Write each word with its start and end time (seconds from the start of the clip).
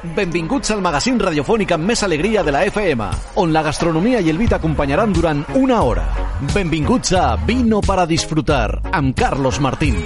Benvinguts 0.00 0.70
al 0.72 0.80
magazín 0.80 1.18
radiofònic 1.20 1.74
amb 1.76 1.90
més 1.90 2.00
alegria 2.00 2.40
de 2.40 2.52
la 2.54 2.62
FM, 2.64 3.04
on 3.36 3.50
la 3.52 3.60
gastronomia 3.60 4.22
i 4.24 4.30
el 4.32 4.38
vi 4.40 4.46
t'acompanyaran 4.48 5.12
durant 5.12 5.42
una 5.60 5.82
hora. 5.84 6.06
Benvinguts 6.54 7.12
a 7.20 7.24
Vino 7.44 7.82
para 7.84 8.06
disfrutar, 8.08 8.80
amb 8.96 9.12
Carlos 9.14 9.60
Martín. 9.60 9.98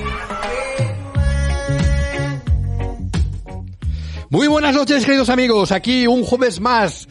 Muy 4.30 4.48
buenas 4.48 4.74
noches, 4.74 5.04
queridos 5.04 5.28
amigos. 5.28 5.70
Aquí 5.70 6.08
un 6.08 6.24
jueves 6.24 6.58
más, 6.58 7.06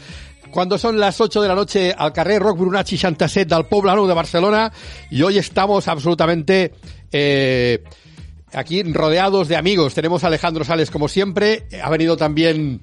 cuando 0.52 0.78
son 0.78 1.00
las 1.00 1.22
8 1.22 1.42
de 1.42 1.48
la 1.48 1.56
noche, 1.56 1.96
al 1.98 2.12
carrer 2.12 2.42
Roc 2.42 2.58
Brunach 2.58 2.88
67 2.88 3.56
del 3.56 3.66
Poblano 3.66 4.06
de 4.08 4.14
Barcelona. 4.14 4.74
Y 5.10 5.22
hoy 5.22 5.38
estamos 5.38 5.88
absolutamente 5.88 6.74
eh, 7.14 7.82
aquí 8.54 8.84
rodeados 8.84 9.48
de 9.48 9.56
amigos. 9.56 9.94
Tenemos 9.94 10.24
a 10.24 10.28
Alejandro 10.28 10.64
Sales, 10.64 10.92
como 10.92 11.08
siempre. 11.08 11.66
Ha 11.82 11.90
venido 11.90 12.18
también 12.18 12.82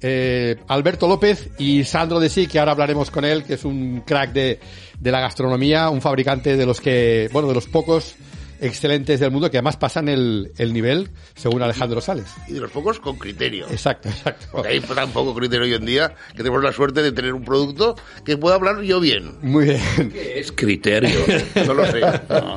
eh, 0.00 0.56
Alberto 0.68 1.08
López 1.08 1.50
y 1.58 1.84
Sandro 1.84 2.20
de 2.20 2.28
Sí, 2.28 2.46
que 2.46 2.58
ahora 2.58 2.72
hablaremos 2.72 3.10
con 3.10 3.24
él, 3.24 3.44
que 3.44 3.54
es 3.54 3.64
un 3.64 4.02
crack 4.06 4.32
de, 4.32 4.60
de 4.98 5.12
la 5.12 5.20
gastronomía, 5.20 5.90
un 5.90 6.00
fabricante 6.00 6.56
de 6.56 6.66
los 6.66 6.80
que, 6.80 7.28
bueno, 7.32 7.48
de 7.48 7.54
los 7.54 7.66
pocos 7.66 8.14
excelentes 8.60 9.20
del 9.20 9.30
mundo 9.30 9.50
que 9.50 9.58
además 9.58 9.76
pasan 9.76 10.08
el, 10.08 10.52
el 10.58 10.72
nivel 10.72 11.10
según 11.34 11.62
Alejandro 11.62 12.00
Sales. 12.00 12.26
Y 12.48 12.54
de 12.54 12.60
los 12.60 12.70
pocos 12.70 12.98
con 13.00 13.16
criterio. 13.16 13.66
Exacto, 13.70 14.08
exacto. 14.08 14.46
Porque 14.52 14.68
hay 14.68 14.80
tan 14.80 15.10
poco 15.10 15.34
criterio 15.34 15.64
hoy 15.66 15.74
en 15.74 15.84
día 15.86 16.14
que 16.32 16.38
tenemos 16.38 16.62
la 16.62 16.72
suerte 16.72 17.02
de 17.02 17.12
tener 17.12 17.32
un 17.34 17.44
producto 17.44 17.96
que 18.24 18.36
pueda 18.36 18.56
hablar 18.56 18.80
yo 18.82 19.00
bien. 19.00 19.36
Muy 19.42 19.64
bien. 19.66 20.10
¿Qué 20.12 20.40
es 20.40 20.52
criterio? 20.52 21.18
No 21.66 21.74
lo 21.74 21.86
sé. 21.86 22.00
No. 22.00 22.56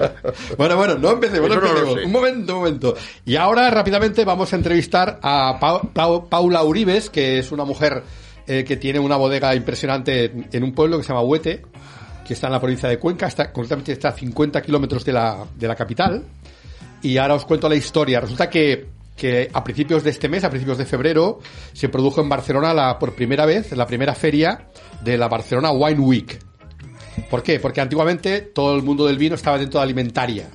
Bueno, 0.58 0.76
bueno, 0.78 0.98
no 0.98 1.12
empecemos, 1.12 1.50
no 1.50 1.56
Eso 1.56 1.62
no 1.62 1.68
lo 1.74 1.80
empecemos. 1.80 2.00
sé. 2.00 2.06
un 2.06 2.12
momento, 2.12 2.54
un 2.54 2.60
momento. 2.60 2.96
Y 3.26 3.36
ahora 3.36 3.70
rápidamente 3.70 4.24
vamos 4.26 4.52
a 4.54 4.56
entrevistar 4.56 5.20
a 5.22 5.58
Pa- 5.60 5.82
Pa- 5.82 6.26
Paula 6.30 6.64
Uribes, 6.64 7.10
que 7.10 7.40
es 7.40 7.52
una 7.52 7.66
mujer 7.66 8.04
eh, 8.48 8.64
que 8.64 8.78
tiene 8.78 9.00
una 9.00 9.16
bodega 9.18 9.54
impresionante 9.56 10.32
en 10.52 10.64
un 10.64 10.74
pueblo 10.74 10.98
que 10.98 11.04
se 11.04 11.10
llama 11.10 11.22
Huete, 11.22 11.62
que 12.32 12.36
está 12.36 12.48
en 12.48 12.54
la 12.54 12.62
provincia 12.62 12.88
de 12.88 12.98
Cuenca, 12.98 13.28
está, 13.28 13.52
concretamente 13.52 13.92
está 13.92 14.08
a 14.08 14.12
50 14.14 14.62
kilómetros 14.62 15.04
de 15.04 15.12
la, 15.12 15.46
de 15.54 15.68
la 15.68 15.76
capital. 15.76 16.24
Y 17.02 17.18
ahora 17.18 17.36
os 17.36 17.44
cuento 17.44 17.68
la 17.68 17.76
historia. 17.76 18.22
Resulta 18.22 18.50
que, 18.50 18.88
que 19.18 19.50
a 19.52 19.62
principios 19.66 20.02
de 20.02 20.12
este 20.12 20.30
mes, 20.30 20.46
a 20.46 20.50
principios 20.50 20.78
de 20.78 20.86
febrero, 20.86 21.40
se 21.74 21.90
produjo 21.90 22.22
en 22.22 22.30
Barcelona 22.30 22.74
la, 22.74 22.98
por 22.98 23.16
primera 23.16 23.46
vez 23.46 23.74
la 23.74 23.86
primera 23.86 24.16
feria 24.16 24.70
de 25.04 25.18
la 25.18 25.28
Barcelona 25.28 25.72
Wine 25.74 26.00
Week. 26.00 26.40
¿Por 27.30 27.44
qué? 27.44 27.60
Porque 27.60 27.82
antiguamente 27.82 28.40
todo 28.40 28.78
el 28.78 28.84
mundo 28.84 29.06
del 29.06 29.18
vino 29.18 29.36
estaba 29.36 29.58
dentro 29.58 29.82
de 29.82 29.84
alimentaria. 29.84 30.48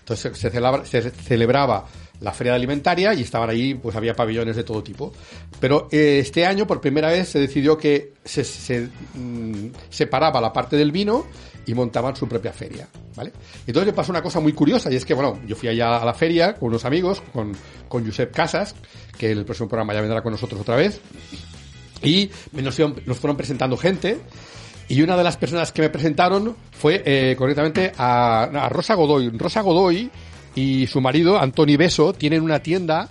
Entonces 0.00 0.36
se, 0.36 0.50
celebra- 0.50 0.84
se 0.84 1.08
celebraba 1.10 1.84
la 2.20 2.32
feria 2.32 2.54
alimentaria 2.54 3.12
y 3.14 3.22
estaban 3.22 3.50
ahí, 3.50 3.74
pues 3.74 3.94
había 3.96 4.14
pabellones 4.14 4.56
de 4.56 4.64
todo 4.64 4.82
tipo. 4.82 5.12
Pero 5.60 5.88
eh, 5.90 6.18
este 6.20 6.46
año, 6.46 6.66
por 6.66 6.80
primera 6.80 7.08
vez, 7.08 7.28
se 7.28 7.38
decidió 7.38 7.76
que 7.76 8.14
se, 8.24 8.44
se, 8.44 8.88
mm, 9.14 9.66
separaba 9.90 10.40
la 10.40 10.52
parte 10.52 10.76
del 10.76 10.92
vino 10.92 11.26
y 11.66 11.74
montaban 11.74 12.14
su 12.14 12.28
propia 12.28 12.52
feria, 12.52 12.86
¿vale? 13.16 13.32
Entonces 13.66 13.86
le 13.86 13.92
pasó 13.92 14.12
una 14.12 14.22
cosa 14.22 14.38
muy 14.40 14.52
curiosa 14.52 14.90
y 14.92 14.96
es 14.96 15.04
que, 15.04 15.14
bueno, 15.14 15.40
yo 15.46 15.56
fui 15.56 15.68
allá 15.68 15.96
a 15.96 16.04
la 16.04 16.14
feria 16.14 16.54
con 16.54 16.68
unos 16.68 16.84
amigos, 16.84 17.22
con, 17.32 17.52
con 17.88 18.06
Josep 18.06 18.32
Casas, 18.32 18.74
que 19.18 19.32
en 19.32 19.38
el 19.38 19.44
próximo 19.44 19.68
programa 19.68 19.92
ya 19.92 20.00
vendrá 20.00 20.22
con 20.22 20.32
nosotros 20.32 20.60
otra 20.60 20.76
vez, 20.76 21.00
y 22.02 22.30
nos, 22.52 22.78
iban- 22.78 22.94
nos 23.06 23.18
fueron 23.18 23.36
presentando 23.36 23.76
gente 23.76 24.18
y 24.88 25.02
una 25.02 25.16
de 25.16 25.24
las 25.24 25.36
personas 25.36 25.72
que 25.72 25.82
me 25.82 25.90
presentaron 25.90 26.54
fue 26.70 27.02
eh, 27.04 27.34
correctamente 27.36 27.92
a, 27.98 28.44
a 28.44 28.68
Rosa 28.68 28.94
Godoy. 28.94 29.30
Rosa 29.30 29.62
Godoy 29.62 30.08
y 30.56 30.86
su 30.88 31.00
marido, 31.00 31.38
Antoni 31.40 31.76
Beso, 31.76 32.12
tienen 32.12 32.42
una 32.42 32.60
tienda, 32.60 33.08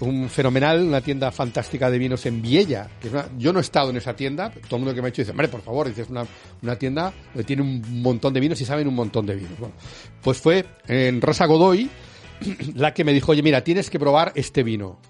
un 0.00 0.28
fenomenal, 0.30 0.82
una 0.82 1.00
tienda 1.02 1.30
fantástica 1.32 1.90
de 1.90 1.98
vinos 1.98 2.24
en 2.26 2.40
Viella. 2.40 2.88
Que 3.00 3.08
es 3.08 3.12
una- 3.14 3.28
yo 3.38 3.52
no 3.52 3.58
he 3.58 3.62
estado 3.62 3.90
en 3.90 3.96
esa 3.98 4.14
tienda, 4.16 4.50
todo 4.68 4.76
el 4.76 4.82
mundo 4.82 4.94
que 4.94 5.02
me 5.02 5.06
ha 5.06 5.10
hecho 5.10 5.22
dice, 5.22 5.32
hombre, 5.32 5.48
por 5.48 5.60
favor, 5.62 5.88
dices 5.88 6.08
una, 6.08 6.24
una 6.62 6.76
tienda 6.76 7.12
que 7.34 7.44
tiene 7.44 7.62
un 7.62 8.02
montón 8.02 8.32
de 8.32 8.40
vinos 8.40 8.60
y 8.60 8.64
saben 8.64 8.86
un 8.88 8.94
montón 8.94 9.26
de 9.26 9.34
vinos. 9.36 9.58
Bueno, 9.58 9.74
pues 10.22 10.38
fue 10.40 10.64
en 10.86 11.20
Rosa 11.20 11.46
Godoy 11.46 11.90
la 12.74 12.94
que 12.94 13.04
me 13.04 13.12
dijo, 13.12 13.32
oye, 13.32 13.42
mira, 13.42 13.62
tienes 13.64 13.90
que 13.90 13.98
probar 13.98 14.32
este 14.36 14.62
vino. 14.62 15.00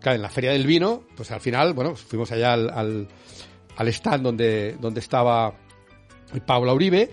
Claro, 0.00 0.16
en 0.16 0.22
la 0.22 0.30
feria 0.30 0.50
del 0.52 0.66
vino, 0.66 1.04
pues 1.16 1.30
al 1.30 1.40
final, 1.40 1.74
bueno, 1.74 1.94
fuimos 1.94 2.32
allá 2.32 2.54
al, 2.54 2.70
al, 2.70 3.08
al 3.76 3.88
stand 3.88 4.22
donde, 4.24 4.76
donde 4.80 4.98
estaba 5.00 5.54
Paula 6.46 6.72
Uribe 6.72 7.10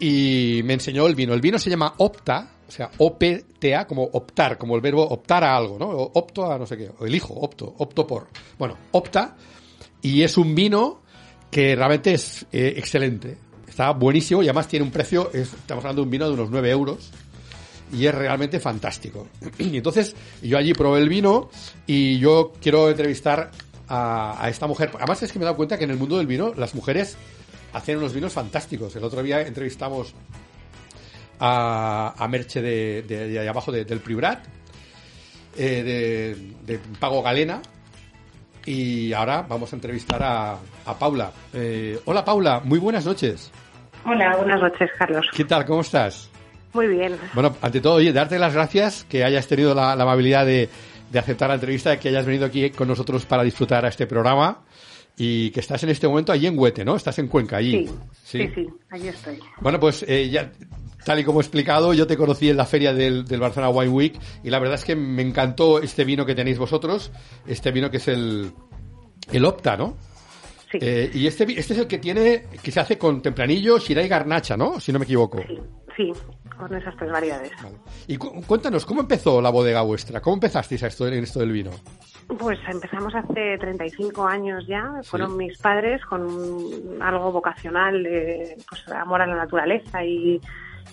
y 0.00 0.60
me 0.64 0.74
enseñó 0.74 1.06
el 1.06 1.14
vino. 1.14 1.34
El 1.34 1.40
vino 1.40 1.58
se 1.58 1.70
llama 1.70 1.94
Opta, 1.98 2.50
o 2.68 2.70
sea, 2.70 2.90
O-P-T-A, 2.98 3.86
como 3.86 4.02
optar, 4.04 4.58
como 4.58 4.74
el 4.74 4.80
verbo 4.80 5.02
optar 5.06 5.44
a 5.44 5.56
algo, 5.56 5.78
¿no? 5.78 5.86
O 5.88 6.10
opto 6.14 6.50
a 6.50 6.58
no 6.58 6.66
sé 6.66 6.76
qué, 6.76 6.90
o 6.98 7.06
elijo, 7.06 7.32
opto, 7.34 7.74
opto 7.78 8.06
por. 8.06 8.26
Bueno, 8.58 8.76
Opta, 8.92 9.36
y 10.02 10.22
es 10.22 10.36
un 10.36 10.54
vino 10.54 11.02
que 11.50 11.74
realmente 11.76 12.14
es 12.14 12.44
eh, 12.52 12.74
excelente. 12.76 13.38
Está 13.68 13.92
buenísimo 13.92 14.42
y 14.42 14.46
además 14.46 14.68
tiene 14.68 14.84
un 14.84 14.90
precio, 14.90 15.30
es- 15.32 15.52
estamos 15.52 15.84
hablando 15.84 16.02
de 16.02 16.04
un 16.06 16.10
vino 16.10 16.26
de 16.26 16.32
unos 16.34 16.50
9 16.50 16.70
euros 16.70 17.10
y 17.92 18.06
es 18.06 18.14
realmente 18.14 18.58
fantástico. 18.58 19.28
Y 19.58 19.76
entonces 19.76 20.16
yo 20.42 20.58
allí 20.58 20.72
probé 20.74 21.00
el 21.00 21.08
vino 21.08 21.50
y 21.86 22.18
yo 22.18 22.52
quiero 22.60 22.88
entrevistar 22.90 23.50
a 23.88 24.48
esta 24.50 24.66
mujer. 24.66 24.90
Además 24.96 25.22
es 25.22 25.30
que 25.32 25.38
me 25.38 25.44
he 25.44 25.46
dado 25.46 25.56
cuenta 25.56 25.78
que 25.78 25.84
en 25.84 25.90
el 25.92 25.96
mundo 25.96 26.16
del 26.18 26.26
vino 26.26 26.52
las 26.56 26.74
mujeres 26.74 27.16
hacen 27.72 27.98
unos 27.98 28.12
vinos 28.12 28.32
fantásticos. 28.32 28.96
El 28.96 29.04
otro 29.04 29.22
día 29.22 29.42
entrevistamos 29.42 30.12
a, 31.40 32.14
a 32.16 32.28
Merche 32.28 32.60
de, 32.62 33.02
de, 33.02 33.48
abajo 33.48 33.70
de- 33.72 33.84
del 33.84 34.00
Pribrat, 34.00 34.44
eh, 35.56 36.36
de, 36.64 36.78
Pago 36.98 37.22
Galena. 37.22 37.60
Y 38.64 39.12
ahora 39.12 39.42
vamos 39.42 39.72
a 39.72 39.76
entrevistar 39.76 40.20
a, 40.22 40.58
a 40.86 40.98
Paula. 40.98 41.30
Eh, 41.54 42.00
hola 42.04 42.24
Paula, 42.24 42.60
muy 42.64 42.78
buenas 42.80 43.04
noches. 43.06 43.50
Hola, 44.04 44.36
buenas 44.36 44.60
noches, 44.60 44.90
Carlos. 44.98 45.26
¿Qué 45.32 45.44
tal? 45.44 45.64
¿Cómo 45.64 45.82
estás? 45.82 46.30
Muy 46.72 46.88
bien. 46.88 47.16
Bueno, 47.32 47.56
ante 47.62 47.80
todo, 47.80 47.94
oye, 47.94 48.12
darte 48.12 48.38
las 48.38 48.52
gracias 48.54 49.04
que 49.08 49.24
hayas 49.24 49.46
tenido 49.46 49.72
la, 49.74 49.94
la 49.96 50.02
amabilidad 50.02 50.44
de, 50.44 50.68
de 51.10 51.18
aceptar 51.18 51.48
la 51.48 51.54
entrevista, 51.54 51.98
que 51.98 52.08
hayas 52.08 52.26
venido 52.26 52.44
aquí 52.44 52.70
con 52.70 52.88
nosotros 52.88 53.24
para 53.24 53.44
disfrutar 53.44 53.84
a 53.84 53.88
este 53.88 54.06
programa 54.06 54.64
y 55.16 55.50
que 55.50 55.60
estás 55.60 55.82
en 55.84 55.90
este 55.90 56.06
momento 56.08 56.32
allí 56.32 56.46
en 56.48 56.58
Huete, 56.58 56.84
¿no? 56.84 56.96
Estás 56.96 57.18
en 57.20 57.28
Cuenca, 57.28 57.56
allí. 57.56 57.86
Sí, 58.22 58.38
sí, 58.38 58.50
sí, 58.54 58.66
allí 58.90 59.08
estoy. 59.08 59.38
Bueno, 59.60 59.78
pues 59.80 60.04
eh, 60.06 60.28
ya, 60.28 60.52
tal 61.06 61.20
y 61.20 61.24
como 61.24 61.38
he 61.40 61.42
explicado, 61.42 61.94
yo 61.94 62.06
te 62.06 62.16
conocí 62.16 62.50
en 62.50 62.56
la 62.56 62.66
feria 62.66 62.92
del, 62.92 63.24
del 63.24 63.40
Barcelona 63.40 63.70
Wine 63.70 63.92
Week 63.92 64.18
y 64.42 64.50
la 64.50 64.58
verdad 64.58 64.74
es 64.74 64.84
que 64.84 64.96
me 64.96 65.22
encantó 65.22 65.80
este 65.80 66.04
vino 66.04 66.26
que 66.26 66.34
tenéis 66.34 66.58
vosotros, 66.58 67.12
este 67.46 67.70
vino 67.70 67.90
que 67.90 67.98
es 67.98 68.08
el, 68.08 68.50
el 69.32 69.44
Opta, 69.44 69.76
¿no? 69.76 69.96
Sí, 70.72 70.78
Eh, 70.82 71.10
y 71.14 71.26
este, 71.28 71.44
este 71.44 71.74
es 71.74 71.78
el 71.78 71.86
que 71.86 71.98
tiene, 71.98 72.46
que 72.60 72.72
se 72.72 72.80
hace 72.80 72.98
con 72.98 73.22
tempranillo, 73.22 73.78
Shiraz 73.78 74.04
y 74.04 74.08
garnacha, 74.08 74.56
¿no? 74.56 74.80
Si 74.80 74.92
no 74.92 74.98
me 74.98 75.04
equivoco. 75.04 75.38
sí, 75.46 75.58
sí, 75.96 76.12
con 76.58 76.74
esas 76.74 76.96
tres 76.96 77.10
variedades. 77.12 77.52
Vale. 77.62 77.76
Y 78.08 78.16
cu- 78.16 78.42
cuéntanos, 78.44 78.84
¿cómo 78.84 79.00
empezó 79.02 79.40
la 79.40 79.50
bodega 79.50 79.82
vuestra? 79.82 80.20
¿Cómo 80.20 80.34
empezasteis 80.34 80.82
a 80.82 80.88
esto, 80.88 81.06
en 81.06 81.22
esto 81.22 81.38
del 81.38 81.52
vino? 81.52 81.70
Pues 82.38 82.58
empezamos 82.68 83.14
hace 83.14 83.56
35 83.60 84.26
años 84.26 84.66
ya. 84.66 84.90
Fueron 85.04 85.36
mis 85.36 85.56
padres 85.58 86.04
con 86.06 86.26
algo 87.00 87.30
vocacional, 87.30 88.02
de, 88.02 88.56
pues 88.68 88.82
amor 88.88 89.22
a 89.22 89.26
la 89.28 89.36
naturaleza 89.36 90.04
y, 90.04 90.40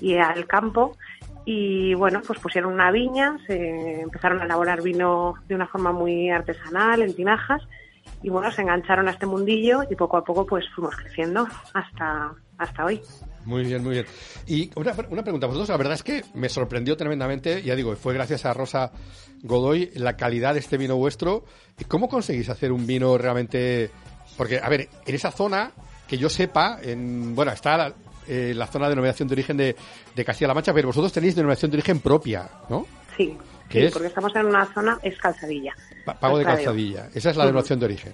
y 0.01 0.15
al 0.15 0.47
campo. 0.47 0.97
Y 1.45 1.93
bueno, 1.93 2.21
pues 2.25 2.39
pusieron 2.39 2.73
una 2.73 2.91
viña, 2.91 3.37
se 3.47 4.01
empezaron 4.01 4.41
a 4.41 4.45
elaborar 4.45 4.81
vino 4.81 5.33
de 5.47 5.55
una 5.55 5.67
forma 5.67 5.91
muy 5.91 6.29
artesanal, 6.29 7.01
en 7.01 7.13
tinajas. 7.15 7.61
Y 8.21 8.29
bueno, 8.29 8.51
se 8.51 8.61
engancharon 8.61 9.07
a 9.07 9.11
este 9.11 9.25
mundillo 9.25 9.83
y 9.89 9.95
poco 9.95 10.17
a 10.17 10.23
poco 10.23 10.45
pues 10.45 10.65
fuimos 10.73 10.95
creciendo 10.95 11.47
hasta, 11.73 12.33
hasta 12.57 12.85
hoy. 12.85 13.01
Muy 13.45 13.65
bien, 13.65 13.83
muy 13.83 13.95
bien. 13.95 14.05
Y 14.47 14.71
una, 14.75 14.93
una 15.09 15.23
pregunta, 15.23 15.47
vosotros, 15.47 15.69
la 15.69 15.77
verdad 15.77 15.95
es 15.95 16.03
que 16.03 16.23
me 16.33 16.47
sorprendió 16.47 16.95
tremendamente, 16.95 17.61
ya 17.61 17.75
digo, 17.75 17.93
fue 17.97 18.13
gracias 18.13 18.45
a 18.45 18.53
Rosa 18.53 18.91
Godoy 19.41 19.91
la 19.95 20.15
calidad 20.15 20.53
de 20.53 20.61
este 20.61 20.77
vino 20.77 20.95
vuestro. 20.95 21.43
¿Y 21.77 21.83
¿Cómo 21.83 22.07
conseguís 22.07 22.49
hacer 22.49 22.71
un 22.71 22.87
vino 22.87 23.17
realmente...? 23.17 23.91
Porque, 24.37 24.59
a 24.59 24.69
ver, 24.69 24.87
en 25.05 25.15
esa 25.15 25.31
zona, 25.31 25.71
que 26.07 26.17
yo 26.17 26.29
sepa, 26.29 26.79
en, 26.81 27.35
bueno, 27.35 27.51
está 27.51 27.77
la, 27.77 27.93
eh, 28.27 28.53
la 28.55 28.67
zona 28.67 28.85
de 28.85 28.91
denominación 28.91 29.27
de 29.27 29.33
origen 29.33 29.57
de, 29.57 29.75
de 30.15 30.25
Castilla-La 30.25 30.53
Mancha, 30.53 30.73
pero 30.73 30.87
vosotros 30.89 31.11
tenéis 31.13 31.35
denominación 31.35 31.71
de 31.71 31.77
origen 31.77 31.99
propia, 31.99 32.49
¿no? 32.69 32.85
Sí, 33.17 33.37
¿Qué 33.69 33.79
sí, 33.79 33.85
es? 33.85 33.93
porque 33.93 34.07
estamos 34.07 34.35
en 34.35 34.45
una 34.47 34.65
zona, 34.73 34.97
es 35.03 35.17
calzadilla. 35.17 35.73
Pa- 36.05 36.19
Pago 36.19 36.37
de 36.37 36.45
calzadilla. 36.45 37.09
Esa 37.13 37.29
es 37.31 37.37
la 37.37 37.43
denominación 37.45 37.79
de 37.79 37.85
origen. 37.85 38.13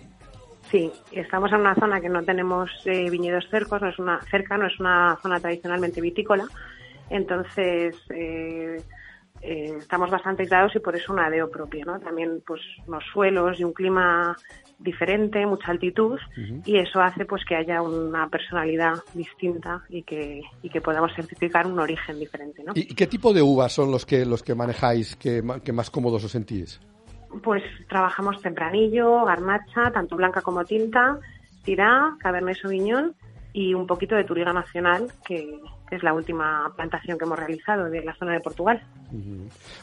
Sí, 0.71 0.91
estamos 1.11 1.51
en 1.51 1.61
una 1.61 1.73
zona 1.75 1.99
que 1.99 2.09
no 2.09 2.23
tenemos 2.23 2.69
eh, 2.85 3.09
viñedos 3.09 3.45
cercos, 3.49 3.81
no 3.81 3.89
es 3.89 3.97
una 3.97 4.21
cerca, 4.29 4.55
no 4.57 4.67
es 4.67 4.79
una 4.79 5.17
zona 5.21 5.39
tradicionalmente 5.39 5.99
vitícola, 5.99 6.45
entonces 7.09 7.95
eh, 8.11 8.81
eh, 9.41 9.73
estamos 9.79 10.11
bastante 10.11 10.43
aislados 10.43 10.75
y 10.75 10.79
por 10.79 10.95
eso 10.95 11.11
un 11.13 11.19
adeo 11.19 11.49
propio, 11.49 11.85
¿no? 11.85 11.99
También 11.99 12.43
pues 12.45 12.61
unos 12.85 13.03
suelos 13.11 13.59
y 13.59 13.63
un 13.63 13.73
clima 13.73 14.37
diferente, 14.79 15.45
mucha 15.45 15.71
altitud 15.71 16.17
y 16.65 16.77
eso 16.77 17.01
hace 17.01 17.25
pues 17.25 17.43
que 17.45 17.55
haya 17.55 17.81
una 17.81 18.29
personalidad 18.29 18.93
distinta 19.13 19.83
y 19.89 20.03
que, 20.03 20.41
y 20.63 20.69
que 20.69 20.81
podamos 20.81 21.11
certificar 21.13 21.67
un 21.67 21.77
origen 21.79 22.17
diferente, 22.17 22.63
¿no? 22.63 22.71
¿Y, 22.75 22.95
qué 22.95 23.05
tipo 23.05 23.33
de 23.33 23.41
uvas 23.41 23.73
son 23.73 23.91
los 23.91 24.05
que 24.05 24.25
los 24.25 24.41
que 24.41 24.55
manejáis 24.55 25.15
que, 25.17 25.43
que 25.63 25.73
más 25.73 25.89
cómodos 25.89 26.23
os 26.23 26.31
sentís? 26.31 26.79
Pues 27.43 27.61
trabajamos 27.89 28.41
tempranillo, 28.41 29.25
garnacha, 29.25 29.91
tanto 29.91 30.15
blanca 30.15 30.41
como 30.41 30.63
tinta, 30.63 31.19
tirá, 31.63 32.15
cabernet 32.19 32.57
sauvignon 32.57 33.13
y 33.53 33.73
un 33.73 33.85
poquito 33.85 34.15
de 34.15 34.23
Turiga 34.23 34.53
Nacional, 34.53 35.07
que 35.25 35.59
es 35.91 36.03
la 36.03 36.13
última 36.13 36.71
plantación 36.75 37.17
que 37.17 37.25
hemos 37.25 37.39
realizado 37.39 37.89
de 37.89 38.03
la 38.03 38.15
zona 38.15 38.33
de 38.33 38.39
Portugal. 38.39 38.81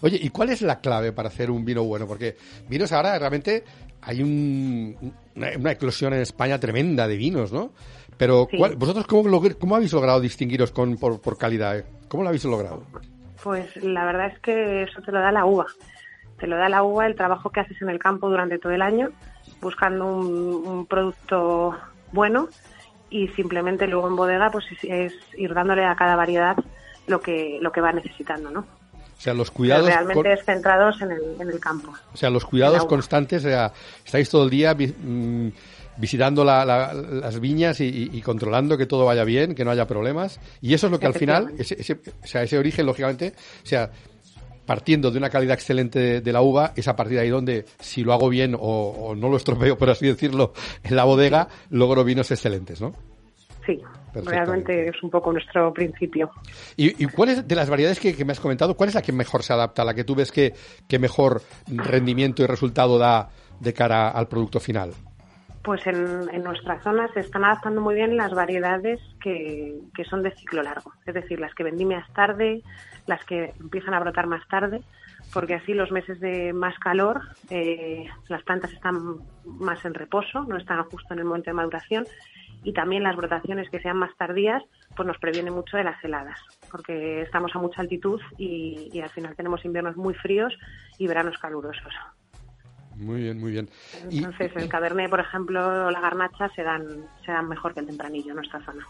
Oye, 0.00 0.18
¿y 0.20 0.30
cuál 0.30 0.50
es 0.50 0.62
la 0.62 0.80
clave 0.80 1.12
para 1.12 1.28
hacer 1.28 1.50
un 1.50 1.64
vino 1.64 1.84
bueno? 1.84 2.06
Porque 2.06 2.36
vinos 2.68 2.92
ahora 2.92 3.18
realmente 3.18 3.64
hay 4.02 4.22
una, 4.22 5.72
eclosión 5.72 6.14
en 6.14 6.20
España 6.20 6.58
tremenda 6.60 7.08
de 7.08 7.16
vinos, 7.16 7.52
¿no? 7.52 7.72
Pero 8.16 8.48
¿vosotros 8.76 9.06
cómo, 9.06 9.42
cómo, 9.58 9.76
habéis 9.76 9.92
logrado 9.92 10.20
distinguiros 10.20 10.70
con, 10.70 10.96
por, 10.96 11.36
calidad? 11.36 11.84
¿Cómo 12.08 12.22
lo 12.22 12.30
habéis 12.30 12.44
logrado? 12.44 12.82
Pues 13.42 13.76
la 13.76 14.04
verdad 14.04 14.28
es 14.28 14.38
que 14.40 14.84
eso 14.84 15.02
te 15.02 15.12
lo 15.12 15.20
da 15.20 15.32
la 15.32 15.44
uva. 15.44 15.66
Te 16.38 16.46
lo 16.46 16.56
da 16.56 16.68
la 16.68 16.82
uva 16.82 17.06
el 17.06 17.14
trabajo 17.14 17.50
que 17.50 17.60
haces 17.60 17.80
en 17.82 17.90
el 17.90 17.98
campo 17.98 18.28
durante 18.28 18.58
todo 18.58 18.72
el 18.72 18.82
año, 18.82 19.10
buscando 19.60 20.06
un 20.06 20.86
producto 20.86 21.76
bueno 22.12 22.48
y 23.16 23.28
simplemente 23.28 23.86
luego 23.86 24.08
en 24.08 24.16
bodega 24.16 24.50
pues 24.50 24.66
es, 24.82 25.12
ir 25.36 25.54
dándole 25.54 25.84
a 25.84 25.94
cada 25.96 26.16
variedad 26.16 26.56
lo 27.06 27.20
que 27.20 27.58
lo 27.60 27.72
que 27.72 27.80
va 27.80 27.92
necesitando, 27.92 28.50
¿no? 28.50 28.60
O 28.60 29.20
sea, 29.20 29.32
los 29.32 29.50
cuidados... 29.50 29.86
realmente 29.86 30.36
centrados 30.44 31.00
en 31.00 31.12
el, 31.12 31.22
en 31.40 31.48
el 31.48 31.58
campo. 31.58 31.92
O 32.12 32.16
sea, 32.16 32.28
los 32.28 32.44
cuidados 32.44 32.84
constantes, 32.84 33.44
o 33.44 33.48
sea, 33.48 33.72
estáis 34.04 34.28
todo 34.28 34.44
el 34.44 34.50
día 34.50 34.74
mm, 34.74 35.48
visitando 35.96 36.44
las 36.44 37.40
viñas 37.40 37.80
y, 37.80 38.20
controlando 38.20 38.76
que 38.76 38.84
todo 38.84 39.06
vaya 39.06 39.24
bien, 39.24 39.54
que 39.54 39.64
no 39.64 39.70
haya 39.70 39.86
problemas. 39.86 40.38
Y 40.60 40.74
eso 40.74 40.88
es 40.88 40.92
lo 40.92 41.00
que 41.00 41.06
al 41.06 41.14
final, 41.14 41.54
ese, 41.58 41.98
o 42.22 42.26
sea, 42.26 42.42
ese 42.42 42.58
origen, 42.58 42.84
lógicamente, 42.84 43.32
o 43.64 43.66
sea, 43.66 43.90
partiendo 44.66 45.10
de 45.10 45.18
una 45.18 45.30
calidad 45.30 45.54
excelente 45.54 46.20
de, 46.20 46.32
la 46.32 46.42
uva, 46.42 46.72
es 46.76 46.88
a 46.88 46.96
partir 46.96 47.16
de 47.16 47.22
ahí 47.22 47.30
donde, 47.30 47.64
si 47.78 48.02
lo 48.02 48.12
hago 48.12 48.28
bien 48.28 48.56
o, 48.58 49.14
no 49.16 49.28
lo 49.28 49.36
estropeo, 49.36 49.78
por 49.78 49.90
así 49.90 50.06
decirlo, 50.06 50.52
en 50.82 50.96
la 50.96 51.04
bodega, 51.04 51.48
logro 51.70 52.04
vinos 52.04 52.30
excelentes, 52.30 52.80
¿no? 52.80 52.92
Sí, 53.64 53.80
realmente 54.14 54.88
es 54.88 55.02
un 55.02 55.10
poco 55.10 55.32
nuestro 55.32 55.72
principio. 55.72 56.30
¿Y, 56.76 57.02
y 57.02 57.06
cuál 57.06 57.30
es, 57.30 57.48
de 57.48 57.54
las 57.54 57.68
variedades 57.68 57.98
que, 57.98 58.24
me 58.24 58.32
has 58.32 58.40
comentado, 58.40 58.76
cuál 58.76 58.88
es 58.88 58.94
la 58.94 59.02
que 59.02 59.12
mejor 59.12 59.42
se 59.42 59.52
adapta, 59.52 59.84
la 59.84 59.94
que 59.94 60.04
tú 60.04 60.14
ves 60.14 60.30
que, 60.30 60.54
que 60.88 60.98
mejor 60.98 61.42
rendimiento 61.66 62.42
y 62.42 62.46
resultado 62.46 62.98
da 62.98 63.28
de 63.60 63.72
cara 63.72 64.10
al 64.10 64.28
producto 64.28 64.60
final? 64.60 64.92
Pues 65.62 65.84
en, 65.88 66.28
en, 66.32 66.44
nuestra 66.44 66.80
zona 66.80 67.08
se 67.12 67.20
están 67.20 67.44
adaptando 67.44 67.80
muy 67.80 67.96
bien 67.96 68.16
las 68.16 68.32
variedades 68.32 69.00
que, 69.20 69.74
que, 69.96 70.04
son 70.04 70.22
de 70.22 70.30
ciclo 70.30 70.62
largo, 70.62 70.92
es 71.04 71.12
decir, 71.12 71.40
las 71.40 71.52
que 71.54 71.64
vendimias 71.64 72.08
tarde, 72.12 72.62
las 73.06 73.24
que 73.24 73.52
empiezan 73.60 73.94
a 73.94 74.00
brotar 74.00 74.26
más 74.26 74.46
tarde, 74.48 74.82
porque 75.32 75.54
así 75.54 75.74
los 75.74 75.90
meses 75.90 76.20
de 76.20 76.52
más 76.52 76.78
calor 76.78 77.20
eh, 77.50 78.06
las 78.28 78.42
plantas 78.42 78.72
están 78.72 79.18
más 79.44 79.84
en 79.84 79.94
reposo, 79.94 80.44
no 80.44 80.56
están 80.56 80.82
justo 80.84 81.14
en 81.14 81.20
el 81.20 81.24
momento 81.24 81.50
de 81.50 81.54
maduración 81.54 82.06
y 82.64 82.72
también 82.72 83.02
las 83.02 83.16
brotaciones 83.16 83.70
que 83.70 83.80
sean 83.80 83.96
más 83.96 84.10
tardías 84.16 84.62
pues 84.96 85.06
nos 85.06 85.18
previene 85.18 85.50
mucho 85.50 85.76
de 85.76 85.84
las 85.84 86.02
heladas, 86.02 86.38
porque 86.70 87.22
estamos 87.22 87.54
a 87.54 87.58
mucha 87.58 87.82
altitud 87.82 88.20
y, 88.38 88.98
al 89.00 89.10
final 89.10 89.36
tenemos 89.36 89.64
inviernos 89.64 89.96
muy 89.96 90.14
fríos 90.14 90.52
y 90.98 91.06
veranos 91.06 91.38
calurosos. 91.38 91.92
Muy 92.96 93.22
bien, 93.22 93.38
muy 93.38 93.52
bien. 93.52 93.68
Entonces, 94.10 94.50
el 94.56 94.68
cabernet, 94.70 95.10
por 95.10 95.20
ejemplo, 95.20 95.86
o 95.86 95.90
la 95.90 96.00
garnacha 96.00 96.48
se 96.56 96.62
dan, 96.62 97.04
se 97.26 97.30
dan 97.30 97.46
mejor 97.46 97.74
que 97.74 97.80
el 97.80 97.86
tempranillo 97.86 98.30
en 98.30 98.36
nuestra 98.36 98.58
zona. 98.64 98.86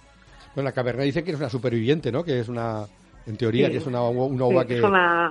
Bueno, 0.54 0.70
la 0.70 0.72
cabernet 0.72 1.06
dice 1.06 1.24
que 1.24 1.32
es 1.32 1.36
una 1.36 1.50
superviviente, 1.50 2.12
¿no? 2.12 2.22
Que 2.22 2.38
es 2.38 2.48
una 2.48 2.86
en 3.26 3.37
teoría, 3.37 3.70
que 3.70 3.78
es 3.78 3.87
una, 3.87 4.02
uva 4.02 4.64
que 4.64 4.81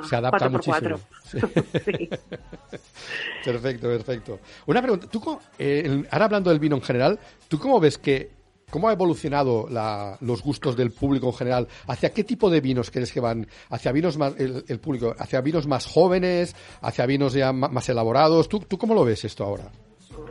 se 0.04 0.16
adapta 0.16 0.50
muchísimo. 0.50 1.00
perfecto, 3.46 3.88
perfecto. 3.88 4.40
Una 4.66 4.82
pregunta, 4.82 5.08
tú, 5.08 5.40
eh, 5.58 6.04
ahora 6.12 6.26
hablando 6.26 6.50
del 6.50 6.60
vino 6.60 6.76
en 6.76 6.82
general, 6.82 7.18
¿tú 7.48 7.58
cómo 7.58 7.80
ves 7.80 7.98
que, 7.98 8.32
cómo 8.70 8.90
ha 8.90 8.94
evolucionado 8.94 9.68
los 10.20 10.44
gustos 10.44 10.76
del 10.76 10.92
público 10.92 11.28
en 11.28 11.34
general? 11.34 11.68
¿Hacia 11.88 12.12
qué 12.12 12.26
tipo 12.26 12.50
de 12.50 12.60
vinos 12.60 12.92
crees 12.92 13.14
que 13.14 13.22
van? 13.22 13.48
¿Hacia 13.70 13.94
vinos 13.94 14.18
más, 14.18 14.36
el, 14.38 14.80
público, 14.80 15.16
hacia 15.18 15.40
vinos 15.42 15.66
más 15.66 15.88
jóvenes, 15.88 16.56
hacia 16.82 17.06
vinos 17.06 17.34
ya 17.34 17.54
más, 17.54 17.88
elaborados? 17.88 18.50
¿Tú, 18.50 18.60
¿Tú 18.60 18.78
cómo 18.78 18.94
lo 18.94 19.06
ves 19.06 19.24
esto 19.24 19.46
ahora? 19.46 19.72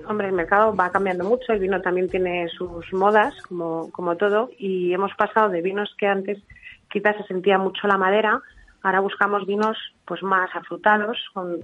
Hombre, 0.07 0.29
el 0.29 0.35
mercado 0.35 0.75
va 0.75 0.91
cambiando 0.91 1.25
mucho, 1.25 1.53
el 1.53 1.61
vino 1.61 1.81
también 1.81 2.11
tiene 2.11 2.47
sus 2.51 2.93
modas, 2.93 3.35
como, 3.49 3.91
como 3.91 4.17
todo, 4.17 4.51
y 4.59 4.93
hemos 4.93 5.13
pasado 5.17 5.49
de 5.49 5.63
vinos 5.63 5.95
que 5.99 6.07
antes 6.07 6.43
quizás 6.91 7.17
se 7.17 7.25
sentía 7.25 7.59
mucho 7.59 7.87
la 7.87 7.99
madera, 7.99 8.41
ahora 8.83 9.01
buscamos 9.01 9.47
vinos 9.47 9.77
pues 10.05 10.23
más 10.23 10.55
afrutados, 10.55 11.19
con, 11.33 11.61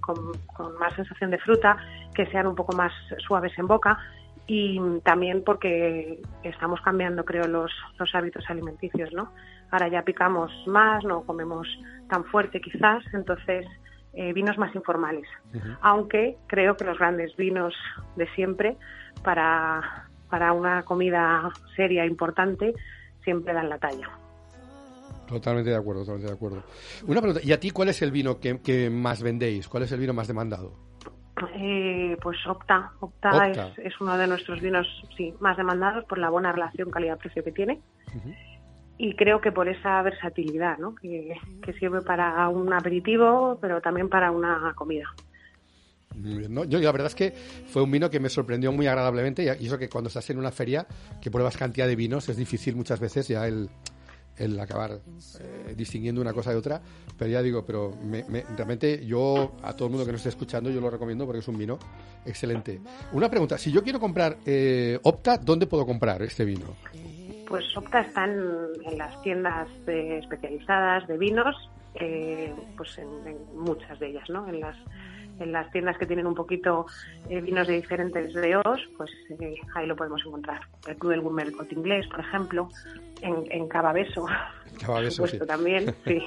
más 0.79 0.95
sensación 0.95 1.31
de 1.31 1.39
fruta, 1.39 1.77
que 2.15 2.27
sean 2.27 2.47
un 2.47 2.55
poco 2.55 2.75
más 2.77 2.93
suaves 3.19 3.53
en 3.59 3.67
boca 3.67 3.99
y 4.47 4.81
también 5.05 5.45
porque 5.45 6.21
estamos 6.43 6.81
cambiando, 6.81 7.25
creo, 7.25 7.47
los, 7.47 7.71
los 7.99 8.15
hábitos 8.15 8.49
alimenticios, 8.49 9.13
¿no? 9.13 9.33
Ahora 9.71 9.89
ya 9.89 10.03
picamos 10.03 10.51
más, 10.67 11.05
no 11.05 11.23
comemos 11.23 11.69
tan 12.09 12.25
fuerte 12.25 12.61
quizás, 12.61 13.05
entonces 13.13 13.67
eh, 14.13 14.33
vinos 14.33 14.59
más 14.59 14.75
informales. 14.75 15.29
Aunque 15.83 16.37
creo 16.49 16.77
que 16.77 16.85
los 16.85 16.99
grandes 16.99 17.37
vinos 17.37 17.75
de 18.17 18.27
siempre 18.35 18.77
para, 19.23 20.09
para 20.29 20.53
una 20.53 20.83
comida 20.83 21.49
seria 21.77 22.05
importante 22.07 22.75
siempre 23.23 23.53
dan 23.53 23.69
la 23.69 23.79
talla. 23.79 24.09
Totalmente 25.31 25.71
de 25.71 25.77
acuerdo, 25.77 26.01
totalmente 26.01 26.29
de 26.29 26.37
acuerdo. 26.37 26.65
Una 27.07 27.21
pregunta, 27.21 27.41
¿y 27.45 27.53
a 27.53 27.61
ti 27.61 27.71
cuál 27.71 27.89
es 27.89 28.03
el 28.03 28.11
vino 28.11 28.41
que, 28.41 28.91
más 28.91 29.23
vendéis? 29.23 29.69
¿Cuál 29.69 29.85
es 29.85 29.93
el 29.93 30.01
vino 30.01 30.13
más 30.13 30.27
demandado? 30.27 30.73
Eh, 31.55 32.17
pues 32.21 32.37
Opta. 32.49 32.91
Opta, 32.99 33.73
Es, 33.77 33.99
uno 34.01 34.19
de 34.19 34.27
nuestros 34.27 34.61
vinos 34.61 34.87
sí, 35.17 35.33
más 35.39 35.57
demandados 35.57 36.05
por 36.07 36.19
la 36.19 36.31
buena 36.31 36.51
relación 36.51 36.91
calidad-precio 36.91 37.45
que 37.45 37.53
tiene. 37.53 37.81
Y 38.99 39.15
creo 39.15 39.41
que 39.41 39.53
por 39.53 39.69
esa 39.69 40.03
versatilidad, 40.03 40.79
¿no? 40.79 40.97
Que, 40.97 41.37
sirve 41.79 42.03
para 42.03 42.49
un 42.49 42.73
aperitivo, 42.73 43.57
pero 43.61 43.81
también 43.81 44.09
para 44.09 44.33
una 44.33 44.75
comida. 44.75 45.07
¿no? 46.17 46.65
Yo 46.65 46.81
la 46.81 46.91
verdad 46.91 47.07
es 47.07 47.15
que 47.15 47.31
fue 47.69 47.85
un 47.85 47.91
vino 47.93 48.11
que 48.11 48.19
me 48.19 48.29
sorprendió 48.29 48.73
muy 48.73 48.89
agradablemente 48.89 49.45
y 49.45 49.67
eso 49.67 49.79
que 49.79 49.89
cuando 49.89 50.09
estás 50.09 50.29
en 50.31 50.39
una 50.39 50.51
feria 50.51 50.89
que 51.23 51.31
pruebas 51.31 51.57
cantidad 51.57 51.87
de 51.87 51.95
vinos 51.95 52.29
es 52.29 52.37
difícil 52.37 52.75
muchas 52.75 52.99
veces 52.99 53.29
ya 53.29 53.47
el, 53.47 53.71
el 54.41 54.59
acabar 54.59 54.93
eh, 54.93 55.75
distinguiendo 55.77 56.21
una 56.21 56.33
cosa 56.33 56.51
de 56.51 56.57
otra, 56.57 56.81
pero 57.17 57.31
ya 57.31 57.43
digo, 57.43 57.65
pero 57.65 57.93
realmente 58.57 59.05
yo, 59.05 59.57
a 59.63 59.75
todo 59.75 59.87
el 59.87 59.93
mundo 59.93 60.07
que 60.07 60.13
nos 60.13 60.21
esté 60.21 60.31
escuchando, 60.31 60.71
yo 60.71 60.81
lo 60.81 60.91
recomiendo 60.91 61.27
porque 61.27 61.41
es 61.41 61.49
un 61.49 61.59
vino 61.59 61.79
excelente. 62.25 62.81
Una 63.13 63.29
pregunta, 63.29 63.59
si 63.59 63.71
yo 63.71 63.83
quiero 63.83 64.01
comprar 64.01 64.39
eh, 64.47 64.99
Opta, 65.03 65.37
¿dónde 65.37 65.67
puedo 65.67 65.85
comprar 65.85 66.23
este 66.23 66.45
vino? 66.45 66.77
Pues 67.47 67.65
Opta 67.77 68.01
está 68.01 68.25
en, 68.25 68.97
las 68.97 69.21
tiendas 69.23 69.69
especializadas 69.87 71.07
de 71.07 71.19
vinos, 71.19 71.55
eh, 71.95 72.55
pues 72.77 72.97
en, 72.99 73.09
muchas 73.55 73.99
de 73.99 74.09
ellas, 74.09 74.29
¿no? 74.31 74.49
En 74.49 74.61
las 74.61 74.77
en 75.41 75.53
las 75.53 75.71
tiendas 75.73 75.99
que 75.99 76.07
tienen 76.07 76.27
un 76.27 76.35
poquito 76.35 76.87
vinos 77.29 77.67
de 77.67 77.75
diferentes 77.75 78.33
reos, 78.35 78.81
pues 78.97 79.11
ahí 79.75 79.87
lo 79.87 79.97
podemos 79.97 80.23
encontrar. 80.25 80.61
El 80.87 80.97
Club 80.97 81.13
del 81.13 81.21
Gourmet 81.23 81.51
Corte 81.53 81.75
Inglés, 81.75 82.07
por 82.09 82.21
ejemplo, 82.21 82.69
en, 83.23 83.45
en 83.51 83.69
Cavabeso, 83.69 84.27
Cavabeso 84.81 85.27
sí. 85.27 85.39
también, 85.39 85.95
sí. 86.05 86.23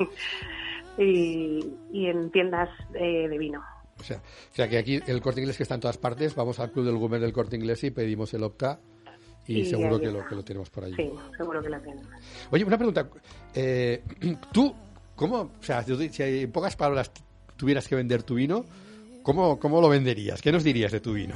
Y, 0.97 2.07
en 2.07 2.29
tiendas 2.31 2.69
eh, 2.93 3.27
de 3.27 3.37
vino. 3.37 3.63
O 3.99 4.03
sea, 4.03 4.17
o 4.17 4.55
sea, 4.55 4.67
que 4.67 4.77
aquí 4.77 4.99
el 5.07 5.21
corte 5.21 5.39
inglés 5.39 5.57
que 5.57 5.63
está 5.63 5.75
en 5.75 5.81
todas 5.81 5.97
partes, 5.97 6.35
vamos 6.35 6.59
al 6.59 6.71
club 6.71 6.85
del 6.85 6.97
Gourmet 6.97 7.19
del 7.19 7.33
corte 7.33 7.55
inglés 7.55 7.83
y 7.83 7.91
pedimos 7.91 8.33
el 8.33 8.43
Opta 8.43 8.79
y, 9.47 9.65
seguro 9.65 9.99
que 9.99 10.11
lo, 10.11 10.25
que 10.25 10.35
lo 10.35 10.43
tenemos 10.43 10.69
por 10.69 10.85
ahí. 10.85 10.93
Sí, 10.95 11.11
seguro 11.37 11.61
que 11.61 11.69
lo 11.69 11.79
tenemos. 11.79 12.07
Oye, 12.51 12.63
una 12.63 12.77
pregunta. 12.77 13.09
Eh, 13.53 14.03
¿Tú, 14.51 14.73
cómo, 15.15 15.37
o 15.37 15.63
sea, 15.63 15.83
si 15.83 16.23
en 16.23 16.51
pocas 16.51 16.75
palabras 16.75 17.11
tuvieras 17.55 17.87
que 17.87 17.95
vender 17.95 18.23
tu 18.23 18.35
vino, 18.35 18.65
¿cómo, 19.23 19.59
¿cómo 19.59 19.81
lo 19.81 19.89
venderías? 19.89 20.41
¿Qué 20.41 20.51
nos 20.51 20.63
dirías 20.63 20.91
de 20.91 20.99
tu 20.99 21.13
vino? 21.13 21.35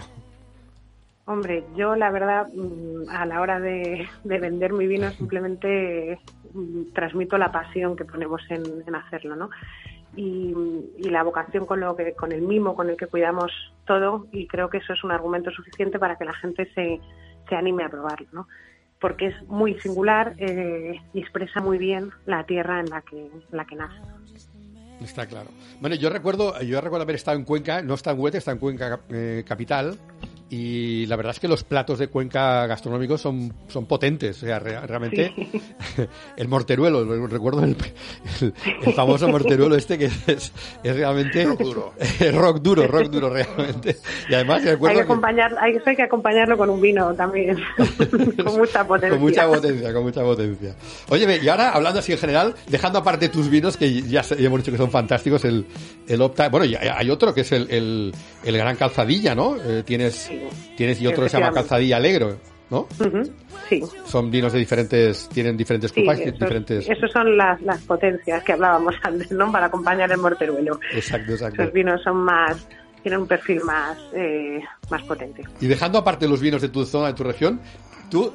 Hombre, 1.27 1.65
yo 1.75 1.93
la 1.97 2.09
verdad 2.09 2.47
mm, 2.53 3.09
a 3.09 3.25
la 3.25 3.41
hora 3.41 3.59
de, 3.59 4.07
vender 4.23 4.71
mi 4.71 4.87
vino 4.87 5.11
simplemente 5.17 6.19
mm, 6.53 6.93
transmito 6.93 7.37
la 7.37 7.51
pasión 7.51 7.97
que 7.97 8.05
ponemos 8.05 8.41
en, 8.49 8.95
hacerlo, 8.95 9.35
¿no? 9.35 9.49
Y, 10.15 10.55
la 11.09 11.23
vocación 11.23 11.65
con 11.65 11.81
lo 11.81 11.95
que, 11.95 12.13
con 12.13 12.31
el 12.31 12.41
mimo 12.41 12.75
con 12.75 12.89
el 12.89 12.97
que 12.97 13.07
cuidamos 13.07 13.51
todo 13.85 14.27
y 14.31 14.47
creo 14.47 14.69
que 14.69 14.77
eso 14.77 14.93
es 14.93 15.03
un 15.03 15.11
argumento 15.11 15.51
suficiente 15.51 15.99
para 15.99 16.17
que 16.17 16.25
la 16.25 16.33
gente 16.33 16.69
se, 16.73 16.99
se 17.47 17.55
anime 17.55 17.83
a 17.83 17.89
probarlo, 17.89 18.27
¿no? 18.31 18.47
Porque 18.99 19.27
es 19.27 19.47
muy 19.47 19.79
singular 19.81 20.33
eh, 20.37 20.99
y 21.13 21.19
expresa 21.19 21.59
muy 21.61 21.77
bien 21.77 22.11
la 22.25 22.45
tierra 22.45 22.79
en 22.79 22.89
la 22.89 23.01
que, 23.01 23.25
en 23.25 23.43
la 23.51 23.65
que 23.65 23.75
nace. 23.75 23.99
Está 25.01 25.27
claro. 25.27 25.49
Bueno, 25.79 25.95
yo 25.95 26.09
recuerdo, 26.09 26.59
yo 26.61 26.81
recuerdo 26.81 27.03
haber 27.03 27.15
estado 27.15 27.37
en 27.37 27.43
Cuenca, 27.43 27.81
no 27.81 27.93
está 27.93 28.11
en 28.11 28.19
Huete, 28.19 28.39
está 28.39 28.51
en 28.51 28.57
Cuenca 28.57 28.99
eh, 29.09 29.43
capital, 29.47 29.97
y 30.49 31.05
la 31.07 31.17
verdad 31.17 31.31
es 31.33 31.39
que 31.41 31.47
los 31.47 31.63
platos 31.65 31.99
de 31.99 32.07
Cuenca 32.07 32.65
gastronómicos 32.67 33.19
son, 33.19 33.53
son 33.67 33.85
potentes. 33.85 34.41
O 34.43 34.45
sea, 34.45 34.59
realmente 34.59 35.33
el 36.37 36.47
morteruelo, 36.47 37.03
recuerdo 37.27 37.63
el, 37.63 37.75
el, 38.41 38.93
famoso 38.93 39.27
morteruelo 39.27 39.75
este 39.75 39.97
que 39.97 40.05
es, 40.05 40.53
es 40.83 40.95
realmente 40.95 41.43
rock 41.43 41.59
duro. 41.59 41.93
rock 42.33 42.61
duro, 42.61 42.87
rock 42.87 43.07
duro 43.09 43.29
realmente. 43.29 43.97
Y 44.29 44.35
además 44.35 44.65
hay 44.65 44.77
que, 44.77 45.01
acompañar, 45.01 45.53
hay, 45.59 45.77
hay, 45.85 45.95
que 45.95 46.03
acompañarlo 46.03 46.57
con 46.57 46.69
un 46.69 46.79
vino 46.79 47.13
también, 47.13 47.57
con 48.43 48.57
mucha 48.57 48.87
potencia. 48.87 49.17
Con 49.17 49.19
mucha 49.19 49.47
potencia, 49.47 49.93
con 49.93 50.03
mucha 50.03 50.21
potencia. 50.21 50.75
Oye, 51.09 51.39
y 51.43 51.47
ahora 51.49 51.71
hablando 51.71 51.99
así 51.99 52.13
en 52.13 52.19
general, 52.19 52.55
dejando 52.67 52.99
aparte 52.99 53.27
tus 53.27 53.49
vinos 53.49 53.75
que 53.75 54.01
ya, 54.03 54.23
hemos 54.37 54.59
dicho 54.59 54.71
que 54.71 54.77
son 54.77 54.91
fantásticos, 54.91 55.43
el, 55.43 55.65
el 56.07 56.21
Opta, 56.21 56.47
bueno, 56.47 56.65
y 56.65 56.75
hay 56.75 57.09
otro 57.09 57.33
que 57.33 57.41
es 57.41 57.51
el, 57.51 57.69
el, 57.69 58.13
el 58.45 58.57
Gran 58.57 58.77
Calzadilla, 58.77 59.35
¿no? 59.35 59.57
Eh, 59.57 59.83
tienes 59.85 60.31
Tienes 60.75 61.01
y 61.01 61.07
otro 61.07 61.23
que 61.23 61.29
se 61.29 61.39
llama 61.39 61.53
Calzadilla 61.53 61.97
Alegro, 61.97 62.37
¿no? 62.69 62.87
Sí. 63.69 63.81
Son 64.05 64.31
vinos 64.31 64.53
de 64.53 64.59
diferentes, 64.59 65.27
tienen 65.29 65.57
diferentes 65.57 65.91
copas, 65.91 66.19
diferentes. 66.19 66.89
Esos 66.89 67.11
son 67.11 67.37
las, 67.37 67.61
las 67.61 67.81
potencias 67.81 68.43
que 68.43 68.53
hablábamos 68.53 68.95
antes, 69.03 69.31
¿no? 69.31 69.51
Para 69.51 69.67
acompañar 69.67 70.11
el 70.11 70.17
morteruelo. 70.17 70.79
Exacto, 70.93 71.33
exacto. 71.33 71.63
Los 71.63 71.73
vinos 71.73 72.01
son 72.03 72.17
más, 72.17 72.67
tienen 73.01 73.21
un 73.21 73.27
perfil 73.27 73.61
más, 73.63 73.97
eh, 74.13 74.61
más 74.89 75.03
potente. 75.03 75.43
Y 75.59 75.67
dejando 75.67 75.97
aparte 75.97 76.27
los 76.27 76.41
vinos 76.41 76.61
de 76.61 76.69
tu 76.69 76.85
zona, 76.85 77.07
de 77.07 77.13
tu 77.13 77.23
región, 77.23 77.59
tú 78.09 78.33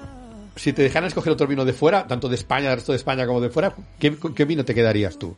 si 0.57 0.73
te 0.73 0.83
dejaran 0.83 1.09
escoger 1.09 1.33
otro 1.33 1.47
vino 1.47 1.65
de 1.65 1.73
fuera, 1.73 2.07
tanto 2.07 2.29
de 2.29 2.35
España, 2.35 2.69
del 2.69 2.77
resto 2.77 2.93
de 2.93 2.97
España 2.97 3.27
como 3.27 3.41
de 3.41 3.51
fuera, 3.51 3.75
¿qué, 3.99 4.17
qué 4.35 4.45
vino 4.45 4.65
te 4.65 4.75
quedarías 4.75 5.19
tú? 5.19 5.37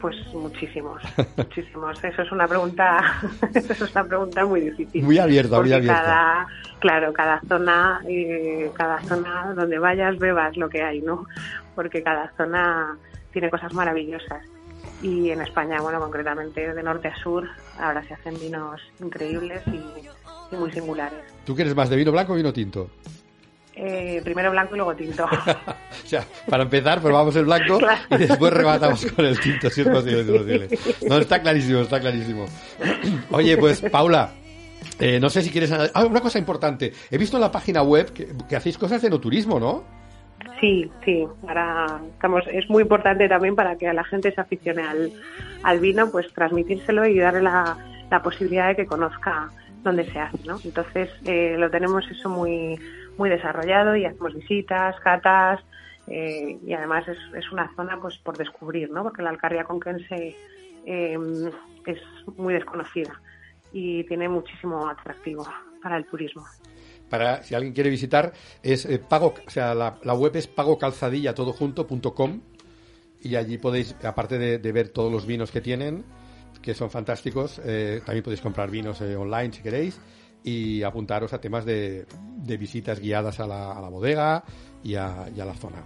Pues 0.00 0.16
muchísimos, 0.32 1.02
muchísimos. 1.36 2.02
Eso 2.02 2.22
es 2.22 2.32
una 2.32 2.48
pregunta, 2.48 3.20
eso 3.54 3.72
es 3.72 3.92
una 3.92 4.04
pregunta 4.04 4.44
muy 4.46 4.62
difícil. 4.62 5.02
Muy 5.02 5.18
abierta, 5.18 5.60
muy 5.60 5.72
abierta. 5.72 6.02
Cada, 6.02 6.46
claro, 6.78 7.12
cada 7.12 7.40
zona, 7.48 8.00
eh, 8.08 8.70
cada 8.74 9.00
zona 9.02 9.52
donde 9.54 9.78
vayas 9.78 10.18
bebas 10.18 10.56
lo 10.56 10.68
que 10.68 10.82
hay, 10.82 11.00
¿no? 11.02 11.26
Porque 11.74 12.02
cada 12.02 12.32
zona 12.36 12.96
tiene 13.32 13.50
cosas 13.50 13.72
maravillosas. 13.74 14.42
Y 15.02 15.30
en 15.30 15.42
España, 15.42 15.80
bueno, 15.82 16.00
concretamente 16.00 16.72
de 16.72 16.82
norte 16.82 17.08
a 17.08 17.16
sur, 17.16 17.46
ahora 17.78 18.02
se 18.04 18.14
hacen 18.14 18.38
vinos 18.40 18.80
increíbles 19.00 19.62
y, 19.66 20.54
y 20.54 20.56
muy 20.56 20.70
singulares. 20.70 21.20
¿Tú 21.44 21.54
quieres 21.54 21.74
más 21.74 21.90
de 21.90 21.96
vino 21.96 22.12
blanco 22.12 22.32
o 22.32 22.36
vino 22.36 22.52
tinto? 22.52 22.88
Eh, 23.76 24.20
primero 24.22 24.50
blanco 24.52 24.74
y 24.74 24.78
luego 24.78 24.94
tinto. 24.94 25.24
o 26.04 26.06
sea, 26.06 26.24
para 26.48 26.62
empezar, 26.62 27.00
probamos 27.00 27.34
el 27.34 27.44
blanco 27.44 27.78
y 28.10 28.16
después 28.18 28.52
rematamos 28.52 29.04
con 29.06 29.24
el 29.24 29.38
tinto, 29.40 29.68
si 29.68 29.80
es 29.80 29.88
posible, 29.88 30.68
No, 31.08 31.18
está 31.18 31.42
clarísimo, 31.42 31.80
está 31.80 31.98
clarísimo. 31.98 32.46
Oye, 33.30 33.56
pues, 33.56 33.80
Paula, 33.80 34.30
eh, 35.00 35.18
no 35.18 35.28
sé 35.28 35.42
si 35.42 35.50
quieres... 35.50 35.72
Ah, 35.72 36.04
una 36.04 36.20
cosa 36.20 36.38
importante. 36.38 36.92
He 37.10 37.18
visto 37.18 37.36
en 37.36 37.40
la 37.40 37.50
página 37.50 37.82
web 37.82 38.12
que, 38.12 38.56
hacéis 38.56 38.78
cosas 38.78 39.02
de 39.02 39.10
no 39.10 39.18
turismo, 39.18 39.58
¿no? 39.58 39.82
Sí, 40.60 40.88
sí. 41.04 41.26
Para, 41.44 42.00
estamos, 42.12 42.44
es 42.52 42.68
muy 42.70 42.82
importante 42.82 43.28
también 43.28 43.56
para 43.56 43.76
que 43.76 43.92
la 43.92 44.04
gente 44.04 44.32
se 44.32 44.40
aficione 44.40 44.82
al, 44.82 45.12
al 45.64 45.80
vino, 45.80 46.10
pues 46.10 46.32
transmitírselo 46.32 47.06
y 47.06 47.18
darle 47.18 47.42
la, 47.42 47.76
la 48.10 48.22
posibilidad 48.22 48.68
de 48.68 48.76
que 48.76 48.86
conozca 48.86 49.50
dónde 49.82 50.10
se 50.10 50.18
hace, 50.18 50.38
¿no? 50.46 50.58
Entonces, 50.64 51.10
eh, 51.26 51.56
lo 51.58 51.70
tenemos 51.70 52.04
eso 52.10 52.28
muy 52.28 52.78
muy 53.16 53.30
desarrollado 53.30 53.96
y 53.96 54.04
hacemos 54.04 54.34
visitas, 54.34 54.98
catas 55.00 55.60
eh, 56.06 56.58
y 56.64 56.72
además 56.72 57.06
es, 57.08 57.52
una 57.52 57.74
zona 57.74 57.98
pues 58.00 58.18
por 58.18 58.36
descubrir, 58.36 58.90
¿no? 58.90 59.02
Porque 59.02 59.22
la 59.22 59.30
Alcarria 59.30 59.64
conquense 59.64 60.36
eh, 60.86 61.18
es 61.86 61.98
muy 62.36 62.54
desconocida 62.54 63.20
y 63.72 64.04
tiene 64.04 64.28
muchísimo 64.28 64.86
atractivo 64.88 65.46
para 65.82 65.96
el 65.96 66.04
turismo. 66.06 66.44
Para 67.08 67.42
si 67.42 67.54
alguien 67.54 67.72
quiere 67.72 67.90
visitar 67.90 68.32
es 68.62 68.86
eh, 68.86 68.98
pago, 68.98 69.34
o 69.46 69.50
sea, 69.50 69.74
la, 69.74 70.14
web 70.14 70.36
es 70.36 70.46
pagocalzadillatodojunto.com 70.46 72.40
y 73.22 73.36
allí 73.36 73.56
podéis, 73.56 73.96
aparte 74.04 74.38
de, 74.38 74.72
ver 74.72 74.90
todos 74.90 75.10
los 75.10 75.26
vinos 75.26 75.50
que 75.50 75.62
tienen, 75.62 76.04
que 76.60 76.74
son 76.74 76.90
fantásticos, 76.90 77.56
también 77.56 78.22
podéis 78.22 78.42
comprar 78.42 78.70
vinos 78.70 79.00
online 79.00 79.52
si 79.52 79.62
queréis 79.62 79.98
y 80.44 80.82
apuntaros 80.82 81.32
a 81.32 81.40
temas 81.40 81.64
de, 81.64 82.06
de 82.36 82.56
visitas 82.56 83.00
guiadas 83.00 83.40
a 83.40 83.46
la, 83.46 83.72
a 83.72 83.80
la 83.80 83.88
bodega 83.88 84.44
y 84.84 84.94
a, 84.94 85.26
y 85.34 85.40
a, 85.40 85.44
la 85.44 85.54
zona. 85.54 85.78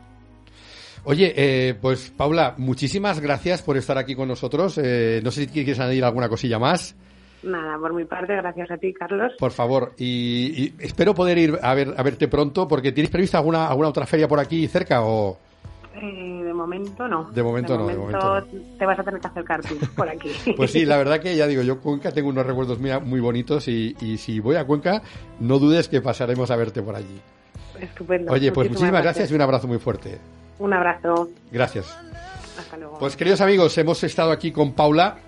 Oye, 1.04 1.32
eh, 1.36 1.74
pues 1.80 2.10
Paula, 2.10 2.54
muchísimas 2.58 3.20
gracias 3.20 3.62
por 3.62 3.76
estar 3.76 3.96
aquí 3.96 4.16
con 4.16 4.26
nosotros. 4.26 4.78
Eh, 4.82 5.20
no 5.22 5.30
sé 5.30 5.42
si 5.42 5.46
quieres 5.46 5.78
añadir 5.78 6.04
alguna 6.04 6.28
cosilla 6.28 6.58
más. 6.58 6.96
Nada, 7.44 7.78
por 7.78 7.94
mi 7.94 8.04
parte, 8.04 8.34
gracias 8.34 8.68
a 8.72 8.76
ti, 8.78 8.92
Carlos. 8.92 9.32
Por 9.38 9.52
favor, 9.52 9.94
y, 9.96 10.64
y 10.64 10.74
espero 10.80 11.14
poder 11.14 11.38
ir 11.38 11.58
a, 11.62 11.72
ver, 11.72 11.94
a 11.96 12.02
verte 12.02 12.26
pronto, 12.26 12.66
porque 12.66 12.90
¿tienes 12.90 13.12
prevista 13.12 13.38
alguna, 13.38 13.68
alguna 13.68 13.88
otra 13.88 14.06
feria 14.06 14.26
por 14.26 14.40
aquí 14.40 14.66
cerca 14.66 15.04
o...? 15.04 15.38
Eh, 16.00 16.43
de 16.45 16.55
momento 16.55 17.09
no. 17.09 17.31
De 17.31 17.43
momento 17.43 17.76
no, 17.76 17.87
de 17.87 17.97
momento 17.97 18.47
te 18.78 18.87
vas 18.87 18.99
a 18.99 19.05
tener 19.05 19.21
que 19.21 19.26
acercar 19.26 19.62
tú 19.62 19.76
por 19.97 20.09
aquí. 20.09 20.31
pues 20.57 20.71
sí, 20.71 20.85
la 20.85 20.97
verdad 20.97 21.21
que 21.21 21.37
ya 21.37 21.47
digo, 21.47 21.62
yo 21.62 21.81
Cuenca 21.81 22.12
tengo 22.12 22.28
unos 22.28 22.47
recuerdos 22.47 22.78
muy, 22.78 22.90
muy 23.00 23.21
bonitos 23.21 23.69
y, 23.69 23.95
si 24.19 24.40
voy 24.40 24.57
a 24.57 24.64
Cuenca, 24.64 25.02
no 25.40 25.59
dudes 25.59 25.88
que 25.88 26.00
pasaremos 26.00 26.50
a 26.50 26.57
verte 26.57 26.83
por 26.83 26.95
allí. 26.95 27.21
Estupendo. 27.81 28.33
Oye, 28.33 28.52
pues 28.52 28.69
muchísimas 28.71 29.02
gracias. 29.02 29.31
y 29.31 29.35
un 29.35 29.40
abrazo 29.40 29.69
muy 29.69 29.78
fuerte. 29.78 30.19
Un 30.59 30.73
abrazo. 30.73 31.28
Gracias. 31.52 31.97
Hasta 32.59 32.76
luego. 32.76 32.99
Pues 32.99 33.17
queridos 33.17 33.40
amigos, 33.40 33.76
hemos 33.78 34.02
estado 34.02 34.33
aquí 34.33 34.50
con 34.50 34.73
Paula 34.73 35.19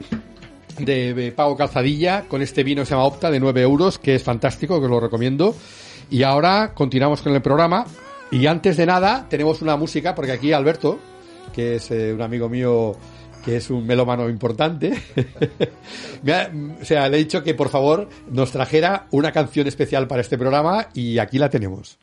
de 0.78 1.32
Pago 1.36 1.56
Calzadilla 1.56 2.24
con 2.28 2.42
este 2.42 2.64
vino 2.64 2.82
que 2.82 2.86
se 2.86 2.90
llama 2.92 3.04
Opta 3.04 3.30
de 3.30 3.40
9 3.40 3.62
euros, 3.62 3.98
que 3.98 4.14
es 4.14 4.22
fantástico, 4.22 4.78
que 4.78 4.86
os 4.86 4.90
lo 4.90 5.00
recomiendo. 5.00 5.54
Y 6.10 6.22
ahora 6.22 6.72
continuamos 6.74 7.22
con 7.22 7.34
el 7.34 7.42
programa. 7.42 7.84
Y 8.30 8.46
antes 8.46 8.76
de 8.76 8.86
nada, 8.86 9.26
tenemos 9.28 9.60
una 9.60 9.76
música, 9.76 10.14
porque 10.14 10.32
aquí 10.32 10.52
Alberto, 10.52 10.98
que 11.52 11.76
es 11.76 11.90
eh, 11.90 12.12
un 12.14 12.22
amigo 12.22 12.48
mío 12.48 12.96
que 13.44 13.56
es 13.56 13.70
un 13.70 13.86
melómano 13.86 14.28
importante, 14.28 14.92
o 16.82 16.84
sea, 16.84 17.08
le 17.08 17.16
he 17.16 17.20
dicho 17.20 17.42
que 17.42 17.54
por 17.54 17.70
favor 17.70 18.08
nos 18.30 18.52
trajera 18.52 19.06
una 19.10 19.32
canción 19.32 19.66
especial 19.66 20.06
para 20.06 20.20
este 20.20 20.36
programa 20.36 20.88
y 20.94 21.18
aquí 21.18 21.38
la 21.38 21.48
tenemos. 21.48 21.98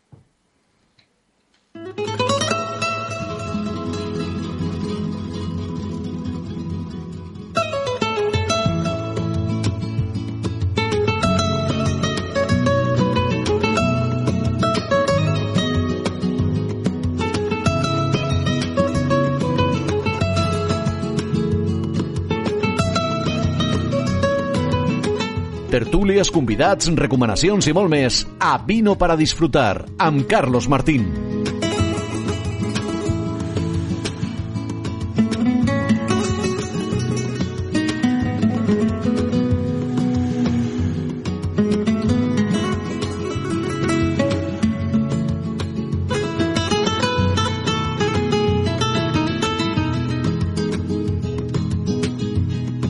Tertúlies, 26.07 26.29
convidats, 26.31 26.87
recomanacions 26.95 27.67
i 27.67 27.73
molt 27.75 27.91
més 27.91 28.21
a 28.39 28.55
Vino 28.63 28.95
para 28.95 29.19
disfrutar 29.19 29.83
amb 29.99 30.23
Carlos 30.31 30.71
Martín. 30.71 31.26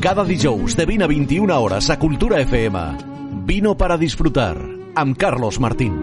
Cada 0.07 0.23
dijous 0.23 0.73
de 0.77 0.85
20 0.85 1.03
a 1.03 1.07
21 1.07 1.59
hores 1.59 1.89
a 1.89 1.99
Cultura 1.99 2.39
FM. 2.39 2.79
Vino 3.43 3.75
para 3.75 3.97
disfrutar 3.97 4.55
amb 4.95 5.17
Carlos 5.17 5.59
Martín. 5.59 5.96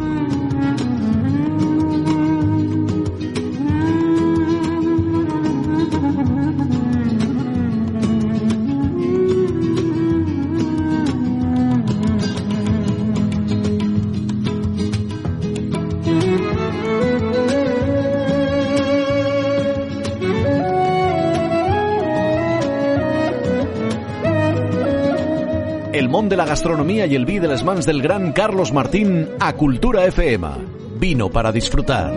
de 26.35 26.39
la 26.39 26.47
gastronomía 26.47 27.07
y 27.07 27.15
el 27.15 27.27
vi 27.27 27.39
de 27.39 27.47
les 27.47 27.63
mans 27.63 27.87
del 27.87 28.03
gran 28.03 28.33
Carlos 28.33 28.73
Martín 28.73 29.29
a 29.39 29.53
Cultura 29.53 30.05
FM. 30.05 30.49
Vino 30.99 31.31
para 31.31 31.53
disfrutar. 31.53 32.13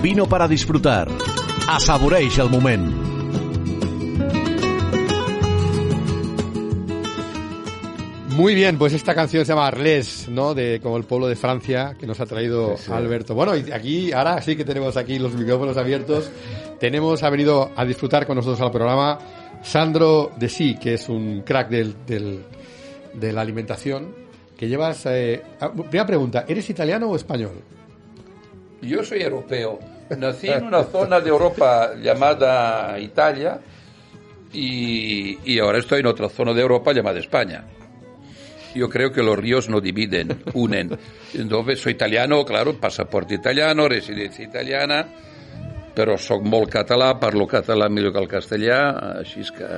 Vino 0.00 0.26
para 0.26 0.46
disfrutar. 0.46 1.08
Assaboreix 1.66 2.38
el 2.38 2.48
moment. 2.48 3.03
Muy 8.36 8.54
bien, 8.54 8.78
pues 8.78 8.92
esta 8.92 9.14
canción 9.14 9.44
se 9.44 9.52
llama 9.52 9.68
Arles, 9.68 10.28
¿no? 10.28 10.54
De 10.54 10.80
como 10.82 10.96
el 10.96 11.04
pueblo 11.04 11.28
de 11.28 11.36
Francia 11.36 11.94
que 11.98 12.06
nos 12.06 12.18
ha 12.20 12.26
traído 12.26 12.76
Sí, 12.76 12.84
sí. 12.86 12.92
Alberto. 12.92 13.34
Bueno, 13.34 13.54
y 13.56 13.70
aquí 13.70 14.12
ahora 14.12 14.40
sí 14.42 14.56
que 14.56 14.64
tenemos 14.64 14.96
aquí 14.96 15.18
los 15.18 15.34
micrófonos 15.34 15.76
abiertos. 15.76 16.30
Tenemos 16.80 17.22
ha 17.22 17.30
venido 17.30 17.70
a 17.76 17.84
disfrutar 17.84 18.26
con 18.26 18.36
nosotros 18.36 18.60
al 18.60 18.72
programa 18.72 19.18
Sandro 19.62 20.32
De 20.36 20.48
Sí, 20.48 20.76
que 20.80 20.94
es 20.94 21.08
un 21.08 21.42
crack 21.42 21.68
del, 21.68 21.94
del- 22.06 22.44
de 23.12 23.32
la 23.32 23.40
alimentación. 23.42 24.12
Que 24.56 24.68
llevas. 24.68 25.06
eh, 25.06 25.40
ah, 25.60 25.70
primera 25.72 26.06
pregunta, 26.06 26.44
¿eres 26.48 26.68
italiano 26.70 27.08
o 27.08 27.16
español? 27.16 27.52
Yo 28.82 29.04
soy 29.04 29.22
europeo. 29.22 29.78
Nací 30.18 30.48
en 30.48 30.64
una 30.64 30.82
zona 30.84 31.20
de 31.20 31.28
Europa 31.30 31.92
llamada 32.02 32.98
Italia 32.98 33.60
y, 34.52 35.38
y 35.44 35.58
ahora 35.60 35.78
estoy 35.78 36.00
en 36.00 36.06
otra 36.06 36.28
zona 36.28 36.52
de 36.52 36.60
Europa 36.62 36.92
llamada 36.92 37.18
España. 37.20 37.64
Yo 38.74 38.88
creo 38.88 39.12
que 39.12 39.22
los 39.22 39.38
ríos 39.38 39.68
no 39.68 39.80
dividen, 39.80 40.42
unen. 40.54 40.90
Entonces 41.32 41.80
soy 41.80 41.92
italiano, 41.92 42.44
claro, 42.44 42.74
pasaporte 42.74 43.34
italiano, 43.34 43.88
residencia 43.88 44.44
italiana, 44.44 45.06
però 45.94 46.16
soc 46.18 46.42
molt 46.42 46.72
català, 46.72 47.12
parlo 47.20 47.46
català 47.46 47.88
millor 47.88 48.12
que 48.14 48.24
el 48.24 48.30
castellà, 48.30 48.80
així 49.20 49.44
és 49.46 49.52
que... 49.54 49.68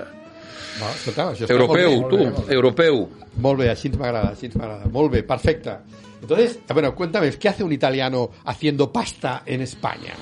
Va, 0.77 0.91
escolta, 0.93 1.31
això 1.33 1.49
Europeu, 1.53 1.93
molt 2.01 2.11
bé, 2.11 2.25
molt 2.25 2.41
tu, 2.41 2.53
europeu. 2.57 3.05
bé. 3.07 3.29
Molt 3.45 3.61
bé, 3.61 3.69
així 3.73 3.93
m'agrada, 3.93 4.33
així 4.33 4.51
m'agrada. 4.55 4.89
Molt 4.93 5.13
bé, 5.13 5.23
perfecte. 5.29 5.77
Entonces, 6.21 6.59
bueno, 6.73 6.95
cuéntame, 6.95 7.31
¿qué 7.33 7.49
hace 7.49 7.65
un 7.65 7.73
italiano 7.73 8.31
haciendo 8.45 8.91
pasta 8.93 9.43
en 9.47 9.61
España? 9.61 10.15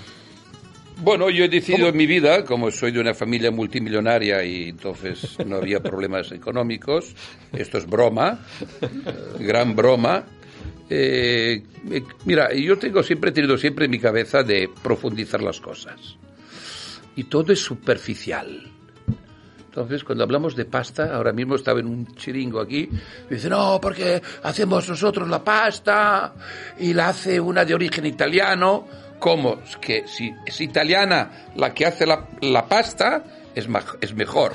Bueno, 1.05 1.29
yo 1.29 1.45
he 1.45 1.49
decidido 1.51 1.89
en 1.89 1.97
mi 1.99 2.07
vida, 2.07 2.47
como 2.47 2.71
soy 2.71 2.91
de 2.91 2.99
una 2.99 3.13
familia 3.13 3.51
multimillonaria 3.51 4.43
y 4.43 4.71
entonces 4.71 5.37
no 5.45 5.57
había 5.57 5.81
problemas 5.81 6.33
económicos, 6.33 7.15
esto 7.53 7.77
es 7.77 7.87
broma, 7.87 8.39
gran 9.39 9.77
broma. 9.77 10.25
eh, 10.89 11.63
eh, 11.91 12.03
mira, 12.25 12.55
yo 12.55 12.79
tengo 12.79 13.03
siempre 13.03 13.29
he 13.29 13.33
tenido 13.35 13.59
siempre 13.59 13.85
en 13.85 13.91
mi 13.91 13.99
cabeza 13.99 14.43
de 14.43 14.71
profundizar 14.83 15.43
las 15.43 15.61
cosas. 15.61 16.17
Y 17.17 17.25
todo 17.25 17.53
es 17.53 17.61
superficial. 17.61 18.63
Entonces, 19.67 20.05
cuando 20.05 20.25
hablamos 20.25 20.57
de 20.57 20.65
pasta, 20.65 21.15
ahora 21.15 21.33
mismo 21.33 21.57
estaba 21.57 21.81
en 21.81 21.87
un 21.87 22.15
chiringo 22.15 22.61
aquí, 22.61 22.89
y 23.29 23.35
dice, 23.35 23.51
no, 23.51 23.79
porque 23.79 24.23
hacemos 24.43 24.89
nosotros 24.89 25.29
la 25.29 25.45
pasta 25.45 26.33
y 26.79 26.95
la 26.95 27.09
hace 27.09 27.39
una 27.39 27.63
de 27.63 27.75
origen 27.75 28.07
italiano. 28.07 29.04
¿Cómo? 29.25 29.59
Es 29.65 29.79
que 29.79 30.07
si 30.07 30.35
es 30.45 30.61
italiana 30.61 31.47
la 31.57 31.73
que 31.73 31.87
hace 31.87 32.05
la, 32.05 32.69
pasta, 32.69 33.25
es, 33.55 33.67
es 34.03 34.15
mejor. 34.15 34.53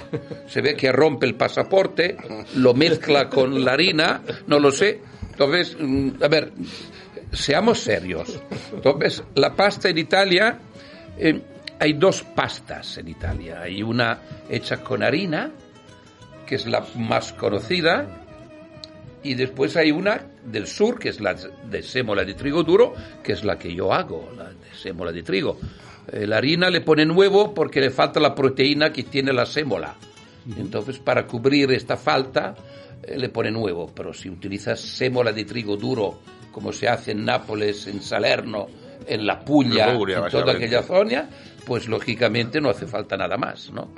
Se 0.48 0.62
ve 0.62 0.76
que 0.76 0.92
rompe 0.92 1.26
el 1.26 1.34
pasaporte, 1.34 2.16
lo 2.54 2.76
mezcla 2.76 3.30
con 3.30 3.66
la 3.66 3.72
harina, 3.72 4.22
no 4.46 4.60
lo 4.60 4.72
sé. 4.72 5.02
Entonces, 5.32 5.76
mm, 5.80 6.22
a 6.22 6.28
ver, 6.28 6.52
seamos 7.34 7.80
serios. 7.80 8.40
Entonces, 8.72 9.24
la 9.34 9.56
pasta 9.56 9.90
en 9.90 9.98
Italia, 9.98 10.60
eh, 11.18 11.42
hay 11.80 11.94
dos 11.94 12.22
pastas 12.22 13.00
en 13.00 13.08
Italia. 13.08 13.62
Hay 13.62 13.82
una 13.82 14.20
hecha 14.48 14.84
con 14.84 15.02
harina, 15.02 15.50
que 16.46 16.54
es 16.54 16.68
la 16.68 16.86
más 16.94 17.34
conocida, 17.34 18.06
y 19.24 19.34
después 19.36 19.76
hay 19.76 19.92
una 19.92 20.22
del 20.46 20.68
sur, 20.68 20.98
que 20.98 21.10
es 21.10 21.20
la 21.20 21.34
de 21.34 21.84
sémola 21.84 22.24
de 22.24 22.34
trigo 22.34 22.64
duro, 22.64 22.94
que 23.24 23.34
es 23.34 23.44
la 23.44 23.58
que 23.58 23.74
yo 23.74 23.94
hago, 23.94 24.32
la 24.38 24.50
de 24.50 24.74
sémola 24.82 25.12
de 25.12 25.24
trigo. 25.24 25.58
Eh, 26.12 26.26
la 26.26 26.38
harina 26.38 26.70
le 26.70 26.82
ponen 26.82 27.12
huevo 27.12 27.54
porque 27.54 27.82
le 27.82 27.90
falta 27.90 28.20
la 28.20 28.34
proteína 28.34 28.92
que 28.92 29.04
tiene 29.04 29.34
la 29.34 29.46
sémola. 29.46 29.96
Entonces, 30.58 31.00
para 31.00 31.28
cubrir 31.28 31.72
esta 31.72 31.98
falta, 31.98 32.56
eh, 33.04 33.18
le 33.18 33.30
ponen 33.30 33.56
huevo. 33.56 33.92
Pero 33.94 34.14
si 34.14 34.30
utilizas 34.30 34.80
sémola 34.80 35.32
de 35.32 35.46
trigo 35.46 35.76
duro, 35.76 36.20
como 36.52 36.72
se 36.72 36.88
hace 36.88 37.12
en 37.12 37.26
Nápoles, 37.26 37.88
en 37.88 38.02
Salerno, 38.02 38.68
en 39.06 39.26
La 39.26 39.40
Puglia, 39.40 39.92
En 39.92 39.98
Puglia, 39.98 40.18
en 40.20 40.30
toda 40.30 40.54
aquella 40.54 40.82
zona, 40.82 41.30
pues 41.66 41.88
lógicamente 41.88 42.60
no 42.60 42.70
hace 42.70 42.88
falta 42.88 43.16
nada 43.16 43.38
más, 43.38 43.72
¿no? 43.72 43.90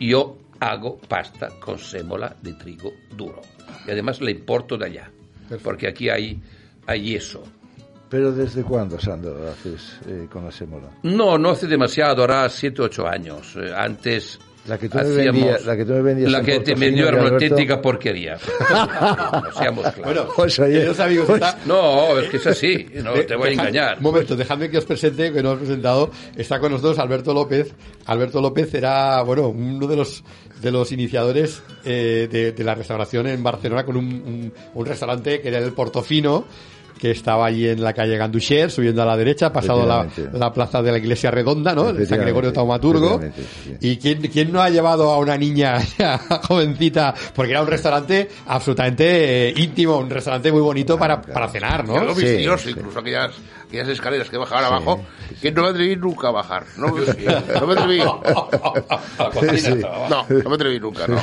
Yo 0.00 0.38
hago 0.60 0.98
pasta 0.98 1.50
con 1.60 1.78
sémola 1.78 2.34
de 2.40 2.54
trigo 2.54 2.92
duro. 3.10 3.42
Y 3.88 3.90
además 3.90 4.20
la 4.20 4.30
importo 4.30 4.76
de 4.76 4.84
allá, 4.84 5.10
porque 5.62 5.88
aquí 5.88 6.10
hay, 6.10 6.38
hay 6.86 7.14
eso. 7.14 7.42
Pero 8.10 8.32
¿desde 8.32 8.62
cuándo, 8.62 9.00
Sandro, 9.00 9.48
haces 9.48 9.98
eh, 10.06 10.26
con 10.30 10.44
la 10.44 10.52
sémola? 10.52 10.88
No, 11.02 11.38
no 11.38 11.50
hace 11.50 11.66
demasiado, 11.66 12.20
ahora 12.20 12.48
7 12.50 12.82
8 12.82 13.06
años. 13.06 13.56
Eh, 13.56 13.72
Antes 13.74 14.38
La 14.68 14.78
que 14.78 14.88
tú 14.88 14.98
me 14.98 15.02
hacíamos- 15.02 15.24
vendías- 15.42 15.64
la 15.64 15.76
que 15.76 15.84
tú 15.84 15.92
me 15.92 16.02
vendías 16.02 16.30
La 16.32 16.42
que 16.42 16.60
te 16.60 16.74
vendió 16.74 17.08
era 17.08 17.20
una 17.22 17.30
auténtica 17.30 17.80
porquería. 17.82 18.36
No, 18.70 19.52
seamos 19.58 19.82
claros. 19.84 20.04
Bueno, 20.04 20.28
Pues, 20.36 20.58
oye, 20.58 20.72
queridos 20.74 21.00
amigos, 21.00 21.26
pues- 21.26 21.42
está- 21.42 21.58
No, 21.66 22.18
es 22.18 22.28
que 22.28 22.36
es 22.36 22.46
así, 22.46 22.86
no 23.02 23.14
De- 23.14 23.24
te 23.24 23.34
voy 23.36 23.48
a 23.48 23.50
dejad- 23.50 23.68
engañar. 23.68 23.96
Un 23.96 24.02
momento, 24.02 24.36
dejadme 24.36 24.70
que 24.70 24.78
os 24.78 24.84
presente, 24.84 25.32
que 25.32 25.42
no 25.42 25.50
os 25.52 25.56
he 25.56 25.60
presentado. 25.60 26.10
Está 26.36 26.60
con 26.60 26.70
nosotros 26.72 26.98
Alberto 26.98 27.32
López. 27.34 27.72
Alberto 28.06 28.40
López 28.40 28.72
era, 28.74 29.22
bueno, 29.22 29.48
uno 29.48 29.86
de 29.86 29.96
los 29.96 30.22
de 30.60 30.72
los 30.72 30.90
iniciadores 30.90 31.62
eh, 31.84 32.28
de, 32.30 32.50
de 32.50 32.64
la 32.64 32.74
restauración 32.74 33.28
en 33.28 33.40
Barcelona 33.44 33.84
con 33.84 33.96
un, 33.96 34.06
un- 34.06 34.52
un 34.74 34.86
restaurante 34.86 35.40
que 35.40 35.48
era 35.48 35.58
el 35.58 35.72
Portofino 35.72 36.46
que 36.98 37.10
estaba 37.12 37.46
allí 37.46 37.68
en 37.68 37.82
la 37.82 37.92
calle 37.92 38.16
Ganduxer, 38.16 38.70
subiendo 38.70 39.02
a 39.02 39.06
la 39.06 39.16
derecha, 39.16 39.52
pasado 39.52 39.86
la, 39.86 40.06
la 40.32 40.52
plaza 40.52 40.82
de 40.82 40.92
la 40.92 40.98
iglesia 40.98 41.30
redonda, 41.30 41.74
¿no? 41.74 41.92
De 41.92 42.04
San 42.06 42.20
Gregorio 42.20 42.52
Taumaturgo. 42.52 43.20
¿Y 43.80 43.96
quién, 43.96 44.20
quién 44.22 44.52
no 44.52 44.60
ha 44.60 44.68
llevado 44.70 45.10
a 45.10 45.18
una 45.18 45.36
niña 45.36 45.78
jovencita? 46.48 47.14
Porque 47.34 47.52
era 47.52 47.62
un 47.62 47.68
restaurante 47.68 48.28
absolutamente 48.46 49.48
eh, 49.48 49.54
íntimo, 49.56 49.98
un 49.98 50.10
restaurante 50.10 50.50
muy 50.52 50.60
bonito 50.60 50.98
para, 50.98 51.20
para 51.22 51.48
cenar, 51.48 51.86
¿no? 51.86 51.96
Algo 51.96 52.14
Sí, 52.14 52.22
misterioso, 52.22 52.64
sí. 52.64 52.70
incluso 52.76 52.98
aquellas, 52.98 53.32
aquellas 53.68 53.88
escaleras 53.88 54.28
que 54.30 54.36
bajaban 54.38 54.64
abajo, 54.64 55.00
que 55.40 55.52
no 55.52 55.62
me 55.62 55.68
atreví 55.68 55.94
nunca 56.00 56.28
a 56.28 56.32
bajar. 56.32 56.64
No, 56.76 56.88
no 56.88 57.66
me 57.66 57.72
atreví. 57.74 57.98
No, 57.98 58.20
no 60.28 60.48
me 60.50 60.54
atreví 60.54 60.80
nunca, 60.80 61.06
no. 61.06 61.18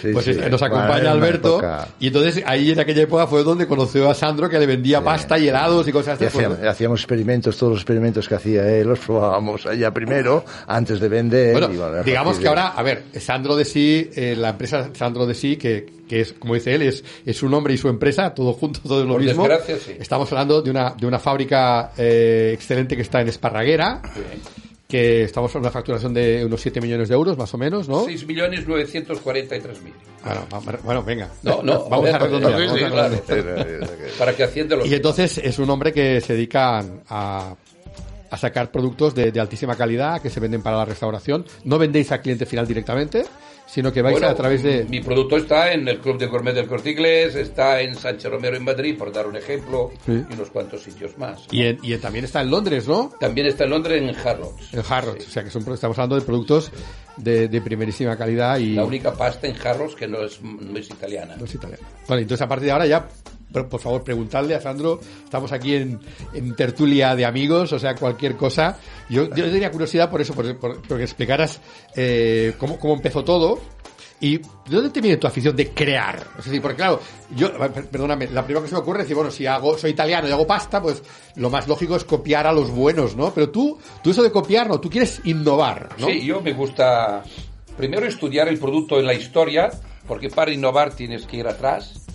Sí, 0.00 0.08
Pues 0.12 0.50
nos 0.50 0.62
acompaña 0.62 1.10
Alberto 1.10 1.60
y 2.00 2.06
entonces 2.08 2.42
ahí 2.46 2.70
en 2.72 2.80
aquella 2.80 3.02
época 3.02 3.26
fue 3.26 3.42
donde 3.42 3.66
conoció 3.66 4.10
a 4.10 4.14
Sandro 4.14 4.48
que 4.48 4.58
le 4.58 4.66
vendía 4.66 5.02
pasta 5.02 5.38
y 5.38 5.48
helados 5.48 5.86
y 5.86 5.92
cosas 5.92 6.14
así. 6.14 6.24
hacíamos, 6.24 6.58
hacíamos 6.60 7.00
experimentos, 7.00 7.56
todos 7.56 7.72
los 7.74 7.80
experimentos 7.80 8.28
que 8.28 8.34
hacía 8.34 8.68
él, 8.68 8.88
los 8.88 8.98
probábamos 9.00 9.66
allá 9.66 9.90
primero, 9.92 10.44
antes 10.66 10.98
de 11.00 11.08
vender. 11.08 11.52
Bueno, 11.52 11.72
y 11.72 11.76
bueno, 11.76 11.98
a 11.98 12.02
digamos 12.02 12.36
que 12.38 12.44
de- 12.44 12.48
ahora, 12.48 12.68
a 12.68 12.82
ver, 12.82 13.04
Sandro 13.20 13.54
de 13.56 13.64
sí, 13.64 14.10
eh, 14.14 14.34
la 14.36 14.50
empresa 14.50 14.90
Sandro 14.94 15.26
de 15.26 15.34
sí, 15.34 15.56
que, 15.56 15.86
que 16.08 16.20
es, 16.20 16.32
como 16.34 16.54
dice 16.54 16.74
él, 16.74 16.82
es, 16.82 17.04
es 17.24 17.36
su 17.36 17.48
nombre 17.48 17.74
y 17.74 17.78
su 17.78 17.88
empresa, 17.88 18.32
todo 18.34 18.52
junto, 18.52 18.80
todo 18.80 19.00
es 19.00 19.06
lo 19.06 19.14
Por 19.14 19.22
mismo. 19.22 19.46
sí. 19.66 19.92
Estamos 19.98 20.30
hablando 20.32 20.62
de 20.62 20.70
una, 20.70 20.90
de 20.98 21.06
una 21.06 21.18
fábrica 21.18 21.92
eh, 21.98 22.52
excelente 22.54 22.94
que 22.96 23.02
está 23.02 23.20
en 23.20 23.28
Esparraguera, 23.28 24.00
que 24.88 25.24
estamos 25.24 25.52
en 25.54 25.62
una 25.62 25.70
facturación 25.72 26.14
de 26.14 26.44
unos 26.44 26.60
7 26.60 26.80
millones 26.80 27.08
de 27.08 27.14
euros, 27.16 27.36
más 27.36 27.52
o 27.52 27.58
menos, 27.58 27.88
¿no? 27.88 28.06
6.943.000. 28.06 29.74
Bueno, 30.24 30.46
va- 30.52 30.78
bueno, 30.84 31.02
venga. 31.02 31.28
No, 31.42 31.62
no, 31.62 31.84
vamos 31.90 32.10
a 32.10 32.18
redondear. 32.18 32.68
sí, 32.68 32.84
redondear. 33.34 33.90
Para 34.18 34.34
que 34.34 34.44
Hacienda 34.44 34.76
Y 34.84 34.94
entonces 34.94 35.38
es 35.38 35.58
un 35.58 35.68
hombre 35.70 35.92
que 35.92 36.20
se 36.20 36.34
dedica 36.34 36.84
a, 37.08 37.54
a 38.30 38.36
sacar 38.38 38.70
productos 38.70 39.14
de, 39.14 39.32
de 39.32 39.40
altísima 39.40 39.76
calidad 39.76 40.20
que 40.20 40.30
se 40.30 40.40
venden 40.40 40.62
para 40.62 40.76
la 40.78 40.84
restauración. 40.84 41.44
No 41.64 41.78
vendéis 41.78 42.12
al 42.12 42.20
cliente 42.22 42.46
final 42.46 42.66
directamente, 42.66 43.24
sino 43.66 43.92
que 43.92 44.00
vais 44.00 44.12
Bueno, 44.14 44.28
a 44.28 44.34
través 44.34 44.62
de... 44.62 44.84
Mi 44.84 45.00
producto 45.00 45.36
está 45.36 45.72
en 45.72 45.86
el 45.88 45.98
Club 45.98 46.18
de 46.18 46.26
Gourmet 46.26 46.54
del 46.54 46.66
Corte 46.66 46.90
Inglés, 46.92 47.34
está 47.34 47.80
en 47.80 47.94
Sánchez 47.96 48.30
Romero 48.30 48.56
en 48.56 48.64
Madrid, 48.64 48.96
por 48.96 49.12
dar 49.12 49.26
un 49.26 49.36
ejemplo, 49.36 49.90
Sí. 50.06 50.22
y 50.30 50.34
unos 50.34 50.50
cuantos 50.50 50.82
sitios 50.82 51.18
más. 51.18 51.42
Y, 51.50 51.64
en- 51.64 51.78
y 51.82 51.96
también 51.98 52.24
está 52.24 52.40
en 52.42 52.50
Londres, 52.50 52.86
¿no? 52.88 53.12
También 53.20 53.46
está 53.48 53.64
en 53.64 53.70
Londres 53.70 54.00
en 54.02 54.14
Harrods. 54.16 54.72
En 54.72 54.82
Harrods. 54.88 55.26
O 55.26 55.30
sea 55.30 55.42
que 55.44 55.50
son, 55.50 55.62
estamos 55.72 55.98
hablando 55.98 56.14
de 56.16 56.22
productos 56.22 56.70
de, 57.16 57.48
de 57.48 57.60
primerísima 57.60 58.16
calidad 58.16 58.58
y... 58.58 58.74
La 58.74 58.84
única 58.84 59.12
pasta 59.12 59.46
en 59.48 59.56
Harrods 59.66 59.94
que 59.96 60.06
no 60.06 60.22
es, 60.22 60.40
no 60.42 60.78
es 60.78 60.88
italiana. 60.88 61.34
No 61.36 61.44
es 61.44 61.54
italiano. 61.54 61.82
Vale, 62.08 62.22
entonces 62.22 62.42
a 62.44 62.48
partir 62.48 62.66
de 62.66 62.72
ahora 62.72 62.86
ya, 62.86 63.08
por, 63.52 63.80
favor, 63.80 64.02
preguntadle 64.04 64.54
a 64.54 64.60
Sandro. 64.60 65.00
Estamos 65.24 65.52
aquí 65.52 65.74
en, 65.74 66.00
tertulia 66.56 67.14
de 67.14 67.24
amigos, 67.24 67.72
o 67.72 67.78
sea, 67.78 67.94
cualquier 67.94 68.36
cosa. 68.36 68.78
Yo, 69.08 69.24
yo 69.34 69.50
tenía 69.50 69.70
curiosidad 69.70 70.10
por 70.10 70.20
eso, 70.20 70.34
por, 70.34 70.56
por- 70.58 70.82
porque 70.82 71.04
explicaras 71.04 71.60
eh, 71.94 72.54
cómo, 72.58 72.78
cómo 72.78 72.94
empezó 72.94 73.24
todo. 73.24 73.60
¿Y 74.18 74.38
de 74.38 74.44
dónde 74.70 74.88
te 74.88 75.02
viene 75.02 75.18
tu 75.18 75.26
afición 75.26 75.54
de 75.54 75.68
crear? 75.74 76.26
Es 76.38 76.46
decir, 76.46 76.62
porque 76.62 76.78
claro, 76.78 77.00
yo, 77.36 77.52
per- 77.58 77.86
perdóname, 77.86 78.28
la 78.28 78.42
primera 78.44 78.62
que 78.62 78.68
se 78.70 78.74
me 78.74 78.80
ocurre 78.80 79.00
es 79.00 79.04
decir, 79.04 79.14
bueno, 79.16 79.30
si 79.30 79.44
hago, 79.46 79.76
soy 79.76 79.90
italiano 79.90 80.26
y 80.26 80.30
hago 80.32 80.46
pasta, 80.46 80.80
pues 80.80 81.02
lo 81.34 81.50
más 81.50 81.68
lógico 81.68 81.96
es 81.96 82.04
copiar 82.04 82.46
a 82.46 82.52
los 82.52 82.70
buenos, 82.70 83.14
¿no? 83.14 83.34
Pero 83.34 83.50
tú, 83.50 83.78
tú 84.02 84.10
eso 84.10 84.22
de 84.22 84.30
copiar, 84.30 84.68
no, 84.68 84.80
tú 84.80 84.88
quieres 84.88 85.20
innovar, 85.24 85.90
¿no? 85.98 86.06
Sí, 86.06 86.24
yo 86.24 86.40
me 86.40 86.54
gusta 86.54 87.24
primero 87.76 88.06
estudiar 88.06 88.48
el 88.48 88.58
producto 88.58 88.98
en 88.98 89.04
la 89.04 89.12
historia, 89.12 89.70
porque 90.08 90.30
para 90.30 90.50
innovar 90.50 90.94
tienes 90.94 91.26
que 91.26 91.36
ir 91.36 91.46
atrás. 91.46 92.05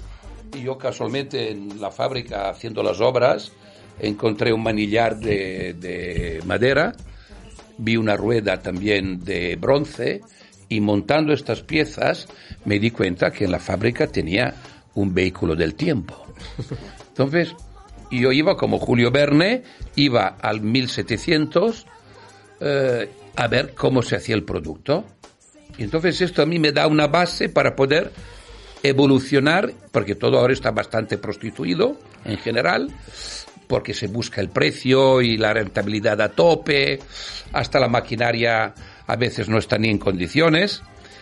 Y 0.54 0.64
yo 0.64 0.78
casualmente 0.78 1.52
en 1.52 1.80
la 1.80 1.92
fábrica 1.92 2.50
haciendo 2.50 2.84
las 2.84 3.00
obras 3.00 3.52
encontré 4.00 4.52
un 4.52 4.64
manillar 4.64 5.18
de, 5.18 5.74
de 5.74 6.42
madera, 6.46 6.94
vi 7.78 7.98
una 7.98 8.18
rueda 8.18 8.60
también 8.62 9.24
de 9.24 9.56
bronce 9.56 10.22
y 10.70 10.80
montando 10.82 11.34
estas 11.34 11.62
piezas 11.62 12.28
me 12.66 12.80
di 12.80 12.92
cuenta 12.92 13.32
que 13.32 13.46
en 13.46 13.52
la 13.52 13.60
fábrica 13.60 14.08
tenía 14.08 14.56
un 14.96 15.14
vehículo 15.14 15.56
del 15.56 15.76
tiempo. 15.76 16.26
Entonces, 17.10 17.56
yo 18.12 18.32
iba 18.32 18.58
como 18.58 18.78
Julio 18.80 19.12
Verne, 19.12 19.64
iba 19.96 20.38
al 20.42 20.62
1700 20.62 21.86
eh, 22.60 23.10
a 23.36 23.48
ver 23.48 23.74
cómo 23.74 24.02
se 24.02 24.16
hacía 24.16 24.36
el 24.36 24.44
producto. 24.44 25.06
Entonces 25.78 26.22
esto 26.22 26.42
a 26.42 26.46
mí 26.46 26.60
me 26.60 26.72
da 26.72 26.88
una 26.88 27.08
base 27.08 27.50
para 27.50 27.76
poder 27.76 28.12
evolucionar, 28.84 29.74
porque 29.92 30.16
todo 30.16 30.40
ahora 30.40 30.54
está 30.54 30.72
bastante 30.72 31.18
prostituido 31.18 32.00
en 32.26 32.38
general, 32.38 32.90
porque 33.68 33.94
se 33.94 34.08
busca 34.08 34.42
el 34.42 34.50
precio 34.50 35.22
y 35.22 35.38
la 35.38 35.54
rentabilidad 35.54 36.20
a 36.22 36.30
tope, 36.30 37.00
hasta 37.54 37.80
la 37.80 37.88
maquinaria 37.88 38.74
a 39.08 39.16
veces 39.16 39.48
no 39.50 39.58
está 39.58 39.78
ni 39.78 39.90
en 39.90 39.98
condiciones. 39.98 40.82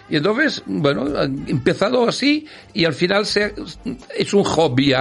Y 0.10 0.18
entonces, 0.18 0.64
bueno, 0.66 1.22
empezado 1.22 2.08
así 2.08 2.48
y 2.74 2.86
al 2.86 2.94
final 2.94 3.26
es 4.16 4.34
un 4.34 4.44
hobby, 4.44 4.94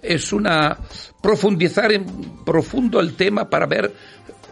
es 0.00 0.32
una 0.32 0.78
profundizar 1.20 1.92
en 1.92 2.04
profundo 2.44 3.00
el 3.00 3.14
tema 3.14 3.48
para 3.48 3.66
ver 3.66 3.92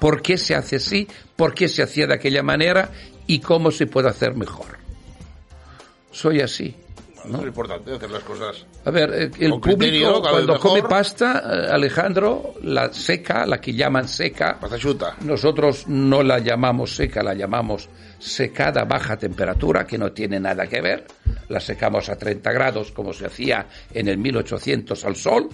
por 0.00 0.22
qué 0.22 0.38
se 0.38 0.54
hace 0.54 0.76
así, 0.76 1.06
por 1.36 1.54
qué 1.54 1.68
se 1.68 1.82
hacía 1.82 2.06
de 2.06 2.14
aquella 2.14 2.42
manera 2.42 2.90
y 3.26 3.38
cómo 3.38 3.70
se 3.70 3.86
puede 3.86 4.08
hacer 4.08 4.34
mejor. 4.34 4.78
Soy 6.10 6.40
así. 6.40 6.74
¿No? 7.24 7.38
Es 7.40 7.46
importante 7.46 7.94
hacer 7.94 8.10
las 8.10 8.22
cosas. 8.22 8.64
A 8.84 8.90
ver, 8.90 9.10
eh, 9.12 9.30
el 9.38 9.50
público 9.50 9.62
criterio, 9.62 10.22
cuando 10.22 10.58
come 10.58 10.82
pasta, 10.82 11.42
eh, 11.44 11.72
Alejandro, 11.72 12.54
la 12.62 12.92
seca, 12.92 13.46
la 13.46 13.60
que 13.60 13.72
llaman 13.74 14.08
seca, 14.08 14.58
Pasta 14.60 14.78
chuta. 14.78 15.16
nosotros 15.20 15.86
no 15.88 16.22
la 16.22 16.38
llamamos 16.38 16.94
seca, 16.94 17.22
la 17.22 17.34
llamamos 17.34 17.88
secada 18.18 18.82
a 18.82 18.84
baja 18.84 19.16
temperatura, 19.16 19.86
que 19.86 19.98
no 19.98 20.12
tiene 20.12 20.38
nada 20.38 20.66
que 20.66 20.80
ver. 20.80 21.06
La 21.48 21.60
secamos 21.60 22.08
a 22.08 22.16
30 22.16 22.52
grados, 22.52 22.92
como 22.92 23.12
se 23.12 23.26
hacía 23.26 23.66
en 23.92 24.08
el 24.08 24.18
1800 24.18 25.04
al 25.04 25.16
sol. 25.16 25.48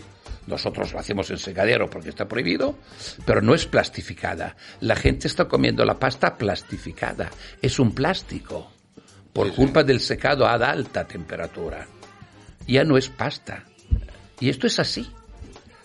Nosotros 0.47 0.93
lo 0.93 1.01
hacemos 1.01 1.29
en 1.31 1.39
secadero 1.39 1.91
porque 1.91 2.11
está 2.11 2.29
prohibido, 2.29 2.77
pero 3.25 3.41
no 3.41 3.55
es 3.55 3.67
plastificada. 3.67 4.57
La 4.81 4.95
gente 4.95 5.27
está 5.27 5.47
comiendo 5.47 5.85
la 5.85 5.99
pasta 5.99 6.37
plastificada. 6.37 7.31
Es 7.61 7.79
un 7.81 7.93
plástico 7.93 8.71
por 9.37 9.55
culpa 9.55 9.85
del 9.85 10.01
secado 10.01 10.47
a 10.47 10.55
alta 10.55 11.07
temperatura. 11.07 11.87
Ya 12.67 12.83
no 12.85 12.97
es 12.97 13.09
pasta. 13.09 13.65
Y 14.41 14.49
esto 14.49 14.67
es 14.67 14.79
así. 14.79 15.09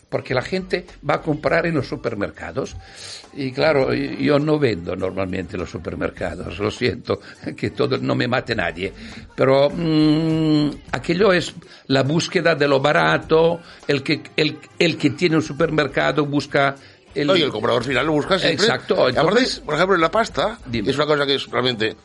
Porque 0.10 0.34
la 0.34 0.42
gente 0.42 0.86
va 1.10 1.16
a 1.16 1.22
comprar 1.22 1.66
en 1.66 1.76
los 1.76 1.88
supermercados. 1.88 2.76
Y 3.34 3.52
claro, 3.54 3.94
yo 3.94 4.40
no 4.40 4.60
vendo 4.60 4.94
normalmente 4.96 5.56
en 5.56 5.62
los 5.62 5.70
supermercados, 5.70 6.60
lo 6.60 6.70
siento, 6.70 7.22
que 7.56 7.70
todo 7.70 7.98
no 7.98 8.14
me 8.14 8.28
mate 8.28 8.54
nadie. 8.56 8.92
Pero 9.36 9.70
mm, 9.70 10.70
aquello 10.92 11.32
es 11.32 11.54
la 11.88 12.04
búsqueda 12.04 12.56
de 12.56 12.68
lo 12.68 12.82
barato, 12.82 13.62
el 13.88 14.04
que, 14.04 14.22
el, 14.36 14.58
el 14.80 14.98
que 14.98 15.12
tiene 15.12 15.38
un 15.38 15.44
supermercado 15.44 16.26
busca 16.26 16.76
el, 17.16 17.28
No, 17.28 17.36
y 17.38 17.42
el 17.42 17.52
comprador 17.52 17.84
final 17.86 18.06
lo 18.06 18.12
busca 18.14 18.38
siempre. 18.38 18.66
Exacto, 18.66 18.96
Y 19.08 19.12
aparte, 19.14 19.20
entonces- 19.30 19.60
por 19.62 19.76
ejemplo, 19.76 19.96
en 19.96 20.02
la 20.02 20.12
pasta, 20.12 20.60
Dime. 20.66 20.90
es 20.90 20.96
una 20.98 21.06
cosa 21.06 21.26
que 21.26 21.36
es 21.36 21.48
realmente 21.50 21.96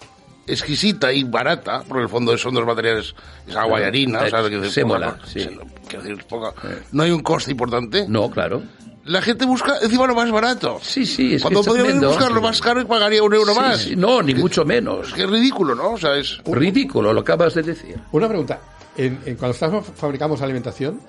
exquisita 0.47 1.13
y 1.13 1.25
barata, 1.25 1.81
porque 1.81 1.99
en 1.99 2.03
el 2.05 2.09
fondo 2.09 2.37
son 2.39 2.55
dos 2.55 2.67
materiales, 2.67 3.15
es 3.49 3.57
agua 3.57 3.81
y 3.81 3.85
harina, 3.85 4.21
o 4.23 4.29
sea, 4.29 4.43
que 4.43 4.51
decir, 4.51 4.71
sémola, 4.71 5.15
poca- 5.17 5.27
sí. 5.27 5.41
se- 5.41 5.59
quiero 5.89 6.05
decir, 6.05 6.25
poca- 6.29 6.53
no 6.93 7.03
hay 7.03 7.11
un 7.11 7.23
coste 7.23 7.51
importante. 7.51 8.07
No, 8.09 8.31
claro. 8.31 8.63
La 9.05 9.23
gente 9.23 9.45
busca 9.47 9.75
encima 9.83 10.07
lo 10.09 10.17
más 10.17 10.29
barato. 10.33 10.81
Sí, 10.83 11.07
sí, 11.07 11.35
es 11.37 11.43
Cuando 11.43 11.61
que 11.61 11.63
es 11.63 11.67
podría 11.69 11.85
tremendo. 11.85 12.09
buscar 12.09 12.33
lo 12.33 12.41
más 12.43 12.61
caro 12.61 12.81
y 12.81 12.85
pagaría 12.87 13.23
un 13.23 13.33
euro 13.35 13.53
Sí, 13.55 13.61
más. 13.61 13.79
sí, 13.81 13.97
no, 13.97 14.21
ni 14.21 14.35
mucho 14.35 14.65
menos. 14.65 15.09
Es 15.09 15.15
que 15.15 15.23
es 15.23 15.31
ridículo, 15.31 15.77
¿no? 15.77 15.93
O 15.93 15.99
sea, 15.99 16.17
es... 16.17 16.41
Ridículo, 16.45 17.13
lo 17.13 17.21
acabas 17.21 17.55
de 17.55 17.63
decir. 17.63 17.97
Una 18.11 18.27
pregunta. 18.29 18.59
En- 18.97 19.21
en- 19.25 19.37
cuando 19.37 19.53
estamos, 19.55 19.87
fabricamos 19.95 20.43
alimentación, 20.43 21.01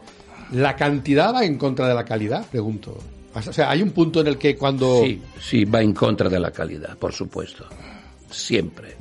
¿la 0.52 0.76
cantidad 0.76 1.34
va 1.34 1.44
en 1.44 1.58
contra 1.58 1.88
de 1.88 1.96
la 1.96 2.06
calidad? 2.06 2.46
Pregunto. 2.52 2.96
O 3.34 3.42
sea, 3.54 3.72
hay 3.72 3.82
un 3.82 3.90
punto 3.92 4.22
en 4.22 4.28
el 4.28 4.38
que 4.38 4.56
cuando... 4.56 5.02
Sí, 5.04 5.20
sí, 5.42 5.66
va 5.66 5.82
en 5.82 5.94
contra 5.94 6.30
de 6.30 6.40
la 6.40 6.52
calidad, 6.52 6.96
por 6.98 7.14
supuesto. 7.14 7.66
Siempre, 8.30 8.96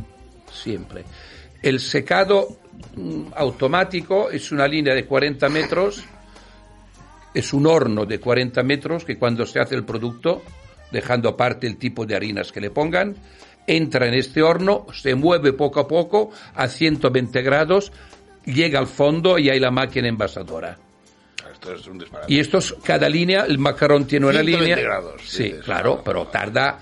siempre. 0.66 1.04
El 1.62 1.78
secado 1.78 2.58
mm, 2.96 3.28
automático 3.36 4.30
es 4.30 4.50
una 4.50 4.66
línea 4.66 4.94
de 4.94 5.04
40 5.04 5.48
metros, 5.48 6.04
es 7.32 7.52
un 7.52 7.66
horno 7.66 8.04
de 8.04 8.18
40 8.18 8.62
metros 8.64 9.04
que 9.04 9.16
cuando 9.16 9.46
se 9.46 9.60
hace 9.60 9.76
el 9.76 9.84
producto, 9.84 10.42
dejando 10.90 11.28
aparte 11.28 11.66
el 11.66 11.76
tipo 11.76 12.04
de 12.04 12.16
harinas 12.16 12.50
que 12.50 12.60
le 12.60 12.70
pongan, 12.70 13.14
entra 13.66 14.06
en 14.08 14.14
este 14.14 14.42
horno, 14.42 14.86
se 14.92 15.14
mueve 15.14 15.52
poco 15.52 15.80
a 15.80 15.86
poco 15.88 16.30
a 16.54 16.68
120 16.68 17.42
grados, 17.42 17.92
llega 18.44 18.78
al 18.78 18.86
fondo 18.86 19.38
y 19.38 19.50
hay 19.50 19.60
la 19.60 19.70
máquina 19.70 20.08
envasadora. 20.08 20.78
Esto 21.52 21.72
es 21.74 21.86
un 21.86 21.98
disparate. 21.98 22.32
Y 22.32 22.38
estos, 22.38 22.76
cada 22.82 23.08
línea, 23.08 23.44
el 23.44 23.58
macarrón 23.58 24.06
tiene 24.06 24.26
una 24.26 24.40
120 24.42 24.60
línea. 24.74 24.84
grados, 24.84 25.22
Sí, 25.24 25.44
dices, 25.44 25.64
claro, 25.64 26.02
pero 26.04 26.26
tarda 26.26 26.78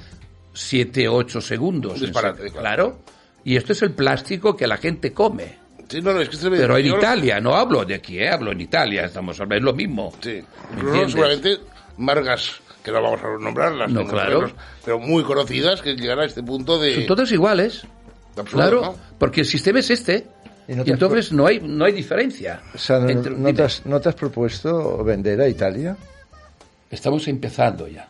7, 0.52 1.08
8 1.08 1.40
segundos. 1.40 1.94
Un 1.94 2.00
disparate, 2.00 2.50
claro. 2.50 2.60
Claro. 2.60 3.13
Y 3.44 3.56
esto 3.56 3.72
es 3.72 3.82
el 3.82 3.92
plástico 3.92 4.56
que 4.56 4.66
la 4.66 4.76
gente 4.78 5.12
come. 5.12 5.56
Sí, 5.88 6.00
no, 6.00 6.12
no, 6.14 6.20
es 6.20 6.28
que 6.30 6.36
tremendo. 6.38 6.62
Pero 6.66 6.78
en 6.78 6.86
Italia, 6.86 7.40
no 7.40 7.54
hablo 7.54 7.84
de 7.84 7.94
aquí, 7.94 8.18
¿eh? 8.18 8.30
hablo 8.30 8.52
en 8.52 8.60
Italia, 8.62 9.04
estamos 9.04 9.38
hablando, 9.38 9.56
es 9.56 9.62
lo 9.62 9.74
mismo. 9.74 10.12
Sí. 10.22 10.42
Seguramente 11.08 11.58
marcas, 11.98 12.60
que 12.82 12.90
no 12.90 13.02
vamos 13.02 13.20
a 13.22 13.38
nombrarlas, 13.42 13.90
No, 13.92 14.06
claro. 14.06 14.40
menos, 14.40 14.54
pero 14.84 14.98
muy 14.98 15.22
conocidas 15.24 15.82
que 15.82 15.94
llegan 15.94 16.20
a 16.20 16.24
este 16.24 16.42
punto 16.42 16.78
de... 16.78 16.94
Son 16.94 17.06
todos 17.06 17.30
iguales. 17.32 17.86
absurdo, 18.36 18.46
Claro, 18.62 18.80
¿no? 18.82 18.96
porque 19.18 19.42
el 19.42 19.46
sistema 19.46 19.80
es 19.80 19.90
este. 19.90 20.26
Y 20.66 20.74
no 20.74 20.82
entonces 20.86 21.30
no 21.30 21.46
hay, 21.46 21.60
no 21.60 21.84
hay 21.84 21.92
diferencia. 21.92 22.62
O 22.74 22.78
sea, 22.78 22.98
¿no, 22.98 23.10
Entre- 23.10 23.32
no 23.32 23.36
dime. 23.36 23.52
te 23.52 23.62
has, 23.64 23.84
no 23.84 24.00
te 24.00 24.08
has 24.08 24.14
propuesto 24.14 25.04
vender 25.04 25.38
a 25.42 25.46
Italia? 25.48 25.94
Estamos 26.90 27.28
empezando 27.28 27.86
ya. 27.86 28.08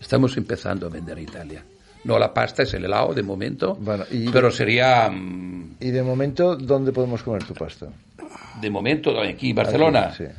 Estamos 0.00 0.34
empezando 0.38 0.86
a 0.86 0.88
vender 0.88 1.18
a 1.18 1.20
Italia. 1.20 1.62
No 2.04 2.18
la 2.18 2.32
pasta, 2.32 2.62
es 2.62 2.72
el 2.74 2.84
helado 2.84 3.12
de 3.14 3.22
momento. 3.22 3.74
Bueno, 3.76 4.04
y- 4.10 4.28
pero 4.30 4.50
sería, 4.50 5.10
mm, 5.10 5.76
Y 5.80 5.90
de 5.90 6.02
momento, 6.02 6.56
¿dónde 6.56 6.92
podemos 6.92 7.22
comer 7.22 7.44
tu 7.44 7.54
pasta? 7.54 7.86
de 8.60 8.70
momento, 8.70 9.18
aquí 9.20 9.50
en 9.50 9.56
Barcelona. 9.56 10.08
Aquí, 10.08 10.24
sí. 10.24 10.30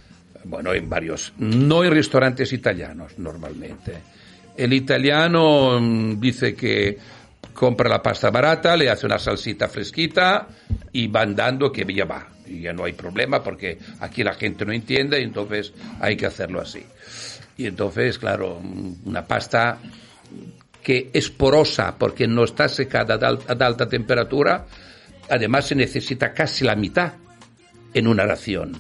Bueno, 0.43 0.73
en 0.73 0.89
varios. 0.89 1.33
No 1.37 1.83
en 1.83 1.91
restaurantes 1.91 2.51
italianos, 2.53 3.17
normalmente. 3.17 3.93
El 4.57 4.73
italiano 4.73 5.79
mm, 5.79 6.19
dice 6.19 6.55
que 6.55 6.97
compra 7.53 7.89
la 7.89 8.01
pasta 8.01 8.29
barata, 8.31 8.75
le 8.77 8.89
hace 8.89 9.05
una 9.05 9.19
salsita 9.19 9.67
fresquita 9.67 10.47
y 10.91 11.07
van 11.07 11.35
dando 11.35 11.71
que 11.71 11.85
ya 11.93 12.05
va. 12.05 12.27
Y 12.47 12.61
ya 12.61 12.73
no 12.73 12.83
hay 12.85 12.93
problema 12.93 13.41
porque 13.43 13.77
aquí 13.99 14.23
la 14.23 14.33
gente 14.33 14.65
no 14.65 14.73
entiende 14.73 15.19
y 15.19 15.23
entonces 15.23 15.73
hay 15.99 16.15
que 16.17 16.25
hacerlo 16.25 16.61
así. 16.61 16.83
Y 17.57 17.65
entonces, 17.67 18.17
claro, 18.17 18.59
mm, 18.61 18.93
una 19.07 19.25
pasta 19.25 19.77
que 20.83 21.09
es 21.13 21.29
porosa 21.29 21.95
porque 21.97 22.27
no 22.27 22.43
está 22.43 22.67
secada 22.67 23.15
ad 23.15 23.61
alta 23.61 23.87
temperatura, 23.87 24.65
además 25.29 25.67
se 25.67 25.75
necesita 25.75 26.33
casi 26.33 26.65
la 26.65 26.75
mitad 26.75 27.13
en 27.93 28.07
una 28.07 28.25
ración. 28.25 28.73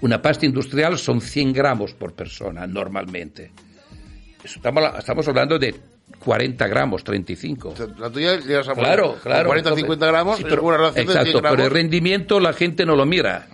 Una 0.00 0.20
pasta 0.20 0.44
industrial 0.46 0.98
son 0.98 1.20
100 1.20 1.52
gramos 1.52 1.94
por 1.94 2.12
persona 2.12 2.66
normalmente. 2.66 3.52
Estamos, 4.42 4.84
estamos 4.98 5.26
hablando 5.28 5.58
de 5.58 5.74
40 6.18 6.66
gramos, 6.68 7.02
35. 7.02 7.70
O 7.70 7.76
sea, 7.76 7.86
La 7.98 8.10
tuya 8.10 8.38
llegas 8.38 8.68
a 8.68 8.74
Claro, 8.74 9.16
claro. 9.22 9.46
40 9.48 9.70
entonces- 9.70 9.82
50 9.84 10.06
gramos, 10.06 10.36
sí, 10.38 10.44
una 10.44 10.76
relación 10.76 11.06
de 11.06 11.12
exacto, 11.12 11.30
100 11.30 11.40
gramos. 11.40 11.56
pero 11.56 11.68
el 11.68 11.70
rendimiento 11.74 12.40
la 12.40 12.52
gente 12.52 12.84
no 12.84 12.96
lo 12.96 13.06
mira. 13.06 13.46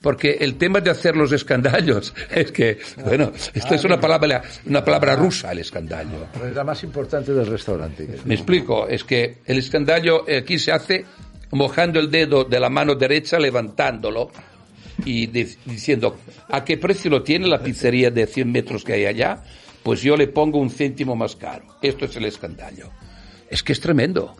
Porque 0.00 0.38
el 0.40 0.54
tema 0.56 0.80
de 0.80 0.90
hacer 0.90 1.16
los 1.16 1.32
escandallos 1.32 2.14
es 2.30 2.52
que, 2.52 2.78
bueno, 3.04 3.32
esto 3.52 3.74
es 3.74 3.84
una 3.84 4.00
palabra, 4.00 4.42
una 4.66 4.84
palabra 4.84 5.16
rusa, 5.16 5.50
el 5.52 5.58
escandallo. 5.58 6.28
Es 6.46 6.54
la 6.54 6.62
más 6.64 6.82
importante 6.84 7.32
del 7.32 7.46
restaurante. 7.46 8.08
Me 8.24 8.34
explico, 8.34 8.86
es 8.86 9.02
que 9.04 9.38
el 9.44 9.58
escandallo 9.58 10.24
aquí 10.38 10.58
se 10.58 10.70
hace 10.72 11.04
mojando 11.50 11.98
el 11.98 12.10
dedo 12.10 12.44
de 12.44 12.60
la 12.60 12.68
mano 12.70 12.94
derecha, 12.94 13.38
levantándolo 13.38 14.30
y 15.04 15.26
di- 15.26 15.56
diciendo, 15.64 16.18
¿a 16.48 16.64
qué 16.64 16.76
precio 16.78 17.10
lo 17.10 17.22
tiene 17.22 17.48
la 17.48 17.60
pizzería 17.62 18.10
de 18.10 18.26
100 18.26 18.52
metros 18.52 18.84
que 18.84 18.92
hay 18.92 19.06
allá? 19.06 19.42
Pues 19.82 20.02
yo 20.02 20.16
le 20.16 20.28
pongo 20.28 20.58
un 20.58 20.70
céntimo 20.70 21.16
más 21.16 21.34
caro. 21.36 21.64
Esto 21.82 22.04
es 22.04 22.14
el 22.16 22.26
escandallo. 22.26 22.90
Es 23.50 23.62
que 23.62 23.72
es 23.72 23.80
tremendo. 23.80 24.36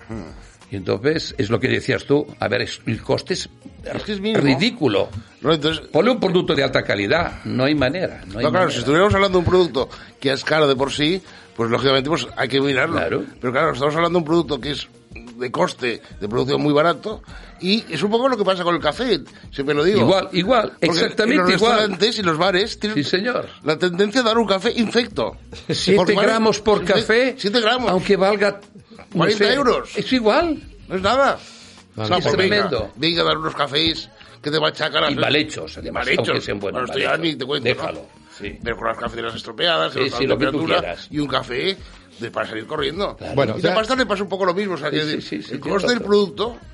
Y 0.70 0.76
entonces, 0.76 1.34
es 1.38 1.48
lo 1.48 1.58
que 1.58 1.68
decías 1.68 2.04
tú, 2.04 2.26
a 2.38 2.46
ver, 2.48 2.68
el 2.86 3.02
coste 3.02 3.34
es, 3.34 3.48
Es 3.94 4.02
que 4.02 4.12
es 4.12 4.20
mínimo. 4.20 4.44
ridículo. 4.44 5.08
No, 5.40 5.54
entonces, 5.54 5.86
Ponle 5.88 6.10
un 6.10 6.20
producto 6.20 6.54
de 6.54 6.62
alta 6.62 6.82
calidad, 6.82 7.42
no 7.44 7.64
hay 7.64 7.74
manera. 7.74 8.22
No, 8.26 8.38
hay 8.38 8.44
no, 8.44 8.50
claro, 8.50 8.52
manera. 8.52 8.70
si 8.72 8.78
estuviéramos 8.80 9.14
hablando 9.14 9.38
de 9.38 9.44
un 9.44 9.50
producto 9.50 9.88
que 10.20 10.30
es 10.32 10.44
caro 10.44 10.68
de 10.68 10.76
por 10.76 10.92
sí, 10.92 11.22
pues 11.56 11.70
lógicamente 11.70 12.10
pues 12.10 12.26
hay 12.36 12.48
que 12.48 12.60
mirarlo. 12.60 12.96
Claro. 12.96 13.24
Pero 13.40 13.52
claro, 13.52 13.72
estamos 13.72 13.94
hablando 13.96 14.18
de 14.18 14.22
un 14.22 14.26
producto 14.26 14.60
que 14.60 14.72
es 14.72 14.88
de 15.10 15.50
coste 15.50 16.02
de 16.20 16.28
producción 16.28 16.60
muy 16.60 16.72
barato 16.72 17.22
y 17.60 17.84
es 17.92 18.02
un 18.02 18.10
poco 18.10 18.28
lo 18.28 18.36
que 18.36 18.44
pasa 18.44 18.62
con 18.64 18.74
el 18.74 18.80
café, 18.80 19.20
siempre 19.52 19.74
lo 19.74 19.82
digo. 19.84 20.00
Igual, 20.00 20.28
igual, 20.32 20.68
Porque 20.72 20.86
exactamente 20.86 21.34
en 21.36 21.42
los 21.42 21.50
igual. 21.54 21.72
restaurantes 21.72 22.18
y 22.18 22.22
los 22.22 22.38
bares 22.38 22.78
tienen 22.78 22.96
Sí, 23.02 23.04
señor. 23.08 23.48
la 23.64 23.78
tendencia 23.78 24.20
a 24.20 24.24
dar 24.24 24.38
un 24.38 24.46
café 24.46 24.72
infecto. 24.76 25.36
7 25.68 25.96
Porque 25.96 26.14
vale- 26.14 26.28
gramos 26.28 26.60
por 26.60 26.82
infe- 26.82 26.86
café, 26.86 27.34
siete 27.38 27.60
gramos. 27.60 27.90
aunque 27.90 28.16
valga 28.16 28.60
no 29.12 29.18
40 29.18 29.44
sé, 29.44 29.54
euros. 29.54 29.90
Es 29.96 30.12
igual. 30.12 30.60
No 30.88 30.96
es 30.96 31.02
nada. 31.02 31.38
Vale, 31.96 32.04
O 32.04 32.06
sea, 32.06 32.18
es 32.18 32.24
pues 32.24 32.36
venga, 32.36 32.68
tremendo. 32.68 32.92
Venga 32.96 33.22
a 33.22 33.24
dar 33.24 33.38
unos 33.38 33.54
cafés 33.54 34.08
que 34.42 34.50
te 34.50 34.60
machacan 34.60 35.12
Y 35.12 35.16
mal 35.16 35.34
hechos, 35.34 35.78
además, 35.78 36.06
Mal 36.06 36.14
hechos. 36.14 36.44
sean 36.44 36.60
buenos, 36.60 36.82
Bueno, 36.82 36.86
esto 36.86 36.98
mal 36.98 37.02
ya 37.02 37.08
hechos. 37.14 37.20
ni 37.32 37.36
te 37.38 37.44
cuento, 37.44 37.68
¿no? 37.68 37.74
Déjalo, 37.74 38.06
sí. 38.38 38.58
Pero 38.62 38.76
con 38.76 38.86
las 38.88 38.98
cafeteras 38.98 39.34
estropeadas, 39.34 39.92
Sí, 39.92 40.00
sí, 40.16 40.26
lo 40.26 40.38
que 40.38 40.46
tú 40.46 40.66
y 41.10 41.18
un 41.18 41.26
café 41.28 41.76
de, 42.20 42.30
para 42.30 42.46
salir 42.48 42.66
corriendo. 42.66 43.16
Bueno, 43.34 43.54
y 43.56 43.58
o 43.58 43.60
sea- 43.60 43.70
la 43.70 43.76
pasta 43.76 43.94
le 43.96 44.06
pasa 44.06 44.22
un 44.22 44.28
poco 44.28 44.44
lo 44.44 44.54
mismo. 44.54 44.74
O 44.74 44.78
sea, 44.78 44.90
que 44.90 45.00
Sí, 45.04 45.20
sí, 45.22 45.42
sí, 45.42 45.52
el 45.54 45.60
coste 45.60 45.88
del 45.88 46.00
producto 46.00 46.48
producto, 46.54 46.66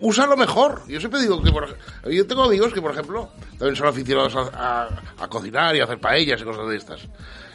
usa 0.00 0.26
lo 0.26 0.36
mejor. 0.36 0.82
Yo 0.88 0.98
siempre 1.00 1.20
digo 1.20 1.42
que, 1.42 1.50
por 1.50 1.76
yo 2.10 2.26
tengo 2.26 2.44
amigos 2.44 2.72
que, 2.72 2.82
por 2.82 2.90
ejemplo, 2.92 3.30
también 3.58 3.76
son 3.76 3.86
aficionados 3.88 4.34
a, 4.36 4.84
a- 4.84 5.24
a 5.24 5.28
cocinar 5.28 5.74
y 5.76 5.80
a 5.80 5.84
hacer 5.84 5.98
paellas 5.98 6.40
y 6.40 6.44
cosas 6.44 6.68
de 6.68 6.76
estas. 6.76 7.00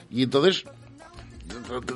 Y 0.10 0.24
entonces, 0.24 0.64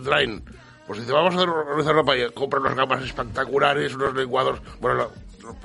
traen, 0.04 0.44
pues 0.88 1.00
dice, 1.00 1.12
vamos 1.12 1.34
a 1.34 1.38
hacer- 1.38 1.50
realizar 1.50 1.94
una 1.96 2.04
paella, 2.04 2.30
compran 2.30 2.64
unas 2.64 2.76
gamas 2.76 3.04
espectaculares, 3.04 3.94
unos 3.96 4.14
lenguados, 4.16 4.60
bueno, 4.80 4.98
la- 4.98 5.10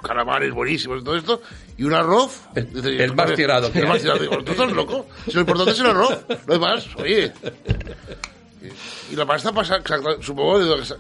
calamares 0.03 0.53
buenísimos 0.53 1.01
y 1.01 1.05
todo 1.05 1.17
esto, 1.17 1.41
y 1.79 1.85
un 1.85 1.95
arroz. 1.95 2.43
El- 2.55 2.71
Dice, 2.73 3.03
el 3.03 3.15
más 3.15 3.33
tirado 3.35 3.71
El 3.75 3.87
más 3.87 4.01
tirado. 4.01 4.19
Digo, 4.19 4.43
¿tú 4.45 4.53
estás 4.53 4.73
loco? 4.73 5.07
Si 5.27 5.33
lo 5.33 5.41
importante 5.41 5.71
es 5.73 5.81
el 5.81 5.87
arroz, 5.87 6.19
lo 6.47 6.53
demás, 6.55 6.87
oye. 6.97 7.33
Y 9.11 9.17
la 9.17 9.27
pasta 9.27 9.53
pasa 9.53 9.81
supongo, 10.21 10.59
de 10.59 10.97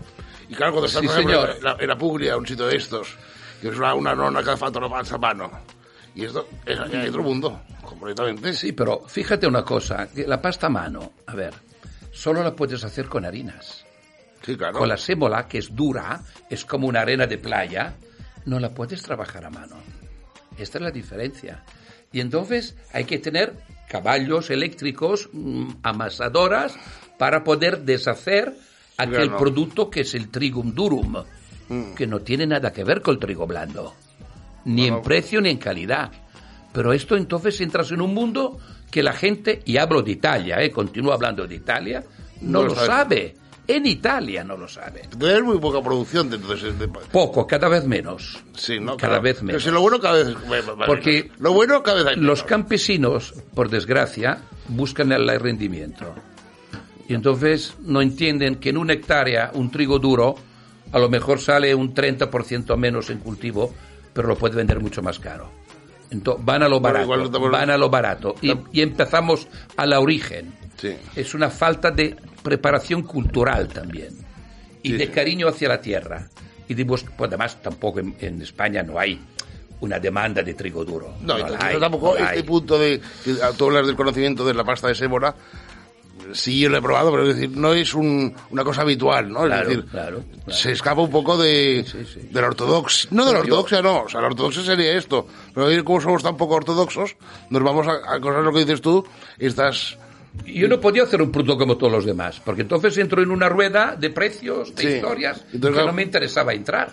y 0.49 0.55
claro, 0.55 0.73
cuando 0.73 0.87
estás 0.87 1.03
Sí, 1.03 1.09
señor. 1.09 1.55
en 1.59 1.65
la, 1.65 1.77
en 1.79 1.89
la 1.89 1.97
Puglia, 1.97 2.37
un 2.37 2.47
sitio 2.47 2.67
de 2.67 2.77
estos, 2.77 3.17
que 3.61 3.69
es 3.69 3.77
una, 3.77 3.95
una 3.95 4.15
nona 4.15 4.43
que 4.43 4.51
hace 4.51 4.65
la 4.81 4.89
pasta 4.89 5.15
a 5.15 5.19
mano, 5.19 5.51
y 6.15 6.25
esto 6.25 6.49
es 6.67 6.79
hay 6.81 7.09
otro 7.09 7.23
mundo, 7.23 7.61
completamente. 7.83 8.53
Sí, 8.55 8.73
pero 8.73 9.07
fíjate 9.07 9.47
una 9.47 9.65
cosa, 9.65 10.09
la 10.15 10.41
pasta 10.41 10.67
a 10.67 10.71
mano, 10.71 11.13
a 11.27 11.35
ver, 11.35 11.55
solo 12.11 12.43
la 12.43 12.55
puedes 12.55 12.83
hacer 12.83 13.07
con 13.07 13.25
harinas. 13.25 13.85
Sí, 14.43 14.57
claro. 14.57 14.79
Con 14.79 14.89
la 14.89 14.97
sémola, 14.97 15.47
que 15.47 15.59
es 15.59 15.75
dura, 15.77 16.21
es 16.49 16.65
como 16.65 16.89
una 16.89 17.03
arena 17.03 17.27
de 17.27 17.37
playa, 17.39 17.95
no 18.47 18.59
la 18.59 18.71
puedes 18.71 19.03
trabajar 19.03 19.45
a 19.45 19.51
mano. 19.51 19.77
Esta 20.57 20.79
es 20.79 20.83
la 20.83 20.91
diferencia. 20.91 21.63
Y 22.11 22.21
entonces 22.21 22.75
hay 22.93 23.05
que 23.05 23.19
tener 23.19 23.55
caballos 23.91 24.51
eléctricos, 24.51 25.29
mm, 25.33 25.71
amasadoras, 25.83 26.77
para 27.19 27.43
poder 27.43 27.83
deshacer 27.83 28.55
aquel 28.97 29.29
claro. 29.29 29.39
producto 29.39 29.91
que 29.91 30.03
es 30.03 30.15
el 30.15 30.31
trigum 30.31 30.73
durum, 30.73 31.17
que 31.97 32.07
no 32.07 32.21
tiene 32.21 32.47
nada 32.47 32.73
que 32.73 32.85
ver 32.85 33.03
con 33.03 33.15
el 33.15 33.21
trigo 33.21 33.47
blando, 33.47 33.95
ni 34.65 34.87
en 34.87 35.03
precio 35.03 35.41
ni 35.41 35.51
en 35.51 35.59
calidad. 35.59 36.11
Pero 36.73 36.93
esto 36.93 37.17
entonces 37.17 37.61
entras 37.61 37.91
en 37.91 38.01
un 38.01 38.15
mundo 38.15 38.59
que 38.91 39.03
la 39.03 39.13
gente, 39.13 39.61
y 39.65 39.77
hablo 39.77 40.03
de 40.03 40.13
Italia, 40.13 40.63
eh, 40.63 40.71
continúo 40.71 41.13
hablando 41.13 41.47
de 41.47 41.57
Italia, 41.57 42.05
no, 42.43 42.63
No 42.63 42.63
lo 42.63 42.69
lo 42.69 42.75
sabe. 42.77 42.87
sabe. 42.87 43.37
En 43.67 43.87
Italia 43.87 44.43
no 44.43 44.57
lo 44.57 44.67
sabe. 44.67 45.03
Tienes 45.17 45.43
muy 45.45 45.59
poca 45.59 45.81
producción 45.81 46.29
de 46.29 46.37
entonces. 46.37 46.77
de- 46.79 46.89
Poco, 46.89 47.47
cada 47.47 47.69
vez 47.69 47.85
menos. 47.87 48.43
sí, 48.57 48.81
¿no? 48.81 48.97
Cada 48.97 49.13
Claro. 49.21 49.23
vez 49.23 49.35
Pero 49.37 49.47
menos. 49.47 49.63
si 49.63 49.71
lo 49.71 49.81
bueno 49.81 50.01
cada 50.01 50.15
vez. 50.25 50.37
bueno, 50.49 50.77
Porque 50.87 51.31
Lo 51.39 51.53
bueno 51.53 51.83
cada 51.83 52.03
vez 52.03 52.17
Los 52.17 52.43
campesinos, 52.43 53.35
por 53.55 53.69
desgracia, 53.71 54.39
buscan 54.69 55.13
el 55.13 55.29
rendimiento. 55.41 56.15
Y 57.09 57.15
entonces 57.15 57.75
no 57.83 58.01
entienden 58.03 58.57
que 58.57 58.71
en 58.71 58.77
una 58.77 58.93
hectárea 58.95 59.51
un 59.55 59.71
trigo 59.71 59.99
duro 59.99 60.35
a 60.93 60.99
lo 60.99 61.09
mejor 61.09 61.41
sale 61.41 61.73
un 61.75 61.95
30% 61.95 62.77
menos 62.77 63.11
en 63.11 63.19
cultivo, 63.21 63.73
pero 64.13 64.27
lo 64.27 64.37
puede 64.37 64.57
vender 64.57 64.81
mucho 64.81 65.03
más 65.03 65.21
caro. 65.21 65.49
Entonces 66.11 66.45
van 66.45 66.65
a 66.65 66.69
lo 66.69 66.81
Bueno, 66.81 66.95
barato, 66.95 67.05
igual 67.05 67.23
estamos- 67.27 67.51
van 67.53 67.71
a 67.71 67.77
lo 67.79 67.89
barato. 67.89 68.35
Y, 68.43 68.53
y 68.73 68.81
empezamos 68.83 69.47
a 69.77 69.87
la 69.87 70.01
origen. 70.01 70.53
Sí. 70.81 70.97
Es 71.17 71.35
una 71.35 71.51
falta 71.51 71.91
de 71.91 72.17
preparación 72.43 73.03
cultural 73.03 73.69
también. 73.69 74.17
Y 74.83 74.91
Sí, 74.91 74.97
de 74.97 75.11
cariño 75.11 75.49
hacia 75.49 75.69
la 75.69 75.81
tierra. 75.81 76.29
Y 76.69 76.75
de 76.75 76.85
pues 76.87 77.05
además 77.19 77.61
tampoco 77.61 78.01
en, 78.01 78.15
en 78.21 78.41
España 78.43 78.83
no 78.83 78.99
hay 78.99 79.21
una 79.81 79.99
demanda 79.99 80.43
de 80.43 80.55
trigo 80.55 80.85
duro. 80.85 81.15
No, 81.21 81.35
hay, 81.35 81.79
tampoco 81.81 82.15
no 82.15 82.25
este 82.25 82.39
hay. 82.39 82.43
punto 82.43 82.79
de 82.79 83.01
que 83.25 83.35
tú 83.57 83.67
hablas 83.67 83.87
del 83.87 83.97
conocimiento 83.97 84.45
de 84.45 84.55
la 84.55 84.65
pasta 84.65 84.89
de 84.89 84.95
sémola. 84.95 85.35
Sí, 86.33 86.61
yo 86.61 86.69
lo 86.69 86.77
he 86.77 86.83
probado, 86.83 87.11
pero 87.11 87.29
es 87.29 87.35
decir, 87.35 87.57
no 87.57 87.73
es 87.73 87.93
un- 87.95 88.33
una 88.51 88.63
cosa 88.63 88.83
habitual, 88.83 89.33
¿no? 89.33 89.47
Es 89.47 89.67
decir, 89.67 89.85
claro, 89.87 90.23
claro. 90.45 90.53
se 90.53 90.73
escapa 90.73 91.01
un 91.01 91.11
poco 91.11 91.37
de, 91.39 91.85
Sí, 91.91 92.05
sí. 92.05 92.29
de 92.31 92.41
la 92.41 92.49
ortodoxia. 92.49 93.09
No 93.13 93.25
de 93.27 93.33
la 93.33 93.41
ortodoxia, 93.41 93.81
no. 93.83 94.03
O 94.03 94.09
sea, 94.09 94.21
la 94.21 94.27
ortodoxia 94.29 94.63
sería 94.63 94.93
esto. 94.97 95.27
Pero 95.55 95.85
como 95.85 96.01
somos 96.01 96.23
tan 96.23 96.37
poco 96.37 96.55
ortodoxos, 96.57 97.17
nos 97.49 97.63
vamos 97.63 97.87
a, 97.89 98.15
a 98.15 98.21
cosas 98.21 98.45
lo 98.45 98.53
que 98.53 98.61
dices 98.61 98.81
tú, 98.81 99.05
estas... 99.39 99.99
Yo 100.47 100.69
no 100.69 100.81
podía 100.81 101.03
hacer 101.05 101.21
un 101.23 101.31
producto 101.33 101.59
como 101.59 101.77
todos 101.77 101.93
los 101.93 102.05
demás, 102.05 102.41
porque 102.45 102.63
entonces 102.63 102.97
entro 102.99 103.23
en 103.23 103.31
una 103.31 103.49
rueda 103.49 103.97
de 103.99 104.11
precios, 104.11 104.75
de 104.75 104.83
Sí. 104.83 104.89
historias, 104.89 105.45
Entonces, 105.53 105.81
que 105.81 105.87
no 105.87 105.93
me 105.93 106.03
interesaba 106.03 106.53
entrar. 106.55 106.93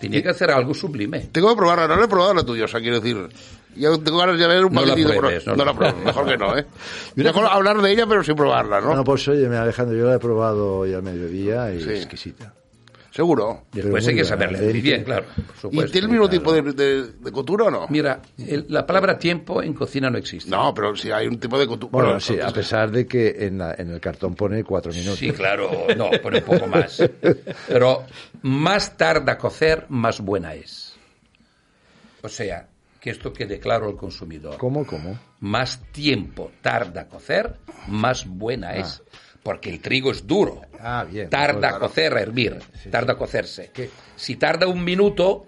Tenía 0.00 0.22
que 0.22 0.30
hacer 0.30 0.50
algo 0.50 0.74
sublime. 0.74 1.28
Tengo 1.30 1.50
que 1.50 1.56
probarla, 1.56 1.86
no 1.86 1.96
la 1.96 2.04
he 2.04 2.08
probado 2.08 2.34
la 2.34 2.42
tuya, 2.44 2.64
o 2.64 2.68
sea, 2.68 2.80
quiero 2.80 3.00
decir... 3.00 3.28
Yo 3.74 3.98
tengo 4.00 4.18
ganas 4.18 4.38
de 4.38 4.46
ver 4.46 4.64
un 4.66 4.72
No 4.74 4.82
paquetito. 4.82 5.14
pruebes, 5.16 5.46
no 5.46 5.56
no 5.56 5.64
la 5.64 5.72
pruebo, 5.72 5.98
mejor 6.04 6.26
que 6.26 6.36
no, 6.36 6.58
¿eh? 6.58 6.66
Mejor 7.16 7.46
hablar 7.46 7.80
de 7.80 7.90
ella, 7.92 8.06
pero 8.06 8.22
sin 8.22 8.34
probarla, 8.36 8.82
¿no? 8.82 8.94
No, 8.94 9.02
pues 9.02 9.26
óyeme, 9.28 9.56
Alejandro, 9.56 9.96
yo 9.96 10.06
la 10.06 10.16
he 10.16 10.18
probado 10.18 10.76
hoy 10.80 10.92
al 10.92 11.02
mediodía 11.02 11.72
y 11.72 11.80
Sí. 11.80 11.90
exquisita. 11.90 12.52
Seguro. 13.12 13.66
Después 13.72 14.08
hay 14.08 14.14
que 14.16 14.24
saberle 14.24 14.72
bien, 14.72 15.04
claro. 15.04 15.26
por 15.60 15.74
¿Y 15.74 15.90
tiene 15.90 16.06
el 16.06 16.12
mismo 16.12 16.28
Claro. 16.28 16.30
tipo 16.30 16.52
de, 16.52 16.62
de, 16.72 17.02
de 17.12 17.30
cottura 17.32 17.66
o 17.66 17.70
no? 17.70 17.86
Mira, 17.90 18.22
el- 18.38 18.64
la 18.70 18.86
palabra 18.86 19.18
tiempo 19.18 19.62
en 19.62 19.74
cocina 19.74 20.08
no 20.08 20.16
existe. 20.16 20.50
No, 20.50 20.72
pero 20.72 20.96
si 20.96 21.10
hay 21.10 21.26
un 21.26 21.38
tipo 21.38 21.58
de 21.58 21.66
cottura. 21.66 21.90
Bueno, 21.92 22.18
sí, 22.20 22.40
a 22.40 22.48
pesar 22.50 22.90
de 22.90 23.06
que 23.06 23.44
en, 23.46 23.58
la- 23.58 23.74
en 23.76 23.90
el 23.90 24.00
cartón 24.00 24.34
pone 24.34 24.64
cuatro 24.64 24.92
minutos. 24.92 25.18
Sí, 25.18 25.30
claro, 25.32 25.70
no, 25.96 26.10
pone 26.22 26.38
un 26.38 26.44
poco 26.44 26.66
más. 26.66 27.02
Pero 27.68 28.04
más 28.40 28.96
tarda 28.96 29.32
a 29.34 29.38
cocer, 29.38 29.84
más 29.90 30.20
buena 30.20 30.54
es. 30.54 30.96
O 32.22 32.28
sea, 32.30 32.66
que 32.98 33.10
esto 33.10 33.32
quede 33.32 33.58
claro 33.58 33.88
al 33.88 33.96
consumidor. 33.96 34.56
¿Cómo, 34.56 34.86
cómo? 34.86 35.18
Más 35.40 35.82
tiempo 35.92 36.50
tarda 36.62 37.02
a 37.02 37.08
cocer, 37.08 37.56
más 37.88 38.26
buena 38.26 38.74
es. 38.76 39.02
Porque 39.42 39.70
el 39.70 39.80
trigo 39.80 40.10
es 40.12 40.26
duro. 40.26 40.62
Ah, 40.80 41.04
bien. 41.10 41.28
Tarda 41.28 41.70
a 41.70 41.78
cocer, 41.78 42.14
a 42.16 42.20
hervir. 42.20 42.58
Tarda 42.90 43.14
a 43.14 43.16
cocerse. 43.18 43.70
Si 44.16 44.36
tarda 44.36 44.66
un 44.68 44.84
minuto, 44.84 45.46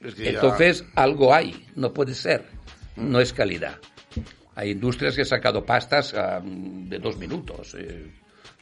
Es 0.00 0.14
que 0.14 0.24
ya- 0.24 0.30
entonces 0.30 0.84
algo 0.94 1.34
hay, 1.34 1.66
no 1.76 1.92
puede 1.92 2.14
ser, 2.14 2.46
no 2.96 3.20
es 3.20 3.32
calidad. 3.32 3.76
Hay 4.54 4.70
industrias 4.70 5.14
que 5.14 5.20
han 5.22 5.26
sacado 5.26 5.64
pastas 5.66 6.14
ah, 6.14 6.40
de 6.42 6.98
dos 6.98 7.18
minutos 7.18 7.74
eh, 7.78 8.10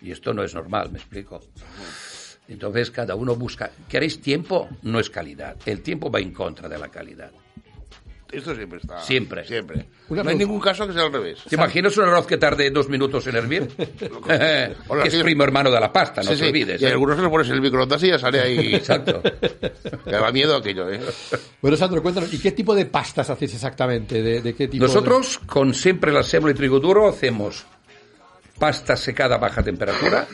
y 0.02 0.10
esto 0.10 0.34
no 0.34 0.42
es 0.42 0.52
normal, 0.54 0.90
me 0.90 0.98
explico. 0.98 1.40
Entonces 2.48 2.90
cada 2.90 3.14
uno 3.14 3.36
busca, 3.36 3.70
¿queréis 3.88 4.20
tiempo? 4.20 4.68
No 4.82 4.98
es 4.98 5.08
calidad, 5.08 5.56
el 5.66 5.82
tiempo 5.82 6.10
va 6.10 6.18
en 6.20 6.32
contra 6.32 6.68
de 6.68 6.78
la 6.78 6.88
calidad. 6.88 7.30
Esto 8.32 8.54
siempre 8.54 8.78
está. 8.80 8.98
Siempre. 9.00 9.44
Siempre. 9.44 9.86
Una 10.08 10.24
no 10.24 10.30
hay 10.30 10.36
ningún 10.36 10.60
caso 10.60 10.86
que 10.86 10.92
sea 10.92 11.02
al 11.02 11.12
revés. 11.12 11.38
¿Te 11.48 11.54
imaginas 11.54 11.96
un 11.96 12.04
arroz 12.04 12.26
que 12.26 12.36
tarde 12.36 12.68
dos 12.70 12.88
minutos 12.88 13.24
en 13.28 13.36
hervir? 13.36 13.68
que 13.76 15.08
es 15.08 15.22
primo 15.22 15.44
hermano 15.44 15.70
de 15.70 15.78
la 15.78 15.92
pasta, 15.92 16.20
no 16.22 16.30
Sí, 16.30 16.36
te 16.36 16.42
sí. 16.42 16.48
olvides. 16.50 16.82
Y 16.82 16.84
¿eh? 16.84 16.88
algunos 16.88 17.16
se 17.16 17.22
lo 17.22 17.30
pones 17.30 17.48
en 17.48 17.54
el 17.54 17.60
microondas 17.60 18.02
y 18.02 18.08
ya 18.08 18.18
sale 18.18 18.40
ahí. 18.40 18.74
Exacto. 18.74 19.22
Que 19.22 20.10
da 20.10 20.32
miedo 20.32 20.56
aquello, 20.56 20.90
¿eh? 20.90 21.00
Bueno, 21.62 21.76
Sandro, 21.76 22.02
cuéntanos, 22.02 22.32
¿y 22.34 22.38
qué 22.40 22.50
tipo 22.52 22.74
de 22.74 22.86
pastas 22.86 23.30
hacéis 23.30 23.54
exactamente? 23.54 24.20
¿De, 24.22 24.40
de 24.40 24.54
qué 24.54 24.66
tipo 24.68 24.84
de- 24.84 24.88
Nosotros, 24.88 25.38
con 25.46 25.72
siempre 25.74 26.10
la 26.12 26.22
sémola 26.24 26.52
y 26.52 26.56
trigo 26.56 26.80
duro, 26.80 27.08
hacemos 27.08 27.64
pasta 28.58 28.96
secada 28.96 29.36
a 29.36 29.38
baja 29.38 29.62
temperatura, 29.62 30.26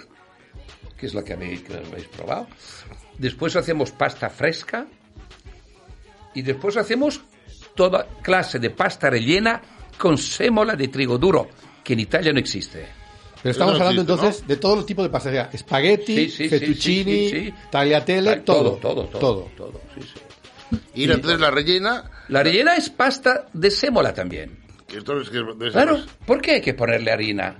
que 0.96 1.06
es 1.06 1.12
la 1.14 1.22
que 1.22 1.34
habéis, 1.34 1.60
que 1.62 1.74
habéis 1.74 2.06
probado. 2.08 2.46
Después 3.18 3.56
hacemos 3.56 3.90
pasta 3.92 4.30
fresca. 4.30 4.86
Y 6.32 6.42
después 6.42 6.76
hacemos 6.76 7.20
toda 7.74 8.06
clase 8.22 8.58
de 8.58 8.70
pasta 8.70 9.10
rellena 9.10 9.60
con 9.98 10.16
sémola 10.18 10.76
de 10.76 10.88
trigo 10.88 11.18
duro, 11.18 11.48
que 11.84 11.92
en 11.92 12.00
Italia 12.00 12.32
no 12.32 12.38
existe. 12.38 12.86
Pero 13.42 13.52
estamos 13.52 13.78
no 13.78 13.84
hablando 13.86 14.02
existe, 14.02 14.26
entonces 14.26 14.48
de 14.48 14.56
todo 14.56 14.80
el 14.80 14.84
tipo 14.84 15.02
de 15.02 15.08
pastas, 15.08 15.54
espagueti, 15.54 16.28
Sí, 16.28 16.30
sí, 16.30 16.48
fettuccini, 16.48 17.04
sí, 17.04 17.30
sí, 17.30 17.46
sí. 17.46 17.54
tagliatelle, 17.70 18.36
todo. 18.40 18.72
todo, 18.76 19.04
todo, 19.04 19.18
todo, 19.18 19.50
todo, 19.56 19.80
sí, 19.94 20.02
sí. 20.02 20.78
Y 20.94 21.10
entonces 21.10 21.40
la 21.40 21.50
rellena. 21.50 22.10
La 22.28 22.42
rellena 22.42 22.76
es 22.76 22.90
pasta 22.90 23.46
de 23.52 23.70
sémola 23.70 24.14
también. 24.14 24.58
Que 24.86 24.98
esto 24.98 25.20
es 25.20 25.30
que 25.30 25.38
debe 25.38 25.70
ser 25.70 25.72
Claro, 25.72 26.00
¿por 26.26 26.40
qué 26.40 26.52
hay 26.52 26.60
que 26.60 26.74
ponerle 26.74 27.10
harina? 27.10 27.56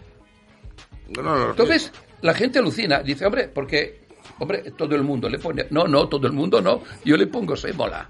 No, 1.17 1.23
no, 1.23 1.37
no. 1.37 1.51
Entonces, 1.51 1.93
la 2.23 2.35
gente 2.35 2.59
alucina, 2.59 3.03
dice, 3.03 3.27
hombre, 3.27 3.49
porque, 3.49 4.03
hombre, 4.39 4.71
todo 4.77 4.95
el 4.95 5.03
mundo 5.03 5.29
le 5.29 5.39
pone, 5.39 5.67
no, 5.71 5.87
no, 5.89 6.09
todo 6.09 6.27
el 6.27 6.33
mundo 6.33 6.61
no, 6.61 6.83
yo 7.05 7.17
le 7.17 7.27
pongo 7.27 7.57
sémola. 7.57 8.09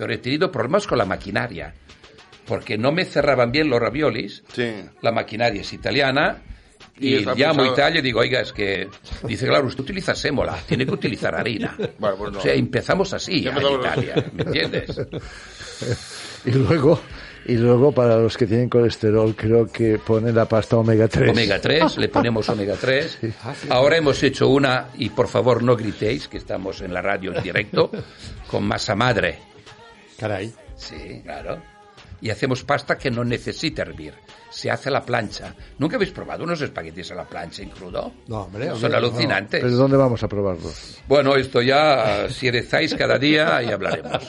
Pero 0.00 0.14
he 0.14 0.18
tenido 0.18 0.50
problemas 0.50 0.86
con 0.86 0.96
la 0.98 1.04
maquinaria, 1.04 1.74
porque 2.46 2.78
no 2.78 2.90
me 2.90 3.04
cerraban 3.04 3.52
bien 3.52 3.68
los 3.68 3.78
raviolis, 3.78 4.42
Sí. 4.52 4.72
la 5.02 5.12
maquinaria 5.12 5.60
es 5.60 5.72
italiana, 5.72 6.38
Y 6.98 7.14
Y, 7.14 7.18
llamo 7.20 7.32
a 7.32 7.36
pensado- 7.36 7.72
Italia 7.72 7.98
y 8.00 8.02
digo, 8.02 8.20
oiga, 8.20 8.40
es 8.40 8.52
que... 8.52 8.86
Dice, 9.26 9.46
claro, 9.46 9.66
usted 9.68 9.80
utiliza 9.84 10.14
sémola, 10.14 10.58
tiene 10.66 10.84
que 10.84 10.92
utilizar 10.92 11.34
harina. 11.34 11.74
Bueno, 11.98 12.16
pues 12.16 12.32
no. 12.32 12.38
O 12.38 12.42
sea, 12.42 12.52
empezamos 12.52 13.12
así 13.14 13.46
en 13.48 13.56
Italia, 13.56 14.14
¿me 14.34 14.42
entiendes? 14.42 15.00
Y 16.44 16.50
luego, 16.52 17.00
y 17.46 17.54
luego 17.56 17.92
para 17.92 18.16
los 18.18 18.36
que 18.36 18.46
tienen 18.46 18.68
colesterol, 18.68 19.34
creo 19.36 19.66
que 19.66 19.98
ponen 19.98 20.34
la 20.34 20.46
pasta 20.46 20.76
omega 20.76 21.06
3. 21.08 21.30
Omega 21.30 21.58
3, 21.60 21.96
le 21.98 22.08
ponemos 22.10 22.48
omega 22.48 22.74
3. 22.80 23.18
Ahora 23.70 23.96
hemos 23.96 24.22
hecho 24.22 24.48
una, 24.48 24.88
y 24.98 25.08
por 25.10 25.28
favor 25.28 25.62
no 25.62 25.76
gritéis, 25.76 26.28
que 26.28 26.36
estamos 26.38 26.80
en 26.82 26.92
la 26.94 27.00
radio 27.02 27.34
en 27.34 27.42
directo, 27.42 27.90
con 28.46 28.64
masa 28.64 28.94
madre. 28.94 29.38
Caray. 30.20 30.52
Sí, 30.76 31.20
claro. 31.24 31.60
Y 32.22 32.28
hacemos 32.28 32.62
pasta 32.64 32.98
que 32.98 33.10
no 33.10 33.24
necesita 33.24 33.80
hervir. 33.80 34.12
Se 34.50 34.70
hace 34.70 34.90
a 34.90 34.92
la 34.92 35.02
plancha. 35.02 35.54
¿Nunca 35.78 35.96
habéis 35.96 36.10
probado 36.10 36.44
unos 36.44 36.60
espaguetis 36.60 37.10
a 37.12 37.14
la 37.14 37.24
plancha 37.24 37.62
en 37.62 37.70
crudo? 37.70 38.12
No, 38.28 38.42
hombre, 38.42 38.66
Son 38.66 38.74
hombre, 38.84 38.96
alucinantes. 38.96 39.60
¿Pero 39.62 39.74
dónde 39.76 39.96
vamos 39.96 40.22
a 40.22 40.28
probarlos? 40.28 40.98
Bueno, 41.08 41.34
esto 41.36 41.62
ya, 41.62 42.28
si 42.28 42.50
rezáis 42.50 42.94
cada 42.94 43.16
día, 43.18 43.62
y 43.62 43.70
hablaremos. 43.70 44.22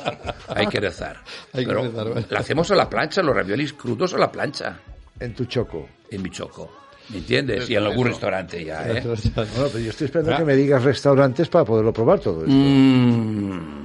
Hay 0.47 0.67
que 0.67 0.79
rezar. 0.79 1.17
Hay 1.53 1.65
que 1.65 1.67
Pero 1.67 1.83
rezar, 1.83 2.07
bueno. 2.07 2.27
la 2.29 2.39
hacemos 2.39 2.71
a 2.71 2.75
la 2.75 2.89
plancha, 2.89 3.21
los 3.21 3.35
raviolis 3.35 3.73
crudos 3.73 4.13
a 4.13 4.17
la 4.17 4.31
plancha, 4.31 4.79
En 5.19 5.35
tu 5.35 5.43
choco. 5.45 5.89
en 6.09 6.21
mi 6.21 6.29
choco. 6.29 6.71
¿Me 7.09 7.17
entiendes? 7.17 7.69
Y 7.69 7.75
en 7.75 7.83
algún 7.83 8.07
restaurante 8.07 8.63
ya, 8.63 8.87
¿eh? 8.89 9.01
Bueno, 9.03 9.19
pero 9.35 9.79
yo 9.79 9.89
estoy 9.89 10.05
esperando 10.05 10.37
que 10.37 10.45
me 10.45 10.55
digas 10.55 10.81
restaurantes 10.81 11.49
para 11.49 11.65
poderlo 11.65 11.91
probar 11.91 12.19
todo 12.21 12.41
esto. 12.45 12.53
Mm, 12.53 13.80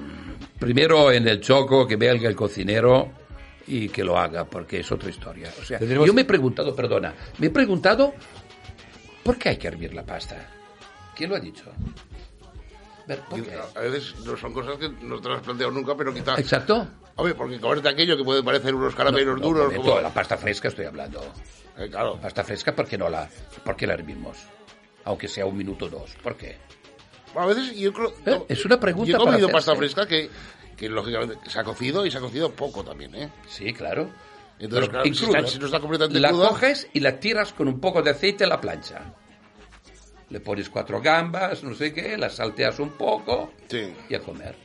primero 0.59 1.11
en 1.13 1.27
el 1.29 1.41
choco, 1.41 1.87
que 1.87 1.97
vea 1.97 2.13
el 2.13 2.37
cocinero 2.37 3.11
y 3.67 3.89
que 3.89 4.05
lo 4.05 4.19
haga, 4.19 4.45
porque 4.45 4.81
es 4.81 4.91
otra 4.93 5.11
historia. 5.11 5.51
O 5.61 5.65
sea, 5.65 5.79
yo 5.81 6.13
me 6.15 6.23
he 6.23 6.25
preguntado, 6.25 6.75
perdona, 6.75 7.15
me 7.39 7.47
he 7.49 7.51
preguntado 7.51 8.15
por 9.23 9.39
qué 9.39 9.51
hay 9.51 9.57
que 9.57 9.69
hervir 9.69 9.95
la 9.95 10.05
pasta. 10.05 10.49
¿Quién 11.15 11.31
lo 11.31 11.37
ha 11.37 11.41
dicho? 11.41 11.65
Ver, 13.07 13.21
¿por 13.21 13.43
qué? 13.43 13.53
A 13.75 13.81
veces 13.81 14.15
no 14.25 14.37
son 14.37 14.53
cosas 14.53 14.79
que 14.79 14.89
no 14.89 15.21
te 15.21 15.29
las 15.29 15.39
has 15.39 15.45
planteado 15.45 15.73
nunca, 15.73 15.97
pero 15.97 16.13
quizás... 16.13 16.39
Exacto. 16.39 16.89
Hombre, 17.15 17.35
porque 17.35 17.59
comerte 17.59 17.89
aquello 17.89 18.17
que 18.17 18.25
puede 18.25 18.43
parecer 18.43 18.75
unos 18.75 18.95
caramelos 18.95 19.41
No, 19.41 19.47
duros... 19.47 19.73
como- 19.75 20.01
la 20.01 20.13
pasta 20.13 20.37
fresca 20.37 20.69
estoy 20.69 20.85
hablando. 20.87 21.21
Eh, 21.79 21.89
claro. 21.91 22.19
Pasta 22.21 22.43
fresca, 22.45 22.75
¿por 22.75 22.87
qué 22.87 22.99
no 22.99 23.09
la, 23.09 23.29
por 23.65 23.77
qué 23.77 23.87
la 23.87 23.95
hervimos? 23.95 24.39
Aunque 25.05 25.29
sea 25.29 25.47
un 25.47 25.57
minuto 25.57 25.87
o 25.87 25.89
dos. 25.89 26.15
¿Por 26.23 26.37
qué? 26.37 26.57
A 27.39 27.47
veces 27.47 27.77
yo 27.77 27.93
creo... 27.93 28.13
Eh, 28.25 28.43
es 28.49 28.65
una 28.65 28.79
pregunta 28.81 29.11
Yo 29.13 29.17
he 29.17 29.21
comido 29.21 29.49
pasta 29.49 29.75
fresca 29.77 30.07
que, 30.07 30.31
que 30.77 30.89
lógicamente 30.89 31.37
se 31.51 31.59
ha 31.59 31.65
cocido 31.65 32.05
y 32.07 32.11
se 32.11 32.19
ha 32.19 32.21
cocido 32.21 32.51
poco 32.53 32.83
también, 32.85 33.15
¿eh? 33.15 33.31
Sí, 33.49 33.73
claro. 33.73 34.11
Entonces, 34.59 34.89
claro, 34.89 35.05
si 35.05 35.25
está- 35.25 35.47
si 35.47 35.59
no 35.59 35.67
está 35.67 35.81
completamente 35.81 36.19
la 36.21 36.31
cruda- 36.31 36.49
coges 36.49 36.89
y 36.95 37.01
la 37.01 37.21
tiras 37.21 37.53
con 37.53 37.69
un 37.69 37.79
poco 37.81 38.03
de 38.03 38.11
aceite 38.11 38.45
a 38.45 38.47
la 38.47 38.61
plancha. 38.61 39.01
Le 40.31 40.41
pones 40.41 40.69
cuatro 40.71 41.01
gambas, 41.01 41.63
no 41.63 41.75
sé 41.75 41.93
qué, 41.93 42.17
las 42.17 42.35
salteas 42.37 42.79
un 42.81 42.91
poco 42.91 43.53
Sí. 43.69 43.95
y 44.09 44.15
a 44.15 44.21
comer. 44.21 44.57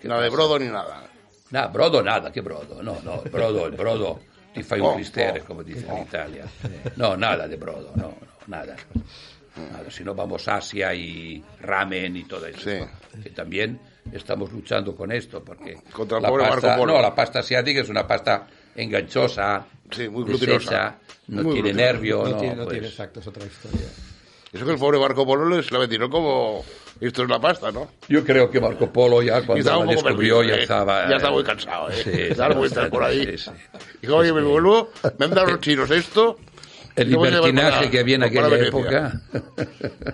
¿Qué 0.00 0.06
Nada 0.08 0.20
de 0.22 0.28
pasa? 0.28 0.36
brodo 0.36 0.58
ni 0.58 0.66
nada. 0.66 1.04
Nada, 1.50 1.66
brodo 1.68 2.02
nada, 2.02 2.30
¿qué 2.30 2.40
brodo? 2.42 2.82
No, 2.82 3.00
no, 3.02 3.22
brodo, 3.22 3.66
el 3.66 3.72
brodo 3.76 4.20
ti 4.52 4.62
fai 4.62 4.80
Oh, 4.80 4.88
un 4.90 4.94
cristere, 4.96 5.40
oh, 5.40 5.44
como 5.46 5.62
dicen 5.62 5.88
en 5.90 6.02
Italia. 6.02 6.44
No, 6.96 7.16
nada 7.16 7.46
de 7.48 7.56
brodo, 7.56 7.92
no, 7.96 8.02
no, 8.08 8.14
nada. 8.48 8.76
Nada, 9.72 9.90
Si 9.90 10.04
no 10.04 10.14
vamos 10.14 10.46
a 10.48 10.56
Asia 10.56 10.94
y 10.94 11.42
ramen 11.60 12.16
y 12.16 12.24
todo 12.24 12.46
eso. 12.46 12.60
Sí. 12.70 12.78
Que 13.22 13.30
también 13.30 13.78
estamos 14.12 14.52
luchando 14.52 14.94
con 14.94 15.12
esto, 15.12 15.42
porque 15.44 15.76
Contra 15.92 16.18
el 16.18 16.22
la 16.22 16.28
pobre 16.28 16.44
pasta, 16.48 16.66
Marco 16.68 16.80
Polo. 16.82 16.92
no, 16.94 17.02
la 17.02 17.14
pasta 17.14 17.40
asiática 17.40 17.80
es 17.80 17.88
una 17.88 18.06
pasta 18.06 18.46
enganchosa, 18.76 19.66
Sí, 19.90 20.08
muy 20.08 20.24
glutinosa. 20.24 20.96
no 21.28 21.42
Muy 21.42 21.54
tiene 21.54 21.70
glutinosa. 21.70 21.92
nervio, 21.92 22.22
No, 22.24 22.28
no, 22.30 22.36
tiene, 22.38 22.54
no 22.56 22.64
pues, 22.64 22.72
tiene, 22.74 22.88
exacto, 22.88 23.20
es 23.20 23.26
otra 23.26 23.44
historia. 23.46 23.86
Eso 24.52 24.64
que 24.64 24.72
el 24.72 24.78
pobre 24.78 24.98
Marco 24.98 25.26
Polo 25.26 25.62
se 25.62 25.72
la 25.72 25.78
metieron 25.80 26.10
como... 26.10 26.64
Esto 27.00 27.22
es 27.22 27.28
la 27.28 27.38
pasta, 27.40 27.70
¿no? 27.70 27.88
Yo 28.08 28.24
creo 28.24 28.50
que 28.50 28.60
Marco 28.60 28.90
Polo 28.92 29.22
ya 29.22 29.38
Y 29.40 29.42
cuando 29.44 29.58
estaba 29.60 29.84
la 29.84 29.92
descubrió 29.92 30.38
perdido, 30.38 30.42
ya 30.42 30.54
¿eh? 30.56 30.62
estaba... 30.62 31.08
Ya 31.08 31.16
estaba 31.16 31.34
muy 31.34 31.44
cansado, 31.44 31.90
¿eh? 31.90 31.94
Sí, 32.02 32.34
sí, 32.34 32.54
vueltas 32.56 32.88
por 32.90 33.02
ahí. 33.04 33.24
sí, 33.26 33.38
sí. 33.38 33.50
Dijo, 34.02 34.16
oye, 34.16 34.32
me 34.32 34.42
vuelvo, 34.42 34.90
me 35.18 35.24
han 35.26 35.30
dado 35.34 35.48
los 35.48 35.60
chinos 35.60 35.90
esto... 35.90 36.38
El 36.98 37.10
¿qué 37.10 37.16
voy 37.16 37.28
a 37.28 37.30
llevar 37.30 37.46
libertinaje 37.46 37.90
que 37.90 38.00
había 38.00 38.16
en 38.16 38.22
aquella 38.24 38.48
Venecia? 38.48 38.68
época, 38.68 39.22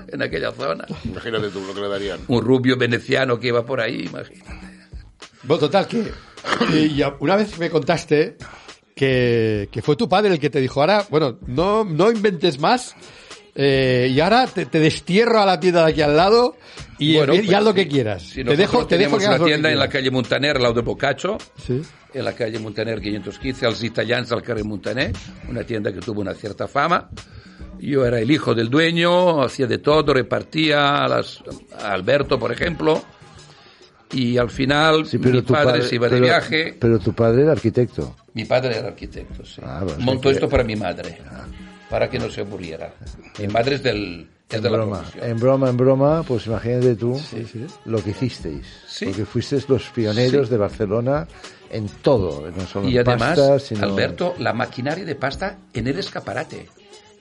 en 0.08 0.22
aquella 0.22 0.52
zona. 0.52 0.86
Imagínate 1.04 1.48
tú 1.48 1.60
lo 1.66 1.74
que 1.74 1.80
le 1.80 1.88
darían. 1.88 2.20
Un 2.28 2.42
rubio 2.44 2.76
veneciano 2.76 3.40
que 3.40 3.48
iba 3.48 3.64
por 3.64 3.80
ahí, 3.80 4.04
imagínate. 4.06 4.50
Bueno, 5.42 5.60
total, 5.60 5.86
que 5.88 6.12
una 7.20 7.36
vez 7.36 7.58
me 7.58 7.70
contaste 7.70 8.36
que, 8.94 9.68
que 9.72 9.82
fue 9.82 9.96
tu 9.96 10.08
padre 10.08 10.32
el 10.32 10.38
que 10.38 10.50
te 10.50 10.60
dijo, 10.60 10.80
ahora, 10.80 11.06
bueno, 11.10 11.38
no, 11.46 11.84
no 11.84 12.10
inventes 12.10 12.58
más, 12.58 12.94
eh, 13.54 14.08
y 14.10 14.20
ahora 14.20 14.46
te, 14.46 14.66
te 14.66 14.80
destierro 14.80 15.40
a 15.40 15.46
la 15.46 15.60
tienda 15.60 15.84
de 15.84 15.92
aquí 15.92 16.02
al 16.02 16.16
lado 16.16 16.56
y, 16.98 17.16
Bueno, 17.16 17.34
y 17.34 17.42
pues, 17.42 17.54
haz 17.56 17.64
lo 17.64 17.70
sí. 17.70 17.76
que 17.76 17.88
quieras. 17.88 18.22
Si 18.22 18.44
te 18.44 18.56
dejo, 18.56 18.86
te 18.86 18.98
dejo 18.98 19.16
que 19.18 19.24
hagas 19.26 19.38
una 19.38 19.38
lo 19.38 19.44
que 19.44 19.50
tienda 19.52 19.70
en 19.72 19.78
la 19.78 19.88
calle 19.88 20.10
Montaner, 20.10 20.56
al 20.56 20.62
lado 20.62 20.74
de 20.74 20.82
Boccaccio, 20.82 21.38
Sí. 21.64 21.82
en 22.12 22.24
la 22.24 22.32
calle 22.32 22.58
Montaner 22.58 23.00
515, 23.00 23.66
als 23.66 23.82
italians 23.82 24.30
al 24.32 24.42
carrer 24.42 24.64
Montaner, 24.64 25.12
una 25.48 25.62
tienda 25.64 25.92
que 25.92 26.00
tuvo 26.00 26.20
una 26.20 26.34
cierta 26.34 26.66
fama. 26.68 27.10
Yo 27.80 28.06
era 28.06 28.20
el 28.20 28.30
hijo 28.30 28.54
del 28.54 28.70
dueño, 28.70 29.42
hacía 29.42 29.66
de 29.66 29.78
todo, 29.78 30.14
repartía 30.14 31.04
a, 31.04 31.08
las, 31.08 31.42
a 31.82 31.92
Alberto, 31.92 32.38
por 32.38 32.50
ejemplo, 32.52 33.02
y 34.12 34.38
al 34.38 34.48
final 34.50 35.06
Sí, 35.06 35.18
pero 35.18 35.34
mi 35.36 35.42
tu 35.42 35.52
padre, 35.52 35.82
se 35.82 35.96
iba 35.96 36.06
de 36.08 36.14
pero- 36.16 36.24
viaje. 36.24 36.76
Pero 36.80 36.98
tu 37.00 37.12
padre 37.12 37.42
era 37.42 37.52
arquitecto. 37.52 38.14
Mi 38.32 38.44
padre 38.44 38.78
era 38.78 38.88
arquitecto, 38.88 39.44
sí. 39.44 39.60
Ah, 39.64 39.80
bueno, 39.82 39.98
Montó 40.00 40.28
sí 40.28 40.34
que- 40.34 40.38
esto 40.38 40.48
para 40.48 40.62
mi 40.64 40.76
madre, 40.76 41.18
para 41.90 42.08
que 42.10 42.18
no 42.18 42.30
se 42.30 42.40
aburriera. 42.42 42.94
Mi 43.38 43.46
madre 43.48 43.76
es 43.76 43.82
del, 43.82 44.28
es 44.48 44.56
En 44.56 44.62
de 44.62 44.70
la 44.70 44.76
broma, 44.76 44.98
profesión. 45.00 45.30
en 45.30 45.36
broma, 45.38 45.70
en 45.70 45.76
broma, 45.76 46.22
pues 46.22 46.46
imagínate 46.46 46.94
tú 46.96 47.20
lo 47.84 48.02
que 48.02 48.10
hicisteis. 48.10 48.66
Sí. 48.86 49.06
Porque 49.06 49.24
fuisteis 49.24 49.68
los 49.68 49.84
pioneros 49.90 50.46
Sí. 50.48 50.52
de 50.52 50.58
Barcelona 50.58 51.26
en 51.70 51.88
todo, 52.02 52.50
no 52.50 52.66
solo 52.66 52.88
Y 52.88 52.98
en 52.98 53.08
además, 53.08 53.38
pasta, 53.38 53.58
sino... 53.58 53.82
Alberto, 53.84 54.34
la 54.38 54.52
maquinaria 54.52 55.04
de 55.04 55.14
pasta 55.16 55.58
en 55.72 55.86
el 55.88 55.98
escaparate. 55.98 56.68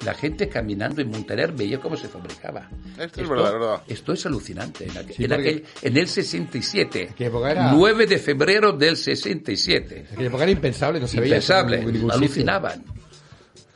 La 0.05 0.13
gente 0.13 0.49
caminando 0.49 1.01
en 1.01 1.09
Montaner 1.09 1.53
veía 1.53 1.79
cómo 1.79 1.95
se 1.95 2.09
fabricaba. 2.09 2.67
Esto 2.99 3.21
es 3.21 3.29
verdad, 3.29 3.53
verdad. 3.53 3.81
Esto 3.87 4.11
es 4.11 4.25
alucinante. 4.25 4.83
En, 4.83 4.91
aqu- 4.91 5.15
Sí, 5.15 5.23
en 5.23 5.31
aquel- 5.31 5.63
en 5.81 5.97
el 5.97 6.07
67. 6.09 7.09
Aquella 7.11 7.29
época 7.29 7.51
era- 7.51 7.71
9 7.71 8.05
de 8.05 8.17
febrero 8.17 8.73
del 8.73 8.97
67. 8.97 9.99
En 9.99 10.05
aquella 10.13 10.27
época 10.27 10.43
era 10.43 10.51
impensable, 10.51 10.99
no 10.99 11.07
se 11.07 11.21
veía. 11.21 11.37
eso 11.37 11.53
Impensable. 11.53 11.77
en 11.87 11.93
ningún 11.93 12.11
sitio. 12.11 12.27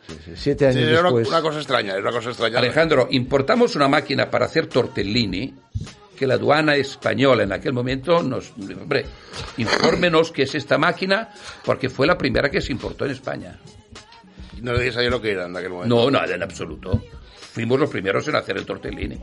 Sí, 0.07 0.31
Siete 0.35 0.71
Sí, 0.71 0.79
años 0.79 0.89
era 0.89 1.01
después... 1.03 1.27
una 1.27 1.41
cosa 1.41 1.57
extraña, 1.59 1.91
era 1.93 2.01
una 2.01 2.11
cosa 2.11 2.29
extraña. 2.29 2.59
Alejandro, 2.59 3.07
importamos 3.11 3.75
una 3.75 3.87
máquina 3.87 4.29
para 4.29 4.45
hacer 4.45 4.67
tortellini 4.67 5.53
que 6.17 6.25
la 6.25 6.35
aduana 6.35 6.75
española 6.75 7.43
en 7.43 7.51
aquel 7.51 7.73
momento 7.73 8.23
nos... 8.23 8.51
Hombre, 8.51 9.05
infórmenos 9.57 10.31
qué 10.31 10.43
es 10.43 10.55
esta 10.55 10.77
máquina 10.77 11.29
porque 11.63 11.89
fue 11.89 12.07
la 12.07 12.17
primera 12.17 12.49
que 12.49 12.61
se 12.61 12.71
importó 12.71 13.05
en 13.05 13.11
España. 13.11 13.59
No 14.61 14.73
le 14.73 14.91
sabía 14.91 15.09
lo 15.09 15.21
que 15.21 15.31
era 15.31 15.45
en 15.45 15.55
aquel 15.55 15.69
momento. 15.69 15.95
No, 15.95 16.09
nada 16.09 16.33
en 16.33 16.41
absoluto. 16.41 17.03
Fuimos 17.51 17.79
los 17.79 17.89
primeros 17.89 18.27
en 18.27 18.35
hacer 18.35 18.57
el 18.57 18.65
tortellini. 18.65 19.19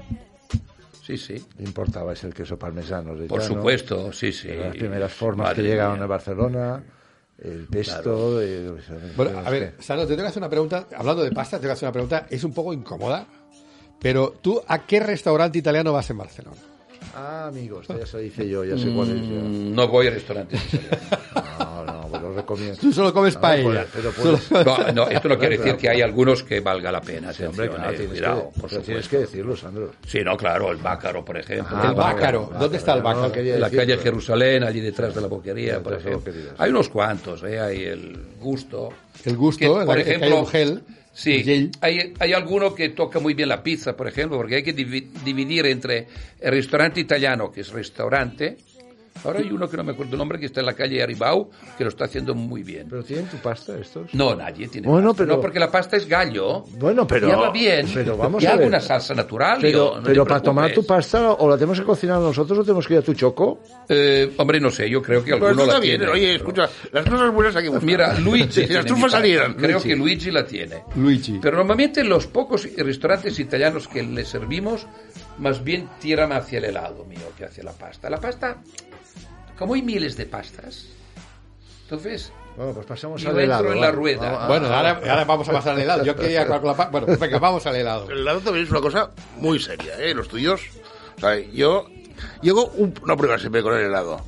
Sí, 1.04 1.18
sí. 1.18 1.34
Importabais 1.58 2.22
el 2.24 2.32
queso 2.32 2.58
parmesano. 2.58 3.14
Por 3.26 3.42
supuesto, 3.42 4.12
sí, 4.12 4.32
sí. 4.32 4.48
Las 4.48 4.74
primeras 4.76 5.12
formas 5.12 5.48
Madre 5.48 5.62
que 5.62 5.68
llegaron 5.68 5.94
mía. 5.96 6.04
a 6.04 6.06
Barcelona, 6.06 6.82
el 7.44 7.66
pesto... 7.70 8.40
eh, 8.42 8.70
Bueno, 9.16 9.38
a 9.38 9.50
ver, 9.50 9.74
Sano, 9.78 10.02
te 10.02 10.08
tengo 10.08 10.22
que 10.22 10.28
hacer 10.28 10.40
una 10.42 10.50
pregunta. 10.50 10.86
Hablando 10.96 11.22
de 11.22 11.30
pasta, 11.32 11.58
te 11.58 11.62
tengo 11.62 11.70
que 11.70 11.74
hacer 11.74 11.86
una 11.86 11.92
pregunta. 11.92 12.26
Es 12.30 12.42
un 12.44 12.52
poco 12.52 12.72
incómoda, 12.72 13.26
pero 14.00 14.34
tú, 14.40 14.60
¿a 14.66 14.86
qué 14.86 15.00
restaurante 15.00 15.58
italiano 15.58 15.92
vas 15.92 16.08
en 16.10 16.18
Barcelona? 16.18 16.56
Ah, 17.14 17.46
amigos, 17.48 17.86
ya 17.88 18.06
se 18.06 18.16
lo 18.16 18.22
hice 18.22 18.48
yo, 18.48 18.64
ya 18.64 18.76
sé 18.78 18.90
cuál 18.94 19.10
es. 19.10 19.22
ya. 19.28 19.34
Mm, 19.42 19.74
No 19.74 19.88
voy 19.88 20.06
a 20.06 20.10
restaurantes. 20.10 20.60
No, 21.58 21.84
no, 21.84 21.93
lo 22.20 22.32
recomiendo. 22.34 22.76
Tú 22.80 22.92
solo 22.92 23.12
comes 23.12 23.34
No, 23.34 23.40
paella. 23.40 23.86
pero 23.92 24.10
puedes- 24.12 24.50
No, 24.50 24.92
no, 24.92 25.08
esto 25.08 25.28
no 25.28 25.38
quiere 25.38 25.58
decir 25.58 25.76
que 25.76 25.88
hay 25.88 26.00
algunos 26.02 26.42
que 26.42 26.60
valga 26.60 26.90
la 26.92 27.00
pena. 27.00 27.32
Sí, 27.32 27.44
hombre, 27.44 27.68
claro, 27.68 27.90
eh, 27.92 27.96
tienes, 27.96 28.12
cuidado, 28.18 28.50
que, 28.54 28.60
por 28.60 28.70
pero 28.70 28.82
tienes 28.82 29.04
supuesto. 29.04 29.10
que 29.10 29.18
decirlo, 29.18 29.56
Sandro. 29.56 29.90
Sí, 30.06 30.18
no, 30.24 30.36
claro, 30.36 30.70
el 30.70 30.78
Bácaro, 30.78 31.24
por 31.24 31.36
ejemplo. 31.38 31.76
Ah, 31.78 31.88
el 31.88 31.94
Bácaro. 31.94 32.50
¿Dónde 32.58 32.76
está 32.78 32.92
el 32.92 32.98
no, 32.98 33.04
Bácaro? 33.04 33.32
quería 33.32 33.54
En 33.54 33.60
la 33.60 33.66
decir, 33.66 33.78
calle 33.80 33.92
pero- 33.96 34.02
Jerusalén, 34.04 34.64
allí 34.64 34.80
detrás 34.80 35.14
de 35.14 35.20
la 35.20 35.26
boquería, 35.26 35.80
por 35.82 35.94
ejemplo. 35.94 36.32
sí. 36.32 36.38
Hay 36.58 36.70
unos 36.70 36.88
cuantos, 36.88 37.42
¿eh? 37.44 37.58
Hay 37.60 37.82
el 37.84 38.18
gusto. 38.40 38.90
El 39.24 39.36
gusto, 39.36 39.58
Que, 39.60 39.66
por 39.68 39.86
calle 39.86 40.00
ejemplo, 40.02 40.40
Ugel, 40.42 40.82
sí, 41.12 41.40
Ugel. 41.42 41.70
hay, 41.80 42.12
hay 42.18 42.32
alguno 42.32 42.74
que 42.74 42.90
toca 42.90 43.20
muy 43.20 43.34
bien 43.34 43.48
la 43.48 43.62
pizza, 43.62 43.96
por 43.96 44.08
ejemplo, 44.08 44.36
porque 44.36 44.56
hay 44.56 44.62
que 44.62 44.74
divi- 44.74 45.08
dividir 45.24 45.66
entre 45.66 46.08
el 46.40 46.50
restaurante 46.52 47.00
italiano, 47.00 47.50
que 47.52 47.60
es 47.62 47.70
restaurante, 47.72 48.56
Ahora 49.22 49.38
hay 49.38 49.50
uno 49.50 49.68
que 49.70 49.76
no 49.76 49.84
me 49.84 49.92
acuerdo 49.92 50.12
el 50.12 50.18
nombre 50.18 50.38
que 50.38 50.46
está 50.46 50.60
en 50.60 50.66
la 50.66 50.74
calle 50.74 51.02
Aribau 51.02 51.48
que 51.78 51.84
lo 51.84 51.88
está 51.90 52.04
haciendo 52.06 52.34
muy 52.34 52.62
bien. 52.62 52.88
¿Pero 52.90 53.02
tienen 53.04 53.26
tu 53.26 53.36
pasta 53.38 53.78
estos? 53.78 54.12
No, 54.12 54.34
nadie 54.34 54.68
tiene 54.68 54.86
Bueno, 54.88 55.10
pasta. 55.10 55.22
pero- 55.24 55.36
No, 55.36 55.40
porque 55.40 55.58
la 55.60 55.70
pasta 55.70 55.96
es 55.96 56.06
gallo. 56.08 56.64
Bueno, 56.78 57.06
pero- 57.06 57.28
Ya 57.28 57.36
va 57.36 57.50
bien. 57.50 57.86
pero 57.94 58.16
vamos 58.16 58.42
y 58.42 58.46
a 58.46 58.50
hago 58.50 58.58
ver. 58.60 58.68
una 58.68 58.80
salsa 58.80 59.14
natural. 59.14 59.58
Pero, 59.60 59.94
yo, 59.94 59.96
no 60.00 60.02
pero 60.02 60.26
para 60.26 60.42
tomar 60.42 60.72
tu 60.72 60.84
pasta, 60.84 61.32
o 61.32 61.48
la 61.48 61.56
tenemos 61.56 61.78
que 61.78 61.86
cocinar 61.86 62.18
nosotros 62.18 62.58
o 62.58 62.62
tenemos 62.64 62.86
que 62.86 62.94
ir 62.94 62.98
a 63.00 63.02
tu 63.02 63.14
choco. 63.14 63.60
Eh, 63.88 64.32
hombre, 64.36 64.60
no 64.60 64.68
sé, 64.70 64.90
yo 64.90 65.00
creo 65.00 65.22
que 65.24 65.30
Pero 65.32 65.46
alguno 65.46 65.62
esto 65.62 65.66
la 65.66 65.72
está 65.72 65.80
bien, 65.80 65.98
tiene. 66.00 66.12
oye, 66.12 66.22
pero- 66.26 66.36
escucha, 66.36 66.68
las 66.92 67.04
cosas 67.08 67.32
buenas 67.32 67.54
buscar. 67.54 67.82
Mira, 67.84 68.18
Luigi. 68.18 68.66
Si 68.66 68.66
las 68.72 68.84
trufas 68.84 69.12
salieran. 69.12 69.54
Creo 69.54 69.72
Luigi. 69.78 69.88
que 69.88 69.96
Luigi 69.96 70.30
la 70.32 70.44
tiene. 70.44 70.82
Luigi. 70.96 71.38
Pero 71.40 71.56
normalmente 71.56 72.02
los 72.04 72.26
pocos 72.26 72.68
restaurantes 72.76 73.38
italianos 73.38 73.88
que 73.88 74.02
le 74.02 74.24
servimos, 74.24 74.86
más 75.38 75.62
bien 75.64 75.88
tiran 76.00 76.32
hacia 76.32 76.58
el 76.58 76.64
helado 76.66 77.04
mío 77.04 77.20
que 77.38 77.44
hacia 77.44 77.62
la 77.64 77.72
pasta. 77.72 78.10
La 78.10 78.18
pasta, 78.20 78.58
como 79.58 79.74
hay 79.74 79.82
miles 79.82 80.16
de 80.16 80.26
pastas, 80.26 80.86
entonces 81.84 82.32
Bueno, 82.56 82.72
pues 82.72 82.86
pasamos 82.86 83.20
Yo 83.20 83.30
al 83.30 83.38
entro 83.40 83.44
helado. 83.58 83.72
en 83.72 83.80
la 83.80 83.90
rueda. 83.90 84.30
Va, 84.32 84.38
va, 84.38 84.46
Bueno, 84.48 84.68
va. 84.68 84.76
ahora, 84.76 84.90
ahora 85.10 85.24
vamos 85.24 85.48
a 85.48 85.52
pasar 85.52 85.74
al 85.74 85.80
helado. 85.80 86.04
Yo 86.04 86.14
quería 86.14 86.42
acabar 86.42 86.60
con 86.60 86.70
la 86.70 86.76
pa- 86.76 86.88
Bueno, 86.88 87.06
venga, 87.18 87.38
vamos 87.40 87.66
al 87.66 87.76
helado. 87.76 88.08
El 88.10 88.18
helado 88.20 88.40
también 88.40 88.64
es 88.64 88.70
una 88.70 88.80
cosa 88.80 89.10
muy 89.38 89.58
seria, 89.58 89.96
¿eh? 89.98 90.14
Los 90.14 90.28
tuyos. 90.28 90.60
O 91.16 91.20
sea, 91.20 91.36
yo 91.38 91.86
llego 92.42 92.66
un- 92.76 92.94
una 93.02 93.16
prueba 93.16 93.38
siempre 93.38 93.62
con 93.62 93.74
el 93.74 93.86
helado. 93.86 94.20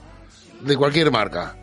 De 0.61 0.77
cualquier 0.77 1.11
marca. 1.13 1.57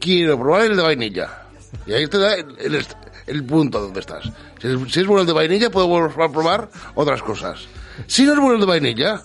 Quiero 0.00 0.36
probar 0.38 0.62
el 0.62 0.76
de 0.76 0.82
vainilla. 0.82 1.42
Y 1.86 1.92
ahí 1.92 2.06
te 2.08 2.18
da 2.18 2.34
el, 2.34 2.56
el 2.58 2.86
el 3.26 3.44
punto 3.44 3.80
donde 3.80 4.00
estás. 4.00 4.24
Si 4.60 4.66
es, 4.66 4.92
si 4.92 5.00
es 5.00 5.06
bueno 5.06 5.20
el 5.20 5.26
de 5.28 5.32
vainilla, 5.32 5.70
podemos 5.70 6.12
probar 6.12 6.68
otras 6.96 7.22
cosas. 7.22 7.60
Si 8.08 8.24
no 8.24 8.32
es 8.32 8.38
bueno 8.40 8.54
el 8.54 8.60
de 8.60 8.66
vainilla, 8.66 9.22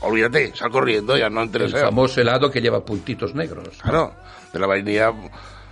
olvídate, 0.00 0.52
sal 0.54 0.70
corriendo, 0.70 1.16
ya 1.16 1.28
no 1.30 1.40
el 1.40 1.46
interesa. 1.46 1.78
famoso 1.80 2.20
helado 2.20 2.50
que 2.50 2.60
lleva 2.60 2.84
puntitos 2.84 3.34
negros. 3.34 3.68
Claro, 3.82 4.14
de 4.52 4.58
la 4.58 4.66
vainilla 4.66 5.12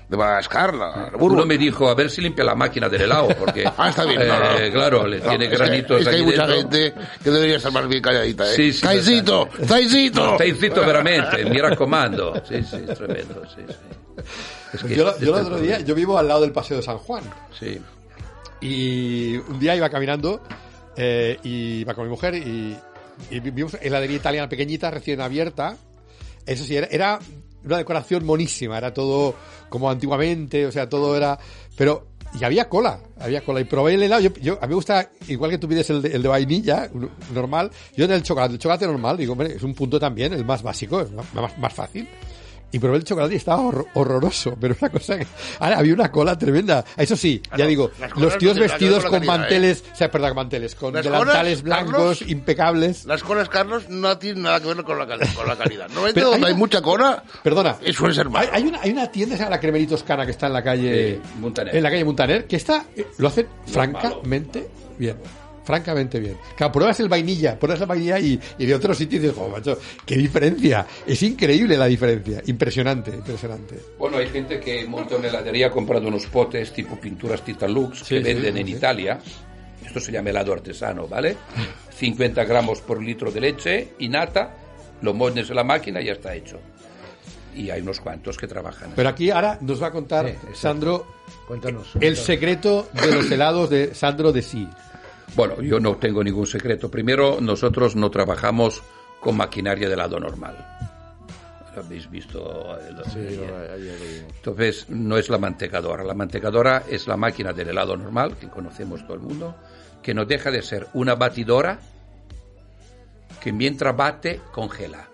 de 0.09 0.17
Madagascar, 0.19 0.75
la, 0.75 1.11
la 1.11 1.11
Uno 1.19 1.47
me 1.47 1.57
dijo, 1.57 1.89
a 1.89 1.95
ver 1.95 2.11
si 2.11 2.21
limpia 2.21 2.45
la 2.45 2.55
máquina 2.55 2.89
del 2.91 3.03
helado, 3.03 3.29
porque... 3.39 3.65
Ah, 3.79 3.89
está 3.89 4.05
bien. 4.05 4.21
no, 4.27 4.39
no, 4.39 4.53
no. 4.53 4.59
eh, 4.59 4.71
Claro, 4.71 5.07
le 5.07 5.19
No, 5.19 5.29
tiene 5.31 5.45
es 5.47 5.51
que- 5.51 5.57
granitos 5.57 6.01
Es 6.01 6.09
que, 6.09 6.15
hay 6.15 6.21
aquí 6.23 6.31
mucha 6.31 6.47
dentro. 6.47 6.79
gente 6.79 6.95
que 7.23 7.31
debería 7.31 7.57
estar 7.57 7.73
más 7.73 7.89
bien 7.89 8.03
calladita, 8.03 8.45
¿eh? 8.53 8.55
Sí, 8.57 8.73
sí. 8.73 8.81
¡Zaicito! 8.87 9.49
Stai 9.63 9.89
zitto 10.53 10.85
veramente, 10.85 11.45
mi 11.47 11.59
raccomando. 11.59 12.35
Sí, 12.47 12.63
sí, 12.63 12.85
es 12.87 12.99
tremendo, 12.99 13.43
sí, 13.55 13.63
sí. 13.67 14.25
Es 14.75 14.83
que 14.83 14.95
Yo, 14.95 15.19
yo 15.21 15.39
el 15.39 15.45
otro 15.47 15.59
día, 15.59 15.81
yo 15.81 15.95
vivo 15.95 16.19
al 16.19 16.29
lado 16.29 16.43
del 16.43 16.53
Paseo 16.53 16.77
de 16.77 16.83
San 16.83 16.99
Juan. 16.99 17.23
Sí. 17.59 17.81
Y 18.61 19.37
un 19.37 19.59
día 19.59 19.75
iba 19.77 19.89
caminando 19.89 20.43
eh, 20.97 21.39
y 21.43 21.81
iba 21.81 21.95
con 21.95 22.05
mi 22.05 22.11
mujer 22.11 22.35
y, 22.35 22.77
y 23.31 23.41
vimos 23.41 23.77
heladería 23.81 24.17
italiana 24.17 24.49
pequeñita, 24.49 24.91
recién 24.91 25.21
abierta. 25.21 25.77
Eso 26.47 26.65
sí, 26.65 26.77
era, 26.77 26.87
era 26.91 27.19
una 27.65 27.79
decoración 27.79 28.25
monísima, 28.25 28.77
era 28.79 28.93
todo 28.93 29.35
como 29.69 29.91
antiguamente, 29.91 30.67
o 30.67 30.73
sea, 30.73 30.89
todo 30.89 31.17
era... 31.17 31.39
Pero, 31.77 32.09
y 32.39 32.45
había 32.45 32.69
cola, 32.69 33.01
había 33.19 33.43
cola. 33.45 33.61
Y 33.61 33.65
probé 33.65 33.95
el 33.95 34.03
helado, 34.03 34.21
yo, 34.41 34.55
a 34.61 34.67
mí 34.67 34.69
me 34.71 34.75
gusta, 34.75 35.11
igual 35.29 35.51
que 35.53 35.59
tú 35.59 35.69
pides 35.69 35.89
el 35.91 36.03
de, 36.03 36.11
el 36.13 36.23
de 36.23 36.29
vainilla, 36.29 36.91
normal, 37.33 37.71
yo 37.97 38.05
en 38.05 38.11
el 38.13 38.23
chocolate, 38.23 38.55
el 38.55 38.59
chocolate 38.59 38.87
normal, 38.87 39.17
digo, 39.17 39.33
hombre, 39.33 39.55
es 39.57 39.63
un 39.63 39.75
punto 39.75 39.99
también, 39.99 40.33
el 40.33 40.45
más 40.45 40.63
básico, 40.63 41.01
es 41.01 41.11
más, 41.13 41.33
más- 41.35 41.59
más 41.59 41.73
fácil. 41.73 42.09
Y 42.75 42.79
probé 42.81 42.97
el 42.97 43.05
chocolate 43.05 43.35
y 43.35 43.37
estaba 43.37 43.63
horror- 43.63 43.87
horroroso, 43.95 44.57
pero 44.61 44.75
una 44.81 44.91
cosa 44.91 45.17
que... 45.17 45.27
Ahora, 45.61 45.79
había 45.79 45.95
una 45.95 46.11
cola 46.11 46.37
tremenda. 46.37 46.85
Eso 46.97 47.15
sí, 47.17 47.41
ya 47.45 47.51
Claro, 47.51 47.69
digo, 47.69 47.91
los 48.17 48.37
tíos 48.37 48.57
no 48.57 48.63
vestidos 48.63 49.05
con 49.05 49.23
¿eh? 49.23 49.27
manteles, 49.27 49.85
o 49.93 49.97
sea, 49.97 50.11
perdón, 50.11 50.35
manteles, 50.35 50.75
con 50.75 50.93
Las 50.93 51.05
delantales 51.05 51.63
colas, 51.63 51.63
blancos, 51.63 51.93
Carlos, 52.19 52.23
impecables. 52.27 53.05
Las 53.05 53.23
colas, 53.23 53.49
Carlos, 53.49 53.89
no 53.89 54.19
tienen 54.19 54.43
nada 54.43 54.59
que 54.61 54.67
ver 54.75 54.83
con 54.83 54.99
la, 54.99 55.07
con 55.07 55.47
la 55.47 55.57
calidad. 55.57 55.87
Pero 56.13 56.27
hay 56.27 56.33
donde 56.33 56.47
hay 56.49 56.55
mucha 56.55 56.83
cola, 56.83 57.23
Perdona. 57.45 57.77
eh, 57.81 57.93
suele 57.93 58.13
ser 58.13 58.27
Hay, 58.27 58.33
malo. 58.33 58.49
hay 58.53 58.63
una, 58.65 58.81
hay 58.83 58.91
una 58.91 59.07
tienda, 59.11 59.37
se 59.37 59.43
llama 59.45 59.55
la 59.55 59.61
Cremerito 59.61 59.95
Toscana, 59.95 60.25
que 60.25 60.33
está 60.33 60.49
en 60.49 60.53
la 60.55 60.63
calle... 60.65 61.21
Sí, 61.23 61.39
Muntaner. 61.39 61.77
En 61.77 61.83
la 61.83 61.91
calle 61.91 62.05
Muntaner, 62.05 62.47
que 62.49 62.57
está... 62.57 62.87
eh, 62.97 63.07
Lo 63.19 63.29
hacen 63.29 63.47
francamente 63.67 64.69
bien. 64.99 65.17
Francamente 65.65 66.21
bien. 66.21 66.37
Claro, 66.57 66.73
pruebas 66.73 67.01
el 67.01 67.09
vainilla, 67.09 67.59
pruebas 67.59 67.81
la 67.81 67.87
vainilla 67.87 68.19
y, 68.19 68.39
y 68.59 68.67
de 68.67 68.75
otros 68.75 68.99
sitios 68.99 69.23
dices, 69.23 69.37
oh, 69.41 69.49
macho, 69.49 69.79
qué 70.05 70.17
diferencia. 70.17 70.87
Es 71.07 71.23
increíble 71.23 71.77
la 71.79 71.87
diferencia. 71.87 72.43
Impresionante, 72.47 73.11
impresionante. 73.11 73.79
Bueno, 73.99 74.19
hay 74.19 74.29
gente 74.29 74.61
que 74.61 74.85
monta 74.87 75.17
una 75.17 75.29
heladería 75.29 75.71
comprando 75.71 76.09
unos 76.09 76.27
potes 76.27 76.73
tipo 76.73 77.01
pinturas 77.01 77.43
Titalux 77.43 77.99
Sí, 78.01 78.17
que 78.17 78.19
sí, 78.19 78.23
venden 78.35 78.55
sí, 78.55 78.61
en 78.61 78.67
sí. 78.67 78.73
Italia. 78.75 79.19
Esto 79.87 80.01
se 80.01 80.13
llama 80.13 80.31
helado 80.31 80.53
artesano, 80.53 81.07
¿vale? 81.09 81.37
50 81.99 82.45
gramos 82.45 82.81
por 82.83 83.03
litro 83.03 83.31
de 83.31 83.41
leche 83.41 83.89
y 83.99 84.09
nata, 84.09 84.55
lo 85.01 85.17
pones 85.17 85.49
en 85.49 85.57
la 85.57 85.65
máquina 85.65 86.01
y 86.01 86.07
ya 86.07 86.13
está 86.13 86.35
hecho. 86.35 86.59
Y 87.55 87.71
hay 87.71 87.81
unos 87.83 88.01
cuantos 88.01 88.37
que 88.37 88.47
trabajan. 88.49 88.91
Pero 88.97 89.09
aquí 89.09 89.31
ahora 89.31 89.59
nos 89.61 89.81
va 89.83 89.87
a 89.87 89.93
contar, 89.93 90.27
Sí. 90.29 90.37
Sandro, 90.55 91.07
Cuéntanos. 91.47 91.87
el 92.01 92.17
secreto 92.17 92.89
de 92.93 93.13
los 93.15 93.31
helados 93.31 93.71
de 93.71 93.95
Sandro 93.95 94.33
de 94.33 94.43
Sí. 94.43 94.69
Bueno, 95.37 95.61
yo 95.63 95.81
no 95.81 95.97
tengo 95.97 96.23
ningún 96.23 96.47
secreto. 96.47 96.91
Primero, 96.91 97.39
nosotros 97.41 97.97
no 97.97 98.11
trabajamos 98.11 98.83
con 99.21 99.37
maquinaria 99.37 99.89
de 99.89 99.95
helado 99.95 100.21
normal. 100.21 100.57
Lo 101.75 101.83
habéis 101.83 102.09
visto 102.09 102.79
el 102.87 102.99
otro 102.99 103.11
Sí, 103.13 103.19
día. 103.19 103.49
lo- 103.49 103.73
ayer 103.73 103.99
lo 103.99 104.05
vimos. 104.07 104.33
Entonces, 104.37 104.87
no 104.91 105.17
es 105.17 105.29
la 105.29 105.39
mantecadora. 105.39 106.05
La 106.05 106.15
mantecadora 106.15 106.85
es 106.89 107.09
la 107.09 107.17
máquina 107.17 107.53
del 107.53 107.71
helado 107.71 107.97
normal, 107.97 108.37
que 108.37 108.49
conocemos 108.49 109.03
todo 109.05 109.15
el 109.15 109.21
mundo, 109.21 109.57
que 110.01 110.15
no 110.15 110.25
deja 110.25 110.53
de 110.53 110.63
ser 110.63 110.87
una 110.95 111.17
batidora 111.17 111.81
que 113.43 113.53
mientras 113.53 113.97
bate, 113.97 114.41
congela 114.53 115.09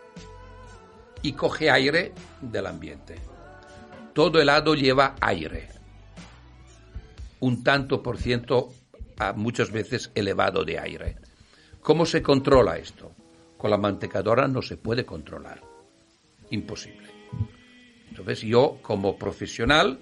y 1.23 1.33
coge 1.33 1.71
aire 1.71 2.13
del 2.43 2.67
ambiente. 2.67 3.17
Todo 4.13 4.39
helado 4.41 4.75
lleva 4.75 5.15
aire. 5.21 5.69
Un 7.41 7.65
tanto 7.65 8.03
por 8.03 8.19
ciento, 8.19 8.69
a 9.21 9.35
muchas 9.35 9.71
veces 9.71 10.11
elevado 10.15 10.65
de 10.65 10.79
aire. 10.79 11.17
¿Cómo 11.83 12.07
se 12.07 12.23
controla 12.23 12.79
esto? 12.79 13.13
Con 13.59 13.71
la 13.71 13.77
mantecadora 13.77 14.49
no 14.49 14.63
se 14.63 14.79
puede 14.79 15.05
controlar. 15.05 15.61
Imposible. 16.51 17.09
Entonces 18.09 18.41
yo 18.41 18.79
como 18.81 19.19
profesional, 19.19 19.99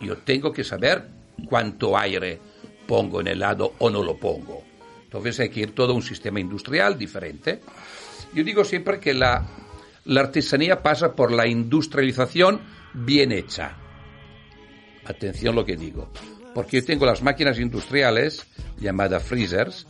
yo 0.00 0.18
tengo 0.18 0.52
que 0.52 0.62
saber 0.62 1.08
cuánto 1.48 1.98
aire 1.98 2.38
pongo 2.86 3.20
en 3.20 3.26
el 3.26 3.38
helado 3.38 3.74
o 3.80 3.90
no 3.90 4.02
lo 4.02 4.16
pongo. 4.16 4.62
Entonces 5.02 5.40
hay 5.40 5.48
que 5.48 5.60
ir 5.60 5.74
todo 5.74 5.92
un 5.92 6.02
sistema 6.02 6.38
industrial 6.38 6.96
diferente. 6.96 7.60
Yo 8.32 8.44
digo 8.44 8.64
siempre 8.64 9.00
que 9.00 9.12
la, 9.12 9.44
la 10.04 10.20
artesanía 10.20 10.80
pasa 10.80 11.16
por 11.16 11.32
la 11.32 11.48
industrialización 11.48 12.60
bien 12.94 13.32
hecha. 13.32 13.76
Atención 15.04 15.56
lo 15.56 15.64
que 15.64 15.76
digo. 15.76 16.12
Porque 16.54 16.80
yo 16.80 16.84
tengo 16.84 17.06
las 17.06 17.22
máquinas 17.22 17.58
industriales, 17.58 18.46
llamadas 18.78 19.22
freezers, 19.22 19.86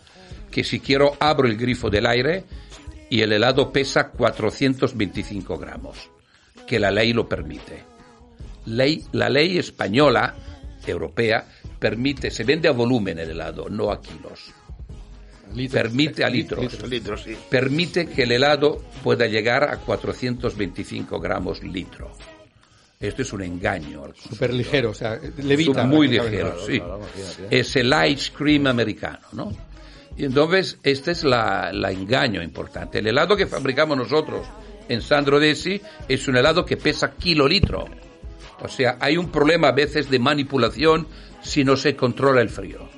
que 0.50 0.64
si 0.64 0.80
quiero 0.80 1.16
abro 1.18 1.48
el 1.48 1.56
grifo 1.56 1.90
del 1.90 2.06
aire 2.06 2.44
y 3.10 3.22
el 3.22 3.32
helado 3.32 3.72
pesa 3.72 4.10
425 4.10 5.58
gramos, 5.58 6.10
que 6.66 6.78
la 6.78 6.90
ley 6.90 7.12
lo 7.12 7.28
permite. 7.28 7.84
Ley, 8.66 9.04
la 9.12 9.28
ley 9.28 9.58
española, 9.58 10.34
europea, 10.86 11.46
permite, 11.78 12.30
se 12.30 12.44
vende 12.44 12.68
a 12.68 12.72
volumen 12.72 13.18
el 13.18 13.30
helado, 13.30 13.68
no 13.68 13.90
a 13.90 14.00
kilos. 14.00 14.52
Permite 15.70 16.24
a 16.24 16.30
litros. 16.30 16.88
Litros, 16.88 17.22
sí. 17.22 17.36
Permite 17.50 18.06
que 18.06 18.22
el 18.22 18.32
helado 18.32 18.82
pueda 19.02 19.26
llegar 19.26 19.64
a 19.64 19.78
425 19.78 21.20
gramos 21.20 21.62
litro. 21.62 22.12
Esto 23.02 23.22
es 23.22 23.32
un 23.32 23.42
engaño. 23.42 24.04
Súper 24.14 24.54
ligero, 24.54 24.90
o 24.90 24.94
sea, 24.94 25.18
levita. 25.38 25.84
Muy 25.84 26.06
ligeros, 26.06 26.64
sí. 26.64 26.78
claro, 26.78 26.98
imagínate. 26.98 27.58
Es 27.58 27.74
el 27.76 27.92
ice 28.08 28.32
cream 28.32 28.68
americano, 28.68 29.26
¿no? 29.32 29.52
Y 30.16 30.24
entonces, 30.24 30.78
este 30.84 31.10
es 31.10 31.24
la, 31.24 31.72
la 31.72 31.90
engaño 31.90 32.40
importante. 32.42 33.00
El 33.00 33.08
helado 33.08 33.36
que 33.36 33.46
fabricamos 33.46 33.96
nosotros 33.96 34.46
en 34.88 35.02
Sandro 35.02 35.40
Desi 35.40 35.80
es 36.08 36.28
un 36.28 36.36
helado 36.36 36.64
que 36.64 36.76
pesa 36.76 37.12
kilolitro. 37.12 37.86
O 38.60 38.68
sea, 38.68 38.98
hay 39.00 39.16
un 39.16 39.30
problema 39.32 39.68
a 39.68 39.72
veces 39.72 40.08
de 40.08 40.20
manipulación 40.20 41.08
si 41.40 41.64
no 41.64 41.76
se 41.76 41.96
controla 41.96 42.40
el 42.40 42.50
frío. 42.50 42.88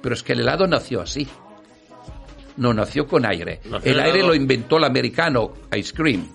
Pero 0.00 0.14
es 0.14 0.22
que 0.22 0.32
el 0.32 0.40
helado 0.40 0.66
nació 0.66 1.02
así. 1.02 1.28
No 2.56 2.72
nació 2.72 3.06
con 3.06 3.26
aire. 3.26 3.60
Nació 3.68 3.92
el 3.92 4.00
aire 4.00 4.18
helado. 4.20 4.28
lo 4.28 4.34
inventó 4.34 4.78
el 4.78 4.84
americano 4.84 5.52
Ice 5.76 5.92
Cream, 5.92 6.26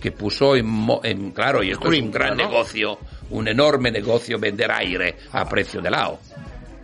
que 0.00 0.12
puso 0.12 0.56
en, 0.56 0.86
en- 1.04 1.30
claro, 1.32 1.62
y 1.62 1.70
esto 1.70 1.84
es 1.84 1.90
Cream, 1.90 2.04
un 2.06 2.10
gran 2.12 2.36
¿no? 2.36 2.44
negocio, 2.48 2.98
un 3.30 3.48
enorme 3.48 3.90
negocio 3.90 4.38
vender 4.38 4.70
aire 4.70 5.16
a 5.32 5.48
precio 5.48 5.80
de 5.80 5.88
helado. 5.88 6.18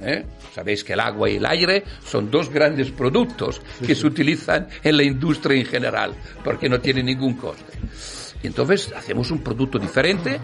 ¿Eh? 0.01 0.25
Sabéis 0.55 0.85
que 0.85 0.93
el 0.93 1.01
agua 1.01 1.31
y 1.31 1.37
el 1.37 1.47
aire 1.47 1.83
son 2.05 2.31
dos 2.31 2.51
grandes 2.51 2.91
productos 2.91 3.61
que 3.87 3.95
se 3.95 4.07
utilizan 4.07 4.69
en 4.83 4.97
la 4.97 5.03
industria 5.03 5.59
en 5.59 5.67
general, 5.67 6.15
porque 6.45 6.69
no 6.69 6.81
tienen 6.81 7.07
ningún 7.07 7.35
coste. 7.35 7.73
Y 8.43 8.47
entonces 8.49 8.93
hacemos 8.95 9.31
un 9.31 9.39
producto 9.43 9.79
diferente, 9.79 10.39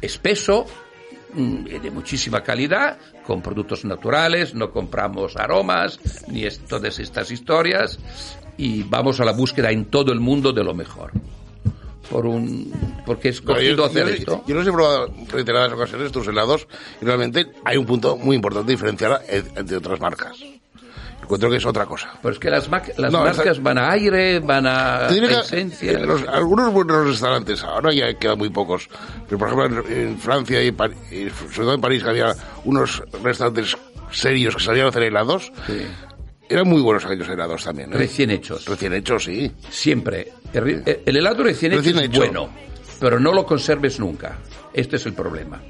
espeso, 0.00 0.66
mm, 1.34 1.64
de 1.64 1.90
muchísima 1.90 2.42
calidad, 2.42 2.98
con 3.26 3.40
productos 3.40 3.84
naturales, 3.84 4.54
no 4.54 4.70
compramos 4.70 5.36
aromas, 5.36 5.98
ni 6.28 6.46
todas 6.68 6.98
estas 6.98 7.30
historias, 7.30 7.98
y 8.58 8.82
vamos 8.82 9.20
a 9.20 9.24
la 9.24 9.32
búsqueda 9.32 9.70
en 9.70 9.86
todo 9.86 10.12
el 10.12 10.20
mundo 10.20 10.52
de 10.52 10.62
lo 10.64 10.74
mejor. 10.74 11.12
Por 12.12 12.26
un 12.26 12.70
porque 13.06 13.30
Pero 13.30 13.58
escogido 13.58 13.76
yo, 13.76 13.84
hacer 13.86 14.06
yo- 14.08 14.12
esto. 14.14 14.44
yo 14.46 14.54
los 14.54 14.66
he 14.66 14.70
probado 14.72 15.08
reiteradas 15.30 15.72
ocasiones 15.72 16.12
tus 16.12 16.28
helados 16.28 16.68
y 17.00 17.04
realmente 17.06 17.46
hay 17.64 17.76
un 17.78 17.86
punto 17.86 18.16
muy 18.16 18.36
importante 18.36 18.70
diferenciar 18.70 19.22
en- 19.28 19.50
entre 19.56 19.76
otras 19.78 19.98
marcas. 19.98 20.36
Encuentro 21.22 21.48
que 21.50 21.56
es 21.56 21.64
otra 21.66 21.86
cosa. 21.86 22.10
Pero 22.20 22.34
es 22.34 22.38
que 22.40 22.50
las, 22.50 22.68
ma- 22.68 22.82
las 22.98 23.12
No, 23.12 23.20
marcas 23.20 23.46
esa- 23.46 23.60
van 23.62 23.78
a 23.78 23.90
aire, 23.92 24.40
van 24.40 24.66
a 24.66 25.06
esencia. 25.08 25.92
eh, 25.92 26.04
los- 26.04 26.26
algunos 26.28 26.72
buenos 26.72 27.06
restaurantes, 27.06 27.62
ahora 27.64 27.92
ya 27.94 28.12
quedan 28.14 28.38
muy 28.38 28.50
pocos, 28.50 28.88
pero 29.28 29.38
por 29.38 29.48
ejemplo 29.48 29.84
en, 29.88 30.08
en 30.10 30.18
Francia 30.18 30.62
y, 30.62 30.72
Par- 30.72 30.90
y 31.10 31.30
sobre 31.30 31.56
todo 31.58 31.74
en 31.74 31.80
París, 31.80 32.02
que 32.02 32.10
había 32.10 32.34
unos 32.64 33.02
restaurantes 33.22 33.76
serios 34.10 34.56
que 34.56 34.62
salían 34.64 34.86
a 34.86 34.88
hacer 34.90 35.04
helados, 35.04 35.52
Sí. 35.66 35.86
Eran 36.52 36.68
muy 36.68 36.80
buenos 36.80 37.04
aquellos 37.04 37.28
helados 37.28 37.64
también. 37.64 37.92
¿eh? 37.92 37.96
Recién 37.96 38.30
hechos. 38.30 38.64
Recién 38.66 38.92
hechos, 38.92 39.24
sí. 39.24 39.50
Siempre. 39.70 40.28
El, 40.52 40.82
el 41.06 41.16
helado 41.16 41.42
recién, 41.44 41.72
Recién 41.72 41.96
hecho 41.96 42.04
es 42.04 42.10
hecho. 42.10 42.18
bueno, 42.20 42.48
pero 43.00 43.18
no 43.18 43.32
lo 43.32 43.44
conserves 43.46 43.98
nunca. 43.98 44.38
Este 44.72 44.96
es 44.96 45.06
el 45.06 45.12
problema. 45.14 45.60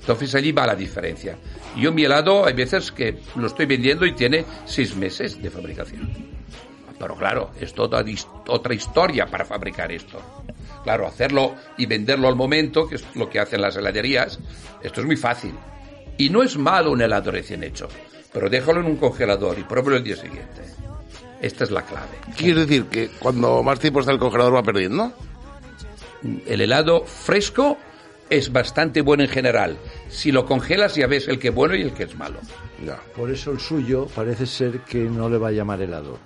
Entonces 0.00 0.34
allí 0.34 0.50
va 0.52 0.66
la 0.66 0.74
diferencia. 0.74 1.36
Yo 1.76 1.92
mi 1.92 2.04
helado 2.04 2.44
hay 2.44 2.54
veces 2.54 2.90
que 2.90 3.20
lo 3.36 3.46
estoy 3.46 3.66
vendiendo 3.66 4.04
y 4.04 4.14
tiene 4.14 4.44
seis 4.64 4.96
meses 4.96 5.40
de 5.40 5.48
fabricación. 5.48 6.10
Pero 6.98 7.14
claro, 7.16 7.50
es 7.60 7.72
toda 7.72 8.04
otra 8.48 8.74
historia 8.74 9.26
para 9.26 9.44
fabricar 9.44 9.90
esto. 9.92 10.20
Claro, 10.84 11.06
hacerlo 11.06 11.54
y 11.78 11.86
venderlo 11.86 12.26
al 12.28 12.34
momento, 12.36 12.88
que 12.88 12.96
es 12.96 13.04
lo 13.14 13.30
que 13.30 13.38
hacen 13.38 13.60
las 13.60 13.76
heladerías, 13.76 14.38
esto 14.82 15.00
es 15.00 15.06
muy 15.06 15.16
fácil. 15.16 15.54
Y 16.18 16.28
no 16.30 16.42
es 16.42 16.56
malo 16.56 16.90
un 16.90 17.00
helado 17.00 17.30
recién 17.30 17.62
hecho, 17.64 17.88
pero 18.32 18.48
déjalo 18.48 18.80
en 18.80 18.86
un 18.86 18.96
congelador 18.96 19.58
y 19.58 19.64
pruébalo 19.64 19.96
el 19.96 20.04
día 20.04 20.16
siguiente. 20.16 20.62
Esta 21.40 21.64
es 21.64 21.70
la 21.70 21.82
clave. 21.82 22.18
Quiere 22.36 22.60
decir 22.60 22.86
que 22.86 23.10
cuando 23.18 23.62
más 23.62 23.78
tiempo 23.80 24.00
está 24.00 24.12
el 24.12 24.18
congelador 24.18 24.54
va 24.54 24.62
perdiendo. 24.62 25.12
el 26.46 26.60
helado 26.60 27.04
fresco 27.04 27.76
es 28.30 28.52
bastante 28.52 29.02
bueno 29.02 29.24
en 29.24 29.28
general. 29.28 29.76
Si 30.08 30.32
lo 30.32 30.46
congelas 30.46 30.94
ya 30.94 31.06
ves 31.06 31.28
el 31.28 31.38
que 31.38 31.48
es 31.48 31.54
bueno 31.54 31.74
y 31.74 31.82
el 31.82 31.92
que 31.92 32.04
es 32.04 32.16
malo. 32.16 32.38
Ya. 32.84 32.96
Por 33.16 33.30
eso 33.30 33.50
el 33.50 33.60
suyo 33.60 34.06
parece 34.14 34.46
ser 34.46 34.80
que 34.80 35.00
no 35.00 35.28
le 35.28 35.38
va 35.38 35.48
a 35.48 35.52
llamar 35.52 35.82
helado. 35.82 36.18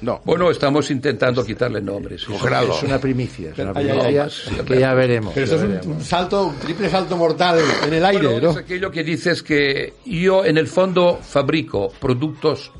No. 0.00 0.20
Bueno, 0.24 0.50
estamos 0.50 0.90
intentando 0.90 1.44
quitarle 1.44 1.80
nombres. 1.80 2.22
Es 2.22 2.82
una 2.82 2.98
primicia, 2.98 3.50
es 3.50 3.58
una 3.58 3.72
Ay, 3.74 3.88
ay, 3.88 3.98
ay. 3.98 3.98
primicia 3.98 4.28
Sí, 4.28 4.54
que 4.66 4.78
ya 4.80 4.92
veremos. 4.94 5.32
Pero 5.34 5.44
esto 5.44 5.56
es 5.56 5.86
un, 5.86 6.00
salto, 6.04 6.46
un 6.48 6.56
triple 6.58 6.90
salto 6.90 7.16
mortal 7.16 7.58
en 7.86 7.94
el 7.94 8.04
aire, 8.04 8.26
Bueno, 8.26 8.40
¿no? 8.42 8.50
es 8.50 8.56
aquello 8.58 8.90
que 8.90 9.02
dices 9.02 9.42
que 9.42 9.94
yo 10.04 10.44
en 10.44 10.58
el 10.58 10.66
fondo 10.66 11.18
fabrico 11.22 11.90
productos 11.98 12.72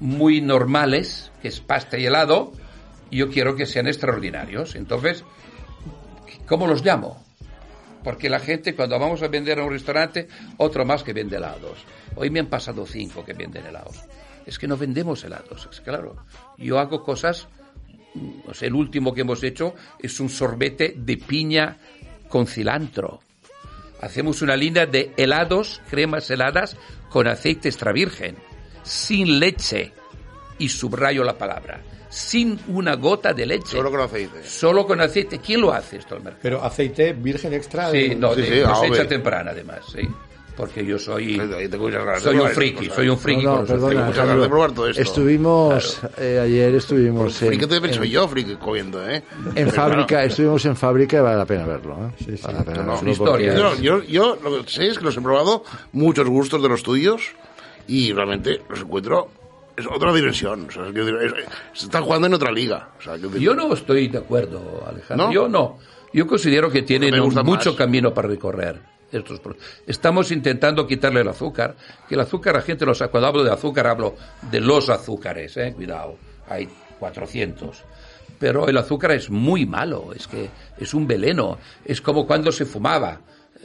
muy 0.00 0.40
normales, 0.40 1.30
que 1.40 1.48
es 1.48 1.60
pasta 1.60 1.96
y 1.98 2.06
helado, 2.06 2.52
y 3.10 3.18
yo 3.18 3.28
quiero 3.30 3.54
que 3.54 3.66
sean 3.66 3.86
extraordinarios. 3.86 4.74
Entonces, 4.74 5.24
¿cómo 6.46 6.66
los 6.66 6.84
llamo? 6.84 7.22
Porque 8.02 8.28
la 8.30 8.40
gente 8.40 8.74
cuando 8.74 8.98
vamos 8.98 9.22
a 9.22 9.28
vender 9.28 9.60
a 9.60 9.64
un 9.64 9.70
restaurante, 9.72 10.26
otro 10.56 10.84
más 10.84 11.02
que 11.04 11.12
vende 11.12 11.36
helados. 11.36 11.78
Hoy 12.16 12.30
me 12.30 12.40
han 12.40 12.46
pasado 12.46 12.86
cinco 12.86 13.24
que 13.24 13.34
venden 13.34 13.66
helados. 13.66 13.96
Es 14.46 14.58
que 14.58 14.66
no 14.66 14.76
vendemos 14.76 15.22
helados, 15.24 15.68
es 15.70 15.80
claro. 15.80 16.16
Yo 16.56 16.78
hago 16.78 17.02
cosas, 17.02 17.48
el 18.60 18.74
último 18.74 19.14
que 19.14 19.20
hemos 19.20 19.42
hecho 19.42 19.74
es 19.98 20.18
un 20.20 20.28
sorbete 20.28 20.94
de 20.96 21.16
piña 21.16 21.76
con 22.28 22.46
cilantro. 22.46 23.20
Hacemos 24.00 24.40
una 24.42 24.56
línea 24.56 24.86
de 24.86 25.12
helados, 25.16 25.82
cremas 25.90 26.30
heladas 26.30 26.76
con 27.10 27.28
aceite 27.28 27.68
extra 27.68 27.92
virgen, 27.92 28.36
sin 28.82 29.38
leche. 29.38 29.92
Y 30.58 30.68
subrayo 30.68 31.24
la 31.24 31.38
palabra, 31.38 31.80
sin 32.10 32.58
una 32.68 32.94
gota 32.96 33.32
de 33.32 33.46
leche. 33.46 33.76
Solo 33.76 33.90
con 33.90 34.00
aceite. 34.00 34.44
Solo 34.44 34.86
con 34.86 35.00
aceite. 35.00 35.38
¿Quién 35.38 35.60
lo 35.62 35.72
hace 35.72 35.96
esto 35.96 36.16
al 36.16 36.22
mercado? 36.22 36.42
Pero 36.42 36.62
aceite 36.62 37.12
virgen 37.14 37.54
extra. 37.54 37.90
Sí, 37.90 38.14
no, 38.14 38.34
Sí, 38.34 38.42
de 38.42 38.60
sí, 38.60 38.62
cosecha 38.62 39.08
temprana 39.08 39.52
además, 39.52 39.80
sí. 39.90 40.06
Porque 40.60 40.84
yo 40.84 40.98
soy, 40.98 41.36
soy 42.20 42.38
un 42.38 42.48
friki, 42.50 42.76
cosas. 42.86 42.94
soy 42.94 43.08
un 43.08 43.18
friki 43.18 43.44
No, 43.44 43.56
no, 43.60 43.64
perdona, 43.64 43.86
aceites. 43.86 44.06
muchas 44.06 44.16
ganas 44.16 44.16
de 44.16 44.20
Alejandro. 44.32 44.48
probar 44.50 44.72
todo 44.72 44.86
esto. 44.88 45.02
Estuvimos, 45.02 46.00
eh, 46.18 46.40
ayer 46.42 46.74
estuvimos 46.74 47.42
en, 47.42 47.48
Friki 47.48 47.66
te 47.66 47.80
pienso 47.80 48.02
en- 48.02 48.10
yo, 48.10 48.28
friki 48.28 48.54
comiendo, 48.56 49.08
¿eh? 49.08 49.16
en 49.16 49.54
Pero 49.54 49.70
fábrica, 49.72 50.24
estuvimos 50.24 50.64
en 50.66 50.76
fábrica 50.76 51.16
y 51.18 51.20
vale 51.20 51.36
la 51.38 51.46
pena 51.46 51.66
verlo. 51.66 51.94
¿eh? 51.94 52.12
Sí, 52.18 52.36
sí. 52.36 52.42
Vale 52.44 52.58
la 52.58 52.64
pena 52.64 52.82
No, 52.82 52.94
verlo 52.96 53.10
historia. 53.10 53.54
Yo, 53.54 53.76
yo, 53.80 54.02
yo 54.04 54.38
lo 54.42 54.64
que 54.64 54.70
sé 54.70 54.86
es 54.88 54.98
que 54.98 55.04
los 55.04 55.16
he 55.16 55.20
probado, 55.20 55.64
muchos 55.92 56.28
gustos 56.28 56.62
de 56.62 56.68
los 56.68 56.82
tuyos, 56.82 57.22
y 57.86 58.12
realmente 58.12 58.60
los 58.68 58.80
encuentro. 58.80 59.28
Es 59.76 59.86
otra 59.86 60.12
dimensión. 60.12 60.66
O 60.68 60.70
sea, 60.70 60.82
decir, 60.84 61.14
es- 61.22 61.32
se 61.78 61.86
están 61.86 62.04
jugando 62.04 62.26
en 62.26 62.34
otra 62.34 62.50
liga. 62.52 62.90
O 62.98 63.02
sea, 63.02 63.16
Yo 63.16 63.54
no 63.54 63.72
estoy 63.72 64.08
de 64.08 64.18
acuerdo, 64.18 64.84
Alejandro. 64.86 65.26
¿No? 65.28 65.32
Yo 65.32 65.48
no. 65.48 65.78
Yo 66.12 66.26
considero 66.26 66.70
que 66.70 66.82
tienen 66.82 67.18
mucho 67.18 67.42
más. 67.44 67.68
camino 67.76 68.12
para 68.12 68.28
recorrer. 68.28 68.80
Estamos 69.86 70.30
intentando 70.30 70.86
quitarle 70.86 71.20
el 71.20 71.28
azúcar, 71.28 71.76
que 72.08 72.14
el 72.14 72.20
azúcar 72.20 72.54
la 72.54 72.62
gente 72.62 72.86
lo 72.86 72.94
sabe. 72.94 73.10
Cuando 73.10 73.28
hablo 73.28 73.44
de 73.44 73.52
azúcar 73.52 73.86
hablo 73.86 74.14
de 74.50 74.60
los 74.60 74.88
azúcares, 74.88 75.56
eh, 75.56 75.72
cuidado, 75.74 76.16
hay 76.48 76.68
400. 76.98 77.84
Pero 78.38 78.68
el 78.68 78.76
azúcar 78.76 79.12
es 79.12 79.30
muy 79.30 79.66
malo, 79.66 80.12
es 80.14 80.26
que 80.26 80.48
es 80.78 80.94
un 80.94 81.06
veneno, 81.06 81.58
es 81.84 82.00
como 82.00 82.26
cuando 82.26 82.52
se 82.52 82.64
fumaba. 82.64 83.20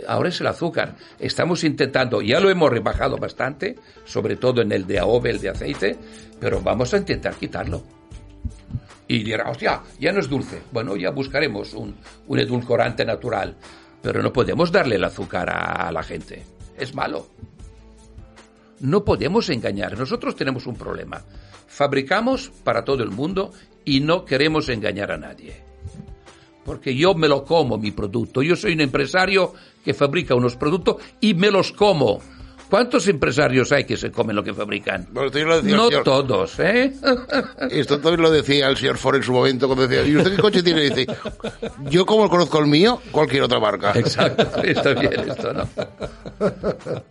Ahora 0.08 0.30
es 0.30 0.42
el 0.42 0.48
azúcar. 0.48 0.96
Estamos 1.20 1.64
intentando, 1.64 2.22
ya 2.22 2.40
lo 2.40 2.50
hemos 2.50 2.70
rebajado 2.70 3.18
bastante, 3.18 3.78
sobre 4.04 4.36
todo 4.36 4.62
en 4.62 4.72
el 4.72 4.86
de 4.86 5.00
AOVE, 5.00 5.30
el 5.30 5.40
de 5.40 5.50
aceite, 5.50 5.98
pero 6.40 6.60
vamos 6.60 6.94
a 6.94 6.98
intentar 6.98 7.36
quitarlo 7.36 7.84
y 9.08 9.24
dirá, 9.24 9.50
hostia, 9.50 9.82
ya 10.00 10.12
no 10.12 10.20
es 10.20 10.30
dulce. 10.30 10.62
Bueno, 10.72 10.96
ya 10.96 11.12
buscaremos 11.12 11.74
un, 11.74 11.96
un 12.28 12.40
edulcorante 12.40 13.06
natural, 13.06 13.56
pero 14.06 14.22
no 14.22 14.32
podemos 14.32 14.72
darle 14.72 14.98
el 14.98 15.04
azúcar 15.04 15.50
a 15.50 15.92
la 15.92 16.04
gente. 16.04 16.44
Es 16.78 16.94
malo. 16.94 17.26
No 18.82 19.04
podemos 19.04 19.50
engañar. 19.50 19.98
Nosotros 19.98 20.36
tenemos 20.36 20.68
un 20.68 20.76
problema. 20.76 21.24
Fabricamos 21.66 22.52
para 22.64 22.86
todo 22.86 23.02
el 23.02 23.10
mundo 23.10 23.52
y 23.84 24.02
no 24.02 24.24
queremos 24.24 24.70
engañar 24.70 25.12
a 25.12 25.18
nadie. 25.18 25.56
Porque 26.64 26.96
yo 26.96 27.16
me 27.16 27.28
lo 27.28 27.44
como 27.46 27.80
mi 27.80 27.90
producto. 27.90 28.44
Yo 28.44 28.56
soy 28.56 28.74
un 28.74 28.82
empresario 28.82 29.54
que 29.84 29.96
fabrica 29.96 30.36
unos 30.36 30.56
productos 30.56 30.98
y 31.20 31.34
me 31.34 31.50
los 31.50 31.72
como. 31.72 32.22
¿Cuántos 32.70 33.08
empresarios 33.08 33.72
hay 33.72 33.86
que 33.86 33.96
se 33.96 34.12
comen 34.12 34.36
lo 34.36 34.44
que 34.44 34.54
fabrican? 34.54 35.08
Bueno, 35.12 35.28
esto 35.28 35.40
yo 35.40 35.46
lo 35.46 35.62
decía 35.62 35.76
No 35.78 35.88
señor- 35.90 36.04
todos, 36.04 36.60
¿eh? 36.60 36.94
Esto 37.70 38.00
también 38.00 38.22
lo 38.22 38.32
decía 38.32 38.68
el 38.68 38.76
señor 38.78 38.98
Ford 38.98 39.16
en 39.18 39.24
su 39.24 39.32
momento 39.34 39.68
cuando 39.68 39.88
decía, 39.88 40.06
¿y 40.06 40.18
usted 40.18 40.36
qué 40.36 40.42
coche 40.42 40.64
tiene? 40.64 40.86
Y 40.86 40.90
dice, 40.90 41.08
yo 41.90 42.06
como 42.06 42.30
conozco 42.30 42.60
el 42.60 42.68
mío, 42.68 43.00
cualquier 43.12 43.44
otra 43.44 43.60
marca. 43.60 43.92
Exacto, 43.96 44.62
está 44.64 44.94
bien 44.94 45.14
esto, 45.30 45.54
¿no? 45.54 45.68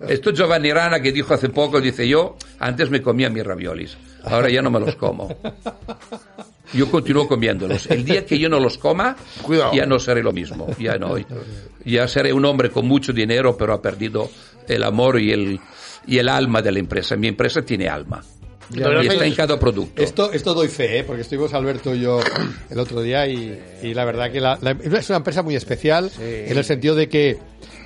Esto 0.08 0.32
Giovanni 0.32 0.72
Rana 0.72 1.00
que 1.00 1.12
dijo 1.12 1.32
hace 1.34 1.48
poco, 1.48 1.80
dice 1.80 2.06
yo, 2.08 2.36
antes 2.58 2.90
me 2.90 3.00
comía 3.00 3.30
mis 3.30 3.44
raviolis, 3.44 3.96
ahora 4.24 4.50
ya 4.50 4.60
no 4.60 4.70
me 4.70 4.80
los 4.80 4.96
como. 4.96 5.34
Yo 6.72 6.90
continúo 6.90 7.28
comiéndolos. 7.28 7.86
El 7.90 8.04
día 8.04 8.24
que 8.24 8.38
yo 8.38 8.48
no 8.48 8.58
los 8.58 8.78
coma, 8.78 9.16
Cuidado. 9.42 9.72
ya 9.74 9.86
no 9.86 9.98
seré 9.98 10.22
lo 10.22 10.32
mismo. 10.32 10.66
Ya 10.78 10.96
no. 10.98 11.14
Ya 11.84 12.08
seré 12.08 12.32
un 12.32 12.44
hombre 12.44 12.70
con 12.70 12.86
mucho 12.88 13.12
dinero, 13.12 13.56
pero 13.56 13.74
ha 13.74 13.82
perdido 13.82 14.30
el 14.66 14.82
amor 14.82 15.20
y 15.20 15.30
el, 15.32 15.60
y 16.06 16.18
el 16.18 16.28
alma 16.28 16.62
de 16.62 16.72
la 16.72 16.78
empresa. 16.78 17.16
Mi 17.16 17.28
empresa 17.28 17.62
tiene 17.62 17.88
alma. 17.88 18.24
Y 18.72 18.80
está 19.06 19.26
en 19.26 19.34
cada 19.34 19.60
producto. 19.60 20.02
Esto, 20.02 20.32
esto 20.32 20.54
doy 20.54 20.68
fe, 20.68 21.00
¿eh? 21.00 21.04
porque 21.04 21.20
estuvimos 21.20 21.52
Alberto 21.52 21.94
y 21.94 22.00
yo 22.00 22.18
el 22.70 22.78
otro 22.78 23.02
día 23.02 23.26
y, 23.28 23.60
y 23.82 23.92
la 23.92 24.06
verdad 24.06 24.32
que 24.32 24.40
la, 24.40 24.58
la- 24.62 24.70
es 24.70 25.08
una 25.10 25.18
empresa 25.18 25.42
muy 25.42 25.54
especial 25.54 26.10
en 26.18 26.56
el 26.56 26.64
sentido 26.64 26.94
de 26.94 27.06
que, 27.10 27.36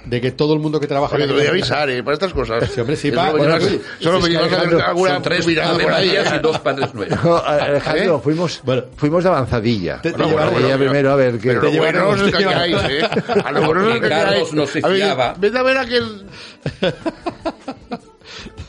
de 0.09 0.21
que 0.21 0.33
todo 0.33 0.55
el 0.55 0.61
mundo 0.61 0.81
que 0.81 0.87
trabaja 0.87 1.15
Oye, 1.17 1.25
en 1.25 1.29
te 1.31 1.35
la 1.35 1.41
voy 1.41 1.47
a 1.47 1.51
avisar, 1.51 1.91
¿eh? 1.91 2.03
Para 2.03 2.15
estas 2.15 2.33
cosas. 2.33 2.71
Sí, 2.73 2.81
hombre, 2.81 2.97
sí, 2.97 3.09
Es 3.09 3.15
pa- 3.15 3.31
bueno, 3.31 3.59
yo- 3.59 3.69
sí. 3.69 3.81
Solo 4.01 4.19
Es 4.19 4.23
me 4.25 4.29
que, 4.31 4.35
llevas 4.35 4.47
a 4.47 4.51
ver 4.51 4.59
Alejandro, 4.61 4.87
alguna 4.87 5.15
Son 5.15 5.23
tres 5.23 5.47
mirada 5.47 5.71
Ave 5.71 5.85
por 5.85 5.93
ahí. 5.93 6.07
Marías 6.09 6.35
y 6.35 6.39
dos 6.39 6.59
Padres 6.61 6.95
Nuestros. 6.95 7.25
No, 7.25 7.37
Alejandro, 7.45 8.17
¿Eh? 8.17 8.21
fuimos, 8.25 8.61
Bueno. 8.65 8.85
fuimos 8.97 9.23
de 9.25 9.29
avanzadilla. 9.31 10.01
Te- 10.01 10.13
te 10.13 10.23
Bueno, 10.23 10.51
pero- 10.55 10.79
primero 10.79 11.13
a 11.13 11.17
ver 11.17 11.39
qué. 11.39 11.49
Pero 11.49 11.61
Te 11.61 11.73
lo 11.73 11.79
bueno 11.79 12.15
que 12.33 12.39
llevaremos. 12.39 12.85
hay, 12.85 12.95
¿eh? 12.99 13.09
A 13.45 13.53
lo 13.53 13.63
bueno 13.67 13.87
que 14.01 14.07
hay. 14.07 14.11
Carlos 14.11 14.53
no 14.55 14.67
se 14.67 14.79
A 14.83 14.89
ver, 14.89 14.97
fiaba. 14.97 15.35
Vete 15.39 15.59
a 15.59 15.63
ver 15.63 15.79
aquel... 15.79 16.27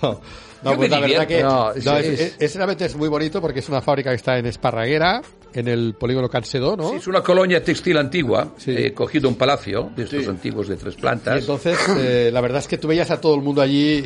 No, 0.01 0.21
no, 0.63 0.71
Yo 0.71 0.77
pues 0.77 0.89
me 0.89 0.89
la 0.89 0.99
verdad 1.07 1.27
que. 1.27 1.41
No, 1.43 1.73
no, 1.73 1.97
es- 1.97 2.05
es, 2.05 2.19
es- 2.19 2.35
es- 2.39 2.55
realmente 2.55 2.85
es 2.85 2.95
muy 2.95 3.07
bonito 3.09 3.41
porque 3.41 3.59
es 3.59 3.69
una 3.69 3.81
fábrica 3.81 4.09
que 4.11 4.15
está 4.17 4.37
en 4.37 4.45
Esparraguera, 4.45 5.21
en 5.53 5.67
el 5.67 5.93
polígono 5.95 6.29
Cansedó, 6.29 6.75
¿no? 6.77 6.89
Sí, 6.91 6.95
es 6.97 7.07
una 7.07 7.21
colonia 7.21 7.63
textil 7.63 7.97
antigua. 7.97 8.53
Sí. 8.57 8.71
He 8.77 8.93
cogido 8.93 9.27
un 9.29 9.35
palacio 9.35 9.91
de 9.95 10.03
estos 10.03 10.27
antiguos 10.27 10.67
de 10.67 10.75
tres 10.77 10.95
Y 10.97 11.01
plantas. 11.01 11.39
entonces, 11.41 11.77
eh, 11.97 12.29
la 12.33 12.41
verdad 12.41 12.59
es 12.59 12.67
que 12.67 12.77
tú 12.77 12.87
veías 12.87 13.09
a 13.11 13.19
todo 13.19 13.35
el 13.35 13.41
mundo 13.41 13.61
allí 13.61 14.03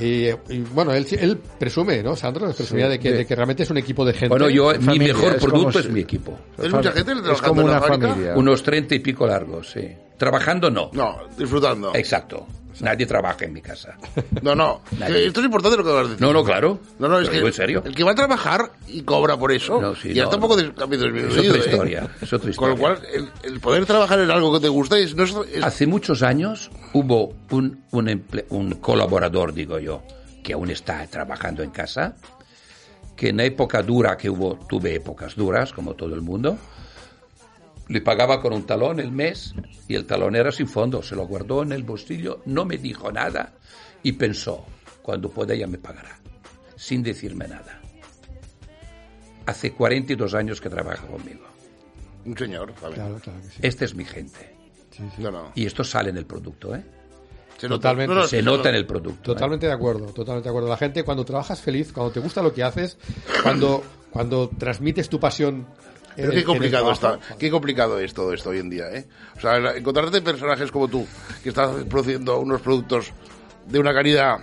y, 0.50 0.54
y, 0.54 0.60
bueno, 0.74 0.94
él, 0.94 1.06
él 1.20 1.38
presume, 1.60 2.02
¿no, 2.04 2.16
Sandro? 2.16 2.52
Presumía 2.54 2.88
de, 2.90 3.00
que, 3.00 3.10
sí. 3.12 3.18
de 3.18 3.26
que 3.26 3.36
realmente 3.36 3.64
es 3.64 3.70
un 3.70 3.78
equipo 3.78 4.06
de 4.06 4.14
gente. 4.14 4.30
bueno, 4.30 4.50
yo, 4.50 4.72
mi 4.80 4.86
familia, 4.86 5.14
mejor 5.14 5.36
es 5.36 5.44
producto 5.44 5.80
si- 5.82 5.88
es 5.88 5.94
mi 5.94 6.00
equipo. 6.02 6.38
¿Es 6.58 6.72
mucha 6.72 6.92
gente 6.92 7.12
Es 7.12 7.22
trabajando 7.22 7.48
como 7.50 7.62
en 7.62 7.68
la 7.68 7.78
una 7.78 7.88
familia. 7.88 8.34
Unos 8.36 8.64
treinta 8.64 8.96
y 8.96 9.00
pico 9.00 9.28
largos, 9.28 9.72
sí. 9.72 9.88
Trabajando 10.18 10.70
no. 10.72 10.90
No, 10.94 11.18
disfrutando. 11.38 11.92
Exacto. 11.96 12.46
Nadie 12.82 13.06
trabaja 13.06 13.46
en 13.46 13.54
mi 13.54 13.62
casa. 13.62 13.98
No, 14.42 14.56
no. 14.56 14.82
Nadie. 14.98 15.28
Esto 15.28 15.40
es 15.42 15.46
importante 15.46 15.78
lo 15.78 15.84
que 15.84 15.90
vas 15.92 16.06
a 16.06 16.10
decir. 16.10 16.22
No, 16.22 16.34
no, 16.34 16.44
claro. 16.44 16.80
No, 17.00 17.08
no, 17.08 17.20
es 17.20 17.30
que 17.30 17.38
en 17.40 17.54
serio. 17.54 17.82
el 17.86 17.94
que 17.96 18.04
va 18.04 18.12
a 18.12 18.16
trabajar 18.16 18.72
y 18.88 19.02
cobra 19.04 19.38
por 19.38 19.52
eso, 19.52 19.80
No, 19.80 19.96
sí, 19.96 20.14
ya 20.14 20.24
no, 20.24 20.30
tampoco 20.30 20.56
no. 20.58 20.64
de 20.64 20.68
Es 20.68 21.38
otra 21.38 21.58
historia, 21.58 22.10
es 22.22 22.34
otra 22.34 22.52
Con 22.56 22.70
lo 22.70 22.76
historia. 22.76 22.78
cual, 22.78 23.00
el, 23.14 23.30
el 23.54 23.60
poder 23.60 23.86
trabajar 23.86 24.20
en 24.20 24.32
algo 24.32 24.52
que 24.54 24.60
te 24.60 24.70
gusta 24.70 24.98
es, 24.98 25.16
no 25.16 25.24
es, 25.24 25.36
es- 25.54 25.64
Hace 25.64 25.86
muchos 25.88 26.24
años 26.24 26.72
hubo 26.94 27.34
un, 27.52 27.84
un, 27.92 28.08
emple- 28.08 28.46
un 28.50 28.72
colaborador, 28.76 29.54
digo 29.54 29.80
yo, 29.80 30.02
que 30.44 30.54
aún 30.54 30.70
está 30.72 31.06
trabajando 31.08 31.64
en 31.64 31.70
casa, 31.70 32.16
que 33.16 33.30
en 33.30 33.38
la 33.38 33.44
época 33.46 33.82
dura 33.84 34.18
que 34.18 34.30
hubo, 34.30 34.58
tuve 34.68 34.96
épocas 34.96 35.36
duras, 35.36 35.72
como 35.72 35.94
todo 35.94 36.16
el 36.16 36.22
mundo, 36.22 36.58
le 37.94 38.02
pagaba 38.02 38.42
con 38.42 38.54
un 38.54 38.66
talón 38.66 39.00
el 39.00 39.12
mes 39.12 39.54
y 39.88 39.94
el 39.94 40.08
talón 40.08 40.36
era 40.36 40.52
sin 40.52 40.68
fondo, 40.68 41.04
se 41.04 41.16
lo 41.16 41.28
guardó 41.28 41.62
en 41.62 41.72
el 41.74 41.84
bolsillo, 41.84 42.42
no 42.46 42.66
me 42.66 42.78
dijo 42.80 43.12
nada 43.12 43.54
y 44.02 44.14
pensó, 44.14 44.66
cuando 45.04 45.30
pueda 45.30 45.54
ya 45.54 45.68
me 45.68 45.78
pagará, 45.78 46.18
sin 46.76 47.04
decirme 47.04 47.48
nada. 47.48 47.80
Hace 49.46 49.74
42 49.74 50.34
años 50.34 50.60
que 50.60 50.70
trabaja 50.72 51.06
conmigo. 51.06 51.46
un 52.26 52.36
señor, 52.36 52.74
¿sabes? 52.82 52.96
Claro, 52.96 53.20
claro 53.20 53.40
que 53.42 53.50
sí. 53.50 53.60
Esta 53.62 53.86
es 53.86 53.94
mi 53.94 54.06
gente. 54.06 54.56
No, 55.20 55.30
no. 55.30 55.52
Y 55.54 55.68
esto 55.68 55.84
sale 55.84 56.10
en 56.10 56.18
el 56.18 56.26
producto, 56.26 56.76
¿eh? 56.76 56.84
Se 57.58 57.70
nota. 57.70 57.90
Totalmente. 57.90 58.16
No, 58.16 58.22
no, 58.22 58.28
Se 58.28 58.42
nota 58.42 58.64
no. 58.64 58.70
en 58.70 58.76
el 58.76 58.88
producto. 58.88 59.32
¿eh? 59.32 59.36
Totalmente 59.36 59.68
de 59.68 59.74
acuerdo, 59.74 60.08
totalmente 60.08 60.46
de 60.46 60.50
acuerdo. 60.50 60.70
La 60.70 60.78
gente 60.78 61.04
cuando 61.04 61.24
trabajas 61.26 61.62
feliz, 61.62 61.94
cuando 61.94 62.12
te 62.12 62.22
gusta 62.22 62.42
lo 62.42 62.54
que 62.54 62.64
haces, 62.64 62.98
cuando, 63.44 63.84
cuando 64.10 64.50
transmites 64.50 65.10
tu 65.10 65.20
pasión. 65.20 65.68
Pero 66.16 66.32
qué 66.32 66.44
complicado 66.44 66.92
está, 66.92 67.20
qué 67.40 67.50
complicado 67.50 68.00
es 68.00 68.14
todo 68.14 68.34
esto 68.34 68.50
hoy 68.52 68.60
en 68.60 68.70
día, 68.70 68.86
¿eh? 68.92 69.06
O 69.38 69.40
sea, 69.40 69.58
encontrarte 69.76 70.22
personajes 70.22 70.72
como 70.72 70.88
tú, 70.88 71.06
que 71.42 71.50
estás 71.50 71.72
produciendo 71.90 72.40
unos 72.40 72.62
productos 72.62 73.12
de 73.68 73.80
una 73.80 73.94
calidad 73.94 74.38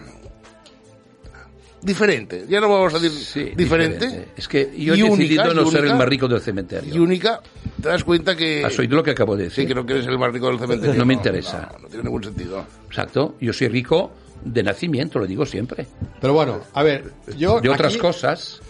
diferente, 1.82 2.44
ya 2.48 2.60
no 2.60 2.68
vamos 2.68 2.92
a 2.92 2.98
decir 2.98 3.18
Sí, 3.18 3.52
diferente, 3.56 4.28
Es 4.36 4.46
que 4.48 4.70
yo 4.76 4.94
he 4.94 5.02
única, 5.02 5.16
decidido 5.44 5.54
no 5.54 5.62
y 5.62 5.70
ser 5.70 5.78
el 5.80 5.84
única, 5.86 5.94
más 5.98 6.08
rico 6.08 6.28
del 6.28 6.40
cementerio. 6.40 6.94
y 6.94 6.98
única, 6.98 7.40
te 7.80 7.88
das 7.88 8.04
cuenta 8.04 8.36
que... 8.36 8.62
¿Has 8.64 8.78
oído 8.78 8.96
lo 8.96 9.02
que 9.02 9.12
acabo 9.12 9.34
de 9.36 9.44
Sí, 9.44 9.62
decir? 9.62 9.68
que 9.68 9.74
no 9.74 9.86
que 9.86 9.94
eres 9.94 10.06
el 10.06 10.18
más 10.18 10.30
rico 10.32 10.48
del 10.48 10.58
cementerio. 10.58 10.94
No 10.94 11.06
me 11.06 11.14
interesa. 11.14 11.70
No, 11.72 11.78
no 11.78 11.88
tiene 11.88 12.04
ningún 12.04 12.22
sentido. 12.24 12.64
Exacto. 12.86 13.34
Yo 13.40 13.52
soy 13.54 13.68
rico 13.68 14.12
de 14.44 14.62
nacimiento, 14.62 15.18
lo 15.18 15.26
digo 15.26 15.46
siempre. 15.46 15.86
Pero 16.20 16.34
bueno, 16.34 16.60
a 16.74 16.82
ver, 16.82 17.12
yo. 17.38 17.60
De 17.62 17.70
otras 17.70 17.92
aquí- 17.94 18.00
cosas, 18.00 18.60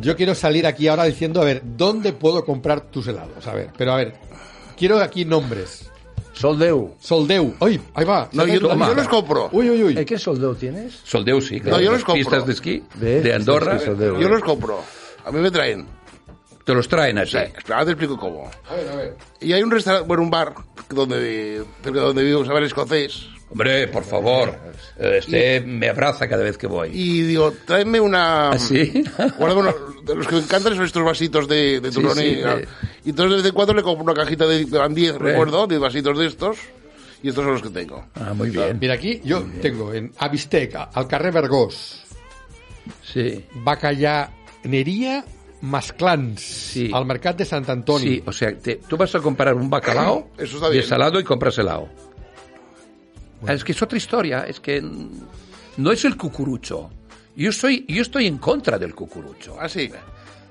Yo 0.00 0.16
quiero 0.16 0.34
salir 0.34 0.66
aquí 0.66 0.88
ahora 0.88 1.04
diciendo, 1.04 1.40
a 1.40 1.44
ver, 1.44 1.62
¿dónde 1.64 2.12
puedo 2.12 2.44
comprar 2.44 2.80
tus 2.80 3.06
helados? 3.06 3.46
A 3.46 3.54
ver, 3.54 3.70
pero 3.76 3.92
a 3.92 3.96
ver, 3.96 4.14
quiero 4.76 4.98
aquí 5.00 5.24
nombres. 5.24 5.90
Soldeu. 6.32 6.94
Soldeu. 7.00 7.54
¡Ay! 7.58 7.80
Ahí 7.94 8.04
va. 8.04 8.28
No, 8.32 8.46
yo, 8.46 8.60
los 8.60 9.08
compro. 9.08 9.48
Uy, 9.50 9.70
uy, 9.70 9.82
uy. 9.82 9.98
¿Eh, 9.98 10.04
¿Qué 10.04 10.18
soldeu 10.18 10.54
tienes? 10.54 11.00
Soldeu 11.02 11.40
sí. 11.40 11.60
claro. 11.60 11.78
No, 11.78 11.82
yo 11.82 11.90
los 11.90 12.04
compro. 12.04 12.14
Pistas 12.22 12.46
de 12.46 12.52
esquí 12.52 12.84
¿Ves? 12.94 13.24
de 13.24 13.34
Andorra 13.34 13.78
Sí, 13.78 13.86
Soldeu. 13.86 14.20
Yo 14.20 14.28
los 14.28 14.42
compro. 14.42 14.80
A 15.24 15.32
mí 15.32 15.40
me 15.40 15.50
traen. 15.50 15.86
te 16.64 16.74
los 16.74 16.86
traen 16.86 17.26
sea, 17.26 17.42
espera, 17.42 17.84
te 17.84 17.90
explico 17.90 18.16
cómo. 18.16 18.48
A 18.70 18.74
ver, 18.74 18.88
a 18.88 18.94
ver. 18.94 19.16
Y 19.40 19.52
hay 19.52 19.62
un 19.64 19.70
restaurante, 19.70 20.06
bueno, 20.06 20.22
un 20.22 20.30
bar, 20.30 20.54
donde, 20.90 21.64
cerca 21.82 21.98
de 21.98 22.06
donde 22.06 22.22
vivo, 22.22 22.42
se 22.42 22.46
llama 22.48 22.60
el 22.60 22.66
escocés. 22.66 23.26
Hombre, 23.50 23.88
por 23.88 24.04
favor. 24.04 24.50
eh, 24.98 25.16
Este 25.20 25.60
me 25.62 25.88
abraza 25.88 26.28
cada 26.28 26.42
vez 26.42 26.58
que 26.58 26.66
voy. 26.66 26.90
Y 26.92 27.22
digo, 27.22 27.52
tráeme 27.66 27.98
una... 27.98 28.50
¿Ah, 28.50 28.58
sí? 28.58 29.02
Guarda 29.38 29.56
uno- 29.56 29.74
de 30.04 30.14
los 30.14 30.26
que 30.26 30.34
me 30.36 30.40
encantan 30.42 30.74
son 30.74 30.84
estos 30.84 31.02
vasitos 31.02 31.48
de, 31.48 31.80
de 31.80 31.88
Sí, 31.90 31.94
turrón. 31.94 32.16
sí, 32.16 32.24
y, 32.24 32.34
de- 32.36 32.68
y 33.04 33.10
entonces 33.10 33.30
de 33.30 33.36
vez 33.38 33.46
en 33.46 33.54
cuando 33.54 33.72
le 33.74 33.82
compro 33.82 34.04
una 34.04 34.14
cajita 34.14 34.46
de, 34.46 34.64
de 34.66 34.88
10, 34.90 35.12
Hombre. 35.12 35.30
recuerdo, 35.32 35.66
10 35.66 35.80
vasitos 35.80 36.18
de 36.18 36.26
estos. 36.26 36.58
Y 37.22 37.30
estos 37.30 37.42
son 37.42 37.54
los 37.54 37.62
que 37.62 37.70
tengo. 37.70 38.06
Ah, 38.14 38.32
muy 38.34 38.50
bien. 38.50 38.78
Mira, 38.80 38.94
aquí 38.94 39.20
yo 39.24 39.42
tengo 39.60 39.92
en 39.92 40.12
Avistec, 40.18 40.74
al 40.94 41.08
carrer 41.08 41.32
Vergós, 41.32 42.02
Sí. 43.02 43.44
Bacallaneria 43.54 45.24
Masclans, 45.62 46.40
Sí. 46.40 46.90
al 46.94 47.04
mercat 47.06 47.36
de 47.36 47.44
Sant 47.44 47.68
Antoni. 47.68 48.04
Sí, 48.04 48.22
o 48.24 48.32
sea, 48.32 48.56
te- 48.56 48.76
tú 48.76 48.96
vas 48.96 49.12
a 49.14 49.18
comprar 49.20 49.54
un 49.54 49.68
bacalao 49.68 50.30
Eso 50.38 50.56
está 50.56 50.68
de 50.68 50.74
bien. 50.74 50.86
salado 50.86 51.18
y 51.18 51.24
compras 51.24 51.58
helado. 51.58 51.88
Es 53.46 53.62
que 53.64 53.72
es 53.72 53.82
otra 53.82 53.96
historia, 53.98 54.44
es 54.48 54.58
que 54.60 54.82
no 55.76 55.92
es 55.92 56.04
el 56.04 56.16
cucurucho. 56.16 56.90
Yo 57.36 57.52
soy, 57.52 57.84
yo 57.88 58.02
estoy 58.02 58.26
en 58.26 58.38
contra 58.38 58.78
del 58.78 58.94
cucurucho. 58.94 59.56
Ah, 59.60 59.68
sí. 59.68 59.90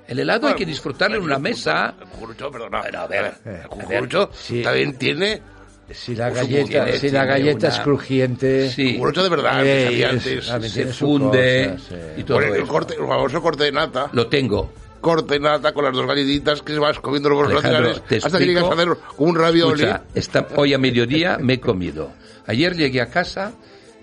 El 0.08 0.20
helado 0.20 0.48
hay 0.48 0.56
que 0.56 0.66
disfrutarlo 0.66 1.18
en 1.18 1.24
una 1.24 1.38
mesa. 1.38 1.94
El 2.00 2.08
cucurucho, 2.08 2.50
perdona. 2.50 2.80
Bueno, 2.82 3.00
a 3.00 3.08
ver, 3.08 3.34
El 3.44 3.68
cucurucho 3.68 4.30
sí. 4.34 4.62
también 4.62 4.98
tiene... 4.98 5.42
Si 5.90 6.16
la 6.16 6.30
galleta, 6.30 6.86
supuesto. 6.86 7.00
si 7.00 7.10
la 7.12 7.22
Tiene 7.22 7.28
galleta 7.28 7.68
una- 7.68 7.76
es 7.78 7.80
crujiente, 7.82 8.70
Sí, 8.72 8.94
Cucurucho 8.96 9.24
de 9.24 9.30
verdad, 9.30 9.66
eh, 9.66 10.04
es- 10.04 10.50
antes. 10.50 10.72
se 10.72 10.76
tiene 10.82 10.92
funde 10.94 11.70
cosa, 11.78 11.86
sí. 11.90 11.96
y 12.22 12.24
todo 12.26 12.40
el, 12.42 12.56
eso. 12.56 12.68
corte, 12.68 12.94
el 12.96 13.08
famoso 13.08 13.42
corte 13.42 13.64
de 13.64 13.72
nata. 13.72 14.10
Lo 14.12 14.28
tengo. 14.28 14.74
Corte 15.00 15.36
de 15.36 15.40
nata 15.40 15.74
con 15.74 15.86
las 15.86 15.94
dos 15.94 16.06
galletitas 16.06 16.62
que 16.62 16.78
vas 16.78 17.00
comiendo 17.00 17.30
los 17.30 17.40
Alejandro, 17.50 17.72
laterales 17.72 18.04
te 18.06 18.18
hasta 18.18 18.38
que 18.38 18.46
llegas 18.48 18.64
a 18.64 18.68
explico. 18.68 18.92
hacer 18.92 19.04
como 19.16 19.30
un 19.30 19.36
ravioli. 19.38 19.84
Escucha, 19.84 20.04
esta, 20.14 20.48
hoy 20.58 20.74
a 20.74 20.78
mediodía 20.78 21.38
me 21.40 21.54
he 21.54 21.60
comido. 21.62 22.12
Ayer 22.48 22.76
llegué 22.76 23.02
a 23.02 23.08
casa 23.10 23.54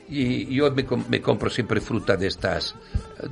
y 0.08 0.54
yo 0.54 0.70
me, 0.70 0.84
com- 0.84 1.04
me 1.08 1.20
compro 1.20 1.48
siempre 1.50 1.80
fruta 1.80 2.16
de 2.16 2.26
estas, 2.28 2.74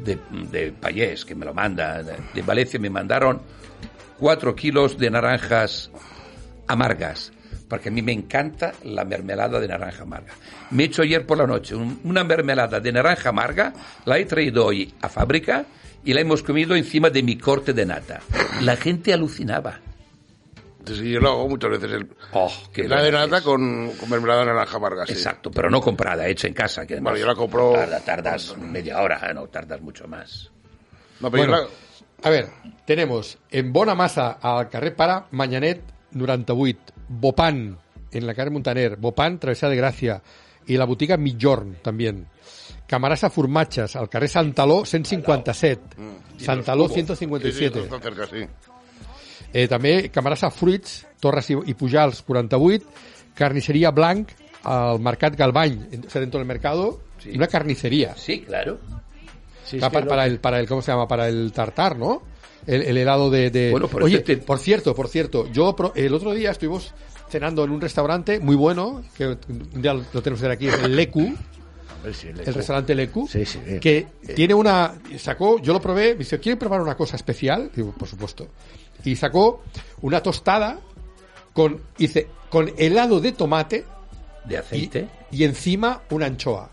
de, 0.04 0.18
de 0.50 0.72
Payés, 0.72 1.24
que 1.24 1.34
me 1.34 1.44
lo 1.44 1.52
mandan. 1.54 2.06
De 2.34 2.42
Valencia 2.42 2.80
me 2.80 2.90
mandaron 2.90 3.40
cuatro 4.18 4.54
kilos 4.54 4.96
de 4.98 5.10
naranjas 5.10 5.90
amargas, 6.66 7.32
porque 7.68 7.88
a 7.88 7.92
mí 7.92 8.00
me 8.02 8.12
encanta 8.12 8.72
la 8.84 9.04
mermelada 9.04 9.60
de 9.60 9.68
naranja 9.68 10.02
amarga. 10.04 10.32
Me 10.70 10.84
he 10.84 10.86
hecho 10.86 11.02
ayer 11.02 11.26
por 11.26 11.38
la 11.38 11.46
noche 11.46 11.74
un- 11.74 12.00
una 12.04 12.24
mermelada 12.24 12.80
de 12.80 12.92
naranja 12.92 13.28
amarga, 13.30 13.72
la 14.06 14.18
he 14.18 14.24
traído 14.24 14.66
hoy 14.66 14.94
a 15.02 15.08
fábrica 15.08 15.66
y 16.04 16.14
la 16.14 16.20
hemos 16.22 16.42
comido 16.42 16.74
encima 16.74 17.10
de 17.10 17.22
mi 17.22 17.36
corte 17.36 17.72
de 17.72 17.84
nata. 17.86 18.20
La 18.62 18.76
gente 18.76 19.12
alucinaba. 19.12 19.78
Sí, 20.86 20.96
sí, 20.96 21.10
yo 21.12 21.20
lo 21.20 21.30
hago 21.30 21.48
muchas 21.48 21.70
veces. 21.70 21.90
El, 21.92 22.08
Oh, 22.32 22.50
qué 22.72 22.88
la 22.88 23.02
de 23.02 23.12
nata 23.12 23.40
con, 23.42 23.90
con 23.92 24.10
mermelada 24.10 24.40
de 24.40 24.46
naranja 24.46 24.76
amarga. 24.76 25.06
sí. 25.06 25.12
Exacto, 25.12 25.50
pero 25.50 25.70
no 25.70 25.80
comprada, 25.80 26.26
hecha 26.28 26.48
en 26.48 26.54
casa. 26.54 26.86
Que 26.86 26.94
Bueno, 27.00 27.10
además 27.10 27.20
yo 27.20 27.26
la 27.26 27.34
compro- 27.34 27.74
tarda- 27.74 28.00
tardas 28.00 28.56
media 28.58 29.00
hora, 29.00 29.32
no 29.34 29.46
tardas 29.48 29.80
mucho 29.80 30.06
más. 30.08 30.50
No, 31.20 31.30
pero 31.30 31.44
yo 31.44 31.50
Bueno, 31.50 31.64
la- 31.68 32.28
a 32.28 32.30
ver, 32.30 32.48
tenemos 32.84 33.38
en 33.50 33.72
Bona 33.72 33.94
Massa, 33.94 34.38
al 34.40 34.68
carrer 34.68 34.94
Para, 34.96 35.26
Manyanet 35.32 35.82
98, 36.12 36.78
Bopan, 37.08 37.78
en 38.10 38.26
la 38.26 38.34
carrer 38.34 38.50
Montaner, 38.52 38.96
Bopan, 38.96 39.38
Travessà 39.40 39.68
de 39.68 39.76
Gràcia, 39.80 40.20
i 40.66 40.76
la 40.76 40.84
botiga 40.84 41.16
Mitjorn, 41.16 41.76
també. 41.82 42.14
Camarasa 42.86 43.30
Formatges, 43.30 43.96
al 43.96 44.08
carrer 44.08 44.28
Santaló 44.28 44.84
157, 44.84 45.96
Santaló 46.38 46.84
Sí, 46.88 46.88
sí, 46.88 46.94
157. 47.06 47.80
está 47.80 47.98
cerca, 48.00 48.26
sí. 48.26 48.46
Eh, 49.52 49.66
també 49.68 50.08
Camarasa 50.10 50.50
Fruits, 50.50 51.06
Torres 51.20 51.50
i, 51.50 51.56
i 51.66 51.74
Pujals 51.74 52.22
48, 52.22 52.86
Carnisseria 53.34 53.90
Blanc, 53.90 54.30
al 54.64 55.00
Mercat 55.00 55.36
sea, 56.08 56.20
dentro 56.20 56.38
del 56.38 56.46
mercado, 56.46 57.00
Sí. 57.18 57.30
una 57.36 57.46
carnicería. 57.46 58.16
Sí, 58.16 58.40
claro. 58.40 58.78
Sí, 59.64 59.76
es 59.76 59.80
Pa- 59.82 59.90
que 59.90 60.06
para, 60.06 60.26
el, 60.26 60.38
para 60.40 60.58
el, 60.58 60.66
¿cómo 60.66 60.82
se 60.82 60.90
llama? 60.90 61.06
Para 61.06 61.28
el 61.28 61.52
tartar, 61.52 61.96
¿no? 61.96 62.22
El, 62.66 62.82
el 62.82 62.96
helado 62.96 63.30
de, 63.30 63.50
de- 63.50 63.70
Bueno, 63.70 63.88
Oye, 64.00 64.16
este 64.18 64.36
te- 64.36 64.42
por 64.42 64.58
cierto, 64.58 64.94
por 64.94 65.08
cierto, 65.08 65.48
yo 65.52 65.74
pro- 65.76 65.92
el 65.94 66.12
otro 66.14 66.32
día 66.32 66.50
estuvimos 66.50 66.92
cenando 67.28 67.64
en 67.64 67.70
un 67.70 67.80
restaurante 67.80 68.40
muy 68.40 68.56
bueno, 68.56 69.02
que 69.16 69.26
un 69.28 69.82
día 69.82 69.94
lo 69.94 70.02
tenemos 70.22 70.40
que 70.40 70.46
ver 70.48 70.50
aquí, 70.56 70.66
es 70.68 70.74
el 70.82 70.96
Lecu, 70.96 71.34
Sí, 72.12 72.26
el 72.28 72.54
restaurante 72.54 72.94
Lecu, 72.96 73.28
Sí, 73.28 73.44
sí. 73.46 73.60
que 73.80 74.06
tiene 74.34 74.54
una, 74.54 74.94
sacó, 75.18 75.60
yo 75.60 75.72
lo 75.72 75.80
probé, 75.80 76.12
me 76.14 76.18
dice, 76.20 76.40
¿quieren 76.40 76.58
probar 76.58 76.80
una 76.80 76.96
cosa 76.96 77.14
especial? 77.14 77.70
Digo, 77.74 77.92
por 77.92 78.08
supuesto. 78.08 78.48
Y 79.04 79.16
sacó 79.16 79.62
una 80.00 80.22
tostada 80.22 80.78
con, 81.52 81.80
dice, 81.98 82.28
con 82.50 82.70
helado 82.78 83.20
de 83.20 83.32
tomate 83.32 83.84
De 84.44 84.54
y, 84.54 84.56
aceite. 84.58 85.08
y 85.30 85.44
encima 85.44 86.02
una 86.10 86.26
anchoa. 86.26 86.68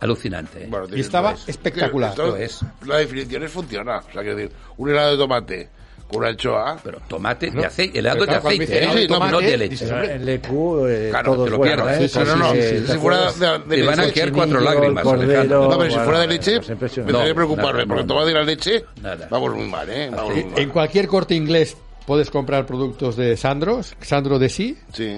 Alucinante. 0.00 0.64
¿eh? 0.64 0.66
Bueno, 0.70 0.86
Y 0.96 1.00
estaba 1.00 1.34
espectacular. 1.46 2.10
esto- 2.10 2.26
Lo 2.28 2.36
es. 2.36 2.60
La 2.86 2.96
definición 2.98 3.42
es 3.42 3.50
funciona. 3.52 3.98
O 3.98 4.02
sea, 4.12 4.22
quiero 4.22 4.36
decir, 4.36 4.52
un 4.78 4.88
helado 4.90 5.12
de 5.12 5.16
tomate 5.18 5.68
con 6.10 6.18
una 6.20 6.28
anchoa. 6.28 6.76
Pero 6.82 6.98
tomate 7.08 7.50
No, 7.50 7.60
de 7.60 7.66
aceite, 7.66 7.98
helado 7.98 8.26
de 8.26 8.34
aceite, 8.34 8.66
dice 8.66 8.84
¿eh? 8.84 8.94
de 8.94 9.06
tomate, 9.08 9.32
no 9.32 9.40
de 9.40 9.56
leche. 9.56 9.88
en 10.14 10.24
Lecu 10.26 10.86
eh, 10.86 11.08
Claro, 11.10 11.32
todo 11.34 11.44
te 11.44 11.50
lo 11.50 11.58
bueno, 11.58 11.84
pierdes. 11.86 12.16
¿eh? 12.16 12.20
Sí, 12.20 12.28
no, 12.28 12.36
no, 12.36 12.52
Sí, 12.52 12.62
si 12.62 12.80
te 12.92 12.98
fuera 12.98 13.32
de, 13.32 13.58
de 13.66 13.76
Te 13.76 13.82
van 13.86 14.00
a 14.00 14.10
quedar 14.10 14.32
cuatro 14.32 14.60
lágrimas, 14.60 15.04
el 15.04 15.10
cordero, 15.10 15.30
Alejandro. 15.30 15.68
No, 15.70 15.78
pero 15.78 15.90
si 15.92 15.98
fuera 15.98 16.20
de 16.20 16.26
leche, 16.26 16.60
me 16.60 16.76
tendría 16.88 17.24
que 17.26 17.34
preocuparme, 17.34 17.86
porque 17.86 18.04
tomate 18.04 18.30
y 18.30 18.34
la 18.34 18.42
leche, 18.42 18.84
Nada. 19.02 19.28
vamos 19.30 19.54
muy 19.54 19.66
mal, 19.68 19.88
¿eh? 19.88 20.10
En 20.56 20.68
cualquier 20.70 21.06
corte 21.06 21.34
inglés 21.34 21.76
puedes 22.06 22.30
comprar 22.30 22.66
productos 22.66 23.16
de 23.16 23.36
Sandro, 23.36 23.80
Sandro 24.00 24.38
de 24.38 24.48
sí. 24.48 24.76
Sí. 24.92 25.16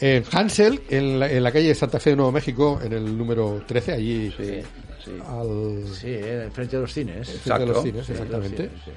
En 0.00 0.24
Hansel, 0.32 0.80
en 0.88 1.20
la, 1.20 1.30
en 1.30 1.44
la 1.44 1.52
calle 1.52 1.72
Santa 1.76 2.00
Fe 2.00 2.10
de 2.10 2.16
Nuevo 2.16 2.32
México, 2.32 2.80
en 2.82 2.92
el 2.92 3.16
número 3.16 3.62
13, 3.66 3.92
allí 3.92 4.34
Sí, 4.36 4.60
sí. 5.04 5.10
al 5.28 5.84
Sí, 5.94 6.06
eh, 6.08 6.48
frente 6.52 6.76
a 6.76 6.80
los 6.80 6.92
cines. 6.92 7.28
frente 7.28 7.58
de 7.60 7.66
los 7.66 7.76
Exacto. 7.76 7.82
cines, 7.84 8.06
Sí, 8.06 8.12
exactamente. 8.12 8.62
los 8.64 8.70
cines, 8.72 8.84
sí. 8.84 8.90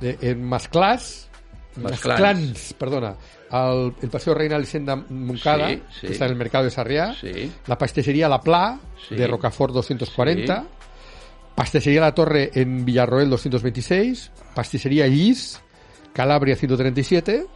De- 0.00 0.18
en 0.22 0.42
Masclás, 0.44 1.28
Más 1.76 1.92
las 1.92 2.00
clans. 2.00 2.18
clans, 2.20 2.74
perdona. 2.74 3.14
Al, 3.50 3.94
el 4.00 4.08
Paseo 4.10 4.32
Reina 4.34 4.56
Elisenda 4.56 4.96
Moncada, 4.96 5.68
Sí, 5.70 5.82
sí. 6.00 6.06
que 6.06 6.12
está 6.12 6.24
en 6.26 6.32
el 6.32 6.36
mercado 6.38 6.64
de 6.64 6.70
Sarriá. 6.70 7.14
Sí. 7.20 7.50
La 7.66 7.76
pastellería 7.76 8.28
La 8.28 8.40
Pla, 8.40 8.78
de 9.10 9.26
Rocafort 9.26 9.74
240. 9.74 10.60
Sí. 10.62 10.68
Pastellería 11.54 12.00
La 12.00 12.14
Torre 12.14 12.50
en 12.54 12.84
Villarroel 12.84 13.28
226. 13.28 14.30
Pastellería 14.54 15.06
Llis, 15.08 15.60
Calabria 16.12 16.56
137. 16.56 17.46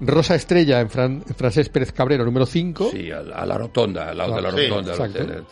Rosa 0.00 0.34
Estrella 0.36 0.80
en, 0.80 0.88
Fran- 0.88 1.22
en 1.28 1.34
Francés 1.34 1.68
Pérez 1.68 1.92
Cabrero, 1.92 2.24
número 2.24 2.46
5. 2.46 2.90
Sí, 2.92 3.10
a, 3.10 3.18
a 3.18 3.44
la 3.44 3.58
rotonda, 3.58 4.10
al 4.10 4.18
lado 4.18 4.36
de 4.36 4.42
la 4.42 4.50
Sí, 4.52 4.66
rotonda. 4.68 5.44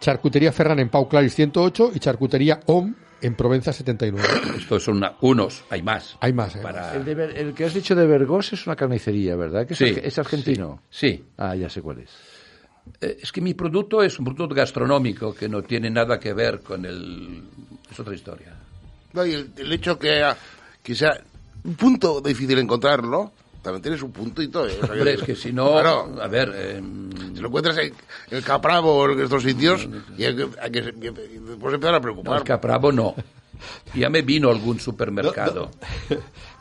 Charcutería 0.00 0.52
Ferran 0.52 0.78
en 0.80 0.88
Pau 0.88 1.08
Claris 1.08 1.34
108 1.34 1.92
y 1.94 1.98
Charcutería 2.00 2.60
OM 2.66 2.94
en 3.22 3.34
Provenza 3.34 3.72
79. 3.72 4.28
Estos 4.58 4.82
son 4.84 4.98
una- 4.98 5.16
unos, 5.20 5.64
hay 5.70 5.82
más. 5.82 6.16
Hay 6.20 6.32
más, 6.32 6.56
¿eh? 6.56 6.60
Para- 6.62 6.94
El, 6.94 7.04
de 7.04 7.14
Ver- 7.14 7.36
el 7.38 7.54
que 7.54 7.64
has 7.64 7.74
dicho 7.74 7.94
de 7.94 8.06
Vergós 8.06 8.52
es 8.52 8.66
una 8.66 8.76
carnicería, 8.76 9.36
¿verdad? 9.36 9.66
Que 9.66 9.72
es, 9.74 9.78
Sí, 9.78 9.94
es 10.02 10.18
argentino. 10.18 10.82
Sí. 10.90 11.24
Ah, 11.38 11.54
ya 11.56 11.68
sé 11.70 11.80
cuál 11.82 12.00
es. 12.00 12.10
Eh, 13.00 13.18
Es 13.22 13.32
que 13.32 13.40
mi 13.40 13.54
producto 13.54 14.02
es 14.02 14.18
un 14.18 14.24
producto 14.26 14.54
gastronómico 14.54 15.34
que 15.34 15.48
no 15.48 15.62
tiene 15.62 15.90
nada 15.90 16.20
que 16.20 16.32
ver 16.32 16.60
con 16.60 16.84
el... 16.84 17.42
Es 17.90 17.98
otra 17.98 18.14
historia. 18.14 18.54
No, 19.12 19.24
y 19.26 19.32
el, 19.32 19.50
el 19.56 19.72
hecho 19.72 19.98
que, 19.98 20.22
que 20.82 20.94
sea 20.94 21.18
un 21.64 21.74
punto 21.74 22.20
difícil 22.20 22.58
encontrarlo, 22.58 23.32
también 23.66 23.82
tienes 23.82 24.02
un 24.02 24.12
puntito. 24.12 24.66
¿eh? 24.66 24.78
O 24.82 24.86
sea, 24.86 24.94
Hombre, 24.94 25.14
es 25.14 25.22
que 25.22 25.34
si 25.36 25.52
no... 25.52 25.72
Claro, 25.72 26.16
A 26.22 26.26
ver... 26.28 26.52
eh, 26.54 26.80
si 27.34 27.40
lo 27.40 27.48
encuentras 27.48 27.76
en 27.78 27.92
el 28.30 28.42
Capravo 28.42 28.96
o 28.96 29.10
en 29.10 29.20
estos 29.20 29.42
sitios, 29.42 29.86
y 30.16 30.24
hay 30.24 30.34
que, 30.36 30.48
hay 30.60 30.70
que- 30.70 30.78
y 30.78 31.38
después 31.38 31.74
empezar 31.74 31.94
a 31.94 31.98
no, 31.98 32.02
preocupar. 32.02 32.38
el 32.38 32.44
capravo 32.44 32.90
no. 32.92 33.14
Ya 33.94 34.08
me 34.10 34.20
vino 34.22 34.50
algún 34.50 34.78
supermercado. 34.80 35.70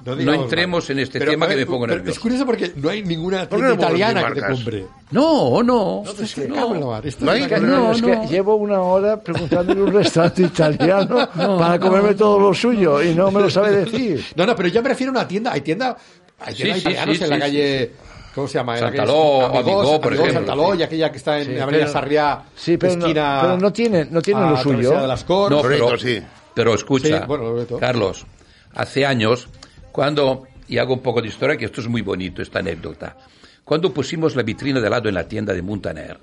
No, 0.06 0.16
digamos 0.16 0.44
entremos 0.46 0.90
en 0.90 1.00
este 1.00 1.20
Pero, 1.20 1.32
tema 1.32 1.48
que 1.48 1.56
me 1.58 1.66
pongo 1.66 1.88
nervioso. 1.88 2.12
Es 2.12 2.20
curioso 2.20 2.46
porque 2.46 2.72
no 2.76 2.90
hay 2.90 3.04
ninguna 3.04 3.50
¿Por 3.50 3.60
qué 3.60 3.66
tienda 3.66 3.70
no 3.70 3.76
ponemos 3.76 3.98
italiana 4.00 4.34
que 4.34 4.42
te 4.42 4.48
compre. 4.48 4.86
No, 5.12 5.64
no. 5.64 6.04
No 6.06 6.12
es 6.12 6.38
una- 6.38 6.48
no, 6.48 6.74
No, 6.74 7.92
es 7.92 8.02
no. 8.02 8.22
que 8.22 8.28
llevo 8.28 8.56
una 8.56 8.80
hora 8.82 9.20
preguntando 9.22 9.74
en 9.74 9.82
un 9.82 9.94
restaurante 9.94 10.44
italiano 10.44 11.28
para 11.36 11.80
comerme 11.80 12.14
todo 12.16 12.40
lo 12.40 12.54
suyo 12.54 13.02
y 13.04 13.14
no 13.14 13.30
me 13.32 13.42
lo 13.42 13.50
sabe 13.50 13.72
decir. 13.72 14.24
No, 14.36 14.46
no, 14.46 14.56
pero 14.56 14.70
yo 14.70 14.82
me 14.82 14.90
refiero 14.90 15.12
a 15.12 15.16
una 15.20 15.28
tienda. 15.28 15.52
Hay 15.52 15.62
tienda, 15.62 15.98
hay 16.40 16.56
Sí, 16.56 16.64
italianos 16.70 17.18
sí, 17.18 17.24
en 17.24 17.30
la 17.30 17.36
sí, 17.36 17.42
calle. 17.42 17.92
¿Cómo 18.34 18.48
se 18.50 18.54
llama? 18.58 18.76
En 18.78 18.82
la 18.82 18.88
Santa 18.90 19.04
calle- 19.06 19.12
Ló, 19.18 19.46
Amigós, 19.46 19.64
Amigó, 19.64 20.02
por 20.02 20.14
ejemplo, 20.14 20.76
y 20.76 20.84
aquella 20.84 21.12
que 21.12 21.18
está 21.18 21.40
en 21.40 21.46
Sí, 21.46 21.58
Avenida 21.60 21.82
pero- 21.84 21.92
Sarriá, 21.94 22.44
sí, 22.56 22.78
pero 22.78 22.96
no- 22.96 23.06
esquina. 23.06 23.40
pero 23.42 23.58
no 23.58 23.72
tienen- 23.74 24.08
no 24.12 24.22
tienen 24.22 24.44
a 24.44 24.50
lo 24.52 24.58
suyo. 24.58 24.92
de 25.02 25.08
las. 25.08 25.30
No, 25.30 25.62
pero, 25.62 25.98
sí. 25.98 26.22
pero 26.54 26.74
escucha, 26.76 27.20
Sí, 27.22 27.26
bueno. 27.28 27.66
Carlos, 27.80 28.26
hace 28.74 29.06
años, 29.06 29.48
cuando, 29.94 30.48
y 30.68 30.78
hago 30.80 30.94
un 30.96 31.00
poco 31.02 31.22
de 31.22 31.30
historia, 31.30 31.56
que 31.56 31.64
esto 31.66 31.80
es 31.80 31.88
muy 31.88 32.02
bonito, 32.02 32.42
esta 32.42 32.60
anécdota, 32.60 33.16
cuando 33.64 33.94
pusimos 33.94 34.36
la 34.36 34.44
vitrina 34.44 34.82
de 34.82 34.88
helado 34.88 35.08
en 35.08 35.16
la 35.16 35.26
tienda 35.28 35.54
de 35.54 35.62
Montaner, 35.62 36.20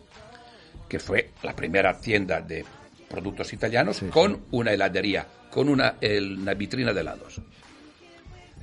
que 0.87 0.99
fue 0.99 1.31
la 1.43 1.57
primera 1.57 1.99
tienda 1.99 2.43
de 2.43 2.63
productos 3.09 3.53
italianos, 3.55 4.03
con 4.11 4.39
una 4.51 4.73
heladería, 4.73 5.27
con 5.51 5.71
una, 5.71 5.95
el- 6.01 6.39
una 6.41 6.53
vitrina 6.53 6.93
de 6.93 7.01
helados. 7.01 7.41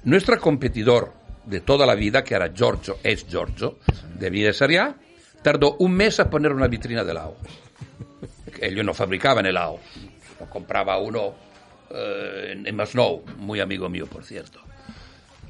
Nuestro 0.04 0.40
competidor 0.40 1.14
de 1.50 1.62
toda 1.62 1.86
la 1.86 1.96
vida, 1.96 2.24
que 2.24 2.36
era 2.36 2.54
Giorgio, 2.54 2.98
es 3.04 3.26
Giorgio, 3.28 3.80
de 4.18 4.30
Villa 4.30 4.54
Sarriá, 4.54 4.96
tardó 5.42 5.76
un 5.80 5.94
mes 5.94 6.20
a 6.20 6.30
poner 6.30 6.52
una 6.52 6.68
vitrina 6.68 7.04
de 7.04 7.12
helado. 7.12 7.36
Ellos 8.62 8.86
no 8.86 8.94
fabricaban 8.94 9.46
helado, 9.46 9.80
lo 10.40 10.50
compraba 10.50 10.98
uno 11.00 11.34
eh, 11.90 12.52
en, 12.52 12.68
en 12.68 12.76
Masnou, 12.76 13.24
muy 13.38 13.60
amigo 13.60 13.90
mío, 13.90 14.06
por 14.06 14.24
cierto. 14.24 14.60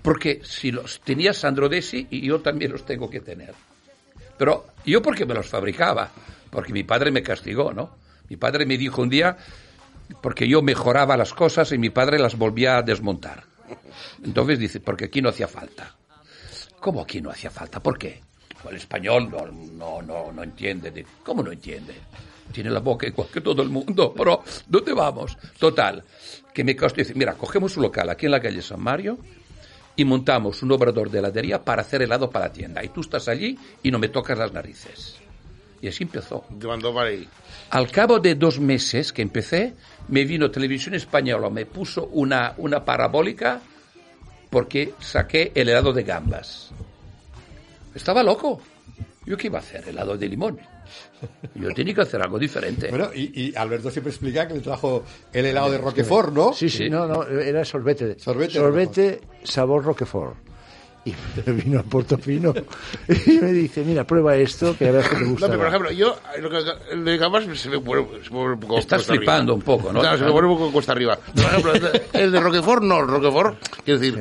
Porque 0.01 0.39
si 0.43 0.71
los 0.71 1.01
tenía 1.01 1.33
Sandro 1.33 1.67
Desi, 1.67 2.07
y 2.09 2.21
yo 2.21 2.39
también 2.39 2.71
los 2.71 2.85
tengo 2.85 3.09
que 3.09 3.19
tener. 3.19 3.53
Pero 4.37 4.67
yo 4.85 5.01
porque 5.01 5.25
me 5.25 5.33
los 5.33 5.47
fabricaba, 5.47 6.09
porque 6.49 6.71
mi 6.71 6.83
padre 6.83 7.11
me 7.11 7.21
castigó, 7.21 7.73
¿no? 7.73 7.97
Mi 8.29 8.37
padre 8.37 8.65
me 8.65 8.77
dijo 8.77 9.01
un 9.01 9.09
día, 9.09 9.35
porque 10.21 10.47
yo 10.47 10.61
mejoraba 10.61 11.17
las 11.17 11.33
cosas 11.33 11.71
y 11.73 11.77
mi 11.77 11.89
padre 11.89 12.19
las 12.19 12.37
volvía 12.37 12.77
a 12.77 12.83
desmontar. 12.83 13.48
Entonces 14.23 14.59
dice, 14.59 14.79
porque 14.79 15.05
aquí 15.05 15.21
no 15.21 15.29
hacía 15.29 15.47
falta. 15.47 15.95
¿Cómo 16.79 17.01
aquí 17.01 17.21
no 17.21 17.29
hacía 17.29 17.49
falta? 17.49 17.79
¿Por 17.81 17.97
qué? 17.97 18.21
El 18.69 18.75
español 18.75 19.29
no, 19.29 19.47
no, 19.47 20.01
no, 20.01 20.31
no 20.31 20.43
entiende. 20.43 20.91
de- 20.91 21.05
¿Cómo 21.23 21.41
no 21.43 21.51
entiende? 21.51 21.93
Tiene 22.51 22.69
la 22.69 22.79
boca 22.79 23.05
igual 23.07 23.27
que 23.31 23.41
todo 23.41 23.61
el 23.61 23.69
mundo, 23.69 24.13
pero 24.15 24.43
¿dónde 24.67 24.93
vamos? 24.93 25.37
Total, 25.59 26.03
que 26.53 26.63
me 26.63 26.75
costó 26.75 26.97
decir, 26.97 27.15
mira, 27.15 27.35
cogemos 27.35 27.77
un 27.77 27.83
local 27.83 28.09
aquí 28.09 28.25
en 28.25 28.31
la 28.31 28.41
calle 28.41 28.61
San 28.61 28.81
Mario 28.81 29.17
y 29.95 30.03
montamos 30.03 30.61
un 30.63 30.71
obrador 30.71 31.09
de 31.11 31.19
heladería 31.19 31.63
para 31.63 31.81
hacer 31.83 32.01
helado 32.01 32.29
para 32.29 32.47
la 32.47 32.51
tienda. 32.53 32.83
Y 32.83 32.89
tú 32.89 33.01
estás 33.01 33.27
allí 33.27 33.57
y 33.83 33.91
no 33.91 33.99
me 33.99 34.09
tocas 34.09 34.37
las 34.37 34.51
narices. 34.51 35.17
Y 35.81 35.87
así 35.87 36.03
empezó. 36.03 36.43
Mandó 36.63 36.93
para 36.93 37.09
ahí. 37.09 37.27
Al 37.69 37.89
cabo 37.91 38.19
de 38.19 38.35
dos 38.35 38.59
meses 38.59 39.13
que 39.13 39.21
empecé, 39.21 39.75
me 40.09 40.25
vino 40.25 40.49
Televisión 40.51 40.95
Española, 40.95 41.49
me 41.49 41.65
puso 41.65 42.07
una, 42.13 42.53
una 42.57 42.83
parabólica 42.83 43.61
porque 44.49 44.93
saqué 44.99 45.51
el 45.55 45.69
helado 45.69 45.93
de 45.93 46.03
gambas. 46.03 46.71
Estaba 47.93 48.23
loco. 48.23 48.61
¿Yo 49.25 49.37
qué 49.37 49.47
iba 49.47 49.59
a 49.59 49.61
hacer? 49.61 49.87
Helado 49.87 50.17
de 50.17 50.27
limón. 50.27 50.59
Yo 51.53 51.69
tenía 51.73 51.93
que 51.93 52.01
hacer 52.01 52.21
algo 52.21 52.39
diferente. 52.39 52.89
Bueno, 52.89 53.09
y, 53.13 53.49
y 53.49 53.55
Alberto 53.55 53.91
siempre 53.91 54.09
explica 54.11 54.47
que 54.47 54.55
le 54.55 54.61
trajo 54.61 55.03
el 55.31 55.45
helado 55.45 55.69
de 55.71 55.77
Roquefort, 55.77 56.33
¿no? 56.33 56.53
Sí, 56.53 56.69
sí, 56.69 56.85
Sí. 56.85 56.89
no, 56.89 57.05
no, 57.05 57.23
era 57.27 57.63
sorbete. 57.63 58.17
Sorbete 58.17 58.53
Sorbete 58.53 59.21
sabor 59.43 59.83
Roquefort. 59.83 60.37
Y 61.05 61.13
me 61.45 61.53
vino 61.53 61.79
a 61.79 61.83
Portofino 61.83 62.53
y 63.25 63.31
me 63.39 63.51
dice, 63.53 63.83
mira, 63.83 64.03
prueba 64.03 64.35
esto, 64.35 64.75
que 64.77 64.89
a 64.89 64.91
ver 64.91 65.05
qué 65.09 65.15
te 65.15 65.21
No, 65.23 65.29
gusta. 65.31 65.47
pero 65.47 65.59
por 65.59 65.67
ejemplo, 65.67 65.91
yo, 65.91 66.17
lo 66.41 66.49
que- 66.49 66.61
el 66.91 67.05
de 67.05 67.17
gambas 67.17 67.45
se 67.57 67.69
me 67.69 67.79
pone, 67.79 68.05
se 68.23 68.29
me 68.29 68.29
pone 68.29 68.53
un 68.53 68.59
poco 68.59 68.77
Estás 68.77 68.99
cuesta 68.99 69.13
flipando 69.15 69.53
arriba. 69.53 69.55
un 69.55 69.61
poco, 69.61 69.93
¿no? 69.93 70.01
Claro, 70.01 70.17
se 70.17 70.25
me 70.25 70.31
pone 70.31 70.47
un 70.47 70.57
poco 70.57 70.71
cuesta 70.73 70.91
arriba. 70.91 71.17
Por 71.17 71.43
ejemplo, 71.45 71.73
el 71.73 71.81
de, 71.81 72.01
el 72.13 72.31
de 72.31 72.39
Roquefort 72.41 72.83
no, 72.83 72.99
el 72.99 73.07
Roquefort, 73.07 73.57
quiero 73.85 73.99
decir, 73.99 74.19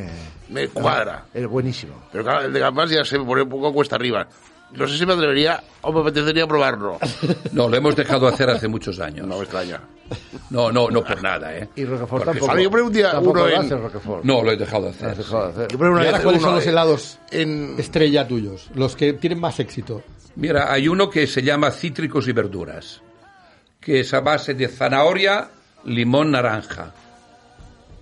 me 0.50 0.68
cuadra. 0.68 1.24
Es 1.34 1.46
buenísimo. 1.46 1.94
Pero 2.12 2.24
claro, 2.24 2.46
el 2.46 2.52
de 2.52 2.60
gambas 2.60 2.90
ya 2.90 3.04
se 3.04 3.18
me 3.18 3.24
pone 3.24 3.42
un 3.42 3.48
poco 3.48 3.72
cuesta 3.72 3.96
arriba. 3.96 4.26
No 4.72 4.86
sé 4.86 4.98
si 4.98 5.06
me 5.06 5.14
atrevería 5.14 5.62
o 5.82 5.92
me 5.92 6.00
apetecería 6.00 6.46
probarlo. 6.46 6.98
No, 7.52 7.68
lo 7.68 7.76
hemos 7.76 7.96
dejado 7.96 8.28
hacer 8.28 8.50
hace 8.50 8.68
muchos 8.68 9.00
años. 9.00 9.26
No 9.26 9.36
me 9.36 9.42
extraña. 9.42 9.80
No, 10.50 10.70
no, 10.72 10.88
no 10.90 11.02
por 11.04 11.22
nada, 11.22 11.56
¿eh? 11.56 11.68
Y 11.76 11.84
Roquefort 11.84 12.24
Porque 12.24 12.40
tampoco. 12.40 12.58
Yo 12.60 12.70
probé 12.70 12.86
un 12.86 12.92
día 12.92 13.10
tampoco 13.12 13.30
uno 13.32 13.46
lo 13.46 13.48
en- 13.54 13.60
hace 13.60 13.76
Roquefort. 13.76 14.24
No, 14.24 14.42
lo 14.42 14.52
he 14.52 14.56
dejado 14.56 14.84
de 14.84 14.90
hacer. 14.90 15.16
dejado 15.16 15.44
de 15.46 15.52
hacer. 15.52 15.68
Yo 15.68 15.78
probé 15.78 15.92
una 15.92 16.02
¿Y 16.02 16.06
ahora 16.06 16.18
vez 16.18 16.24
cuáles 16.24 16.40
uno 16.40 16.48
son 16.48 16.54
los 16.56 16.64
en- 16.64 16.70
helados 16.70 17.18
En, 17.30 17.74
estrella 17.78 18.28
tuyos? 18.28 18.70
Los 18.74 18.96
que 18.96 19.12
tienen 19.14 19.40
más 19.40 19.58
éxito. 19.60 20.02
Mira, 20.36 20.72
hay 20.72 20.88
uno 20.88 21.10
que 21.10 21.26
se 21.26 21.42
llama 21.42 21.70
cítricos 21.70 22.28
y 22.28 22.32
verduras, 22.32 23.02
que 23.80 24.00
es 24.00 24.14
a 24.14 24.20
base 24.20 24.54
de 24.54 24.68
zanahoria, 24.68 25.48
limón, 25.84 26.30
naranja. 26.30 26.92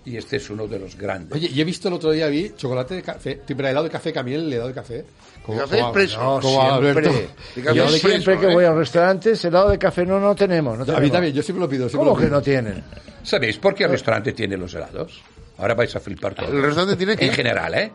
Y 0.07 0.17
este 0.17 0.37
es 0.37 0.49
uno 0.51 0.69
de 0.69 0.79
los 0.79 0.97
grandes. 0.97 1.33
Oye, 1.33 1.51
y 1.53 1.61
he 1.61 1.65
visto 1.65 1.89
el 1.89 1.95
otro 1.95 2.13
día, 2.13 2.29
vi 2.29 2.53
chocolate 2.57 2.95
de 2.95 3.03
café, 3.03 3.41
tipo 3.45 3.61
helado 3.63 3.83
de 3.85 3.91
café, 3.91 4.13
también 4.13 4.41
el 4.41 4.53
helado 4.53 4.69
de 4.69 4.75
café. 4.75 5.05
Como, 5.45 5.59
café 5.59 5.81
expreso. 5.81 6.23
No, 6.23 6.41
siempre. 6.41 7.03
Café 7.03 7.29
Yo 7.75 7.83
expreso, 7.83 8.09
siempre 8.09 8.39
que 8.39 8.47
¿eh? 8.47 8.55
voy 8.55 8.65
a 8.65 8.73
restaurantes, 8.73 9.45
helado 9.45 9.69
de 9.71 9.79
café 9.79 10.07
no, 10.07 10.21
no 10.21 10.35
tenemos. 10.37 10.79
No 10.79 10.97
A 10.97 11.01
mí 11.01 11.11
también, 11.11 11.35
yo 11.35 11.43
siempre 11.43 11.61
lo 11.61 11.69
pido. 11.69 11.89
siempre 11.89 12.09
¿Cómo 12.09 12.19
lo 12.19 12.25
que 12.25 12.31
no 12.31 12.41
tienen? 12.41 12.85
¿Sabéis 13.25 13.59
por 13.59 13.75
qué 13.75 13.85
el 13.85 13.91
restaurante 13.91 14.33
tiene 14.33 14.57
los 14.57 14.73
helados? 14.75 15.21
Ahora 15.59 15.75
vais 15.75 15.95
a 15.97 15.99
flipar 16.01 16.35
todo. 16.37 16.47
¿El 16.47 16.63
restaurante 16.63 16.97
tiene 16.97 17.17
qué? 17.17 17.27
En 17.27 17.33
general, 17.33 17.75
¿eh? 17.75 17.93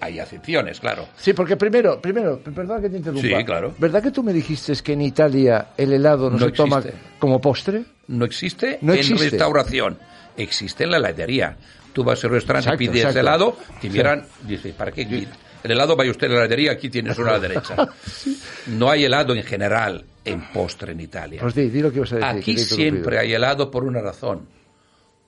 Hay 0.00 0.18
acepciones, 0.18 0.80
claro. 0.80 1.06
Sí, 1.16 1.32
porque 1.32 1.56
primero, 1.56 2.00
primero, 2.00 2.40
perdón 2.40 2.82
que 2.82 2.88
te 2.90 2.96
interrumpa. 2.96 3.38
Sí, 3.38 3.44
claro. 3.44 3.72
¿Verdad 3.78 4.02
que 4.02 4.10
tú 4.10 4.24
me 4.24 4.32
dijiste 4.32 4.72
que 4.82 4.94
en 4.94 5.02
Italia 5.02 5.68
el 5.76 5.92
helado 5.92 6.28
no, 6.28 6.38
No 6.38 6.46
se 6.46 6.50
toma 6.50 6.82
como 7.20 7.40
postre? 7.40 7.84
No 8.08 8.24
existe 8.24 8.78
No 8.80 8.94
en 8.94 8.98
existe. 8.98 9.30
restauración. 9.30 9.96
Existe 10.36 10.84
en 10.84 10.90
la 10.90 10.96
heladería. 10.98 11.56
Tú 11.92 12.02
vas 12.04 12.24
al 12.24 12.30
restaurante, 12.30 12.68
Exacto, 12.70 12.78
pides 12.78 12.96
exacto. 13.04 13.20
helado, 13.20 13.56
te 13.80 13.90
miran, 13.90 14.26
dice, 14.46 14.72
¿para 14.72 14.90
qué? 14.92 15.02
El 15.02 15.70
helado 15.70 15.94
vaya 15.94 16.10
usted 16.10 16.26
a 16.28 16.30
la 16.30 16.36
heladería, 16.40 16.72
aquí 16.72 16.88
tienes 16.88 17.18
uno 17.18 17.28
a 17.28 17.32
la 17.32 17.40
derecha. 17.40 17.76
No 18.68 18.88
hay 18.90 19.04
helado 19.04 19.34
en 19.34 19.42
general 19.42 20.04
en 20.24 20.52
postre 20.52 20.92
en 20.92 21.00
Italia. 21.00 21.40
Pues 21.40 21.54
di, 21.54 21.68
di 21.68 21.80
lo 21.82 21.90
que 21.90 21.96
ibas 21.96 22.12
a 22.12 22.16
decir. 22.16 22.38
Aquí 22.40 22.56
siempre 22.56 23.18
hay 23.18 23.32
helado 23.34 23.70
por 23.70 23.82
una 23.84 24.00
razón. 24.00 24.46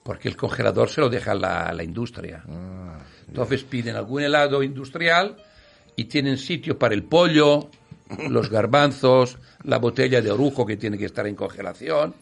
Porque 0.04 0.28
el 0.28 0.36
congelador 0.36 0.88
se 0.88 1.00
lo 1.00 1.08
deja 1.08 1.34
la, 1.34 1.72
la 1.72 1.82
industria. 1.82 2.44
Ah, 2.48 3.00
Entonces 3.26 3.64
piden 3.64 3.96
algún 3.96 4.22
helado 4.22 4.62
industrial 4.62 5.36
y 5.96 6.04
tienen 6.04 6.38
sitio 6.38 6.78
para 6.78 6.94
el 6.94 7.02
pollo, 7.02 7.70
los 8.28 8.48
garbanzos, 8.56 9.38
la 9.64 9.78
botella 9.78 10.20
de 10.22 10.30
orujo 10.30 10.64
que 10.64 10.76
tiene 10.76 10.96
que 10.96 11.06
estar 11.06 11.26
en 11.26 11.34
congelación. 11.34 12.14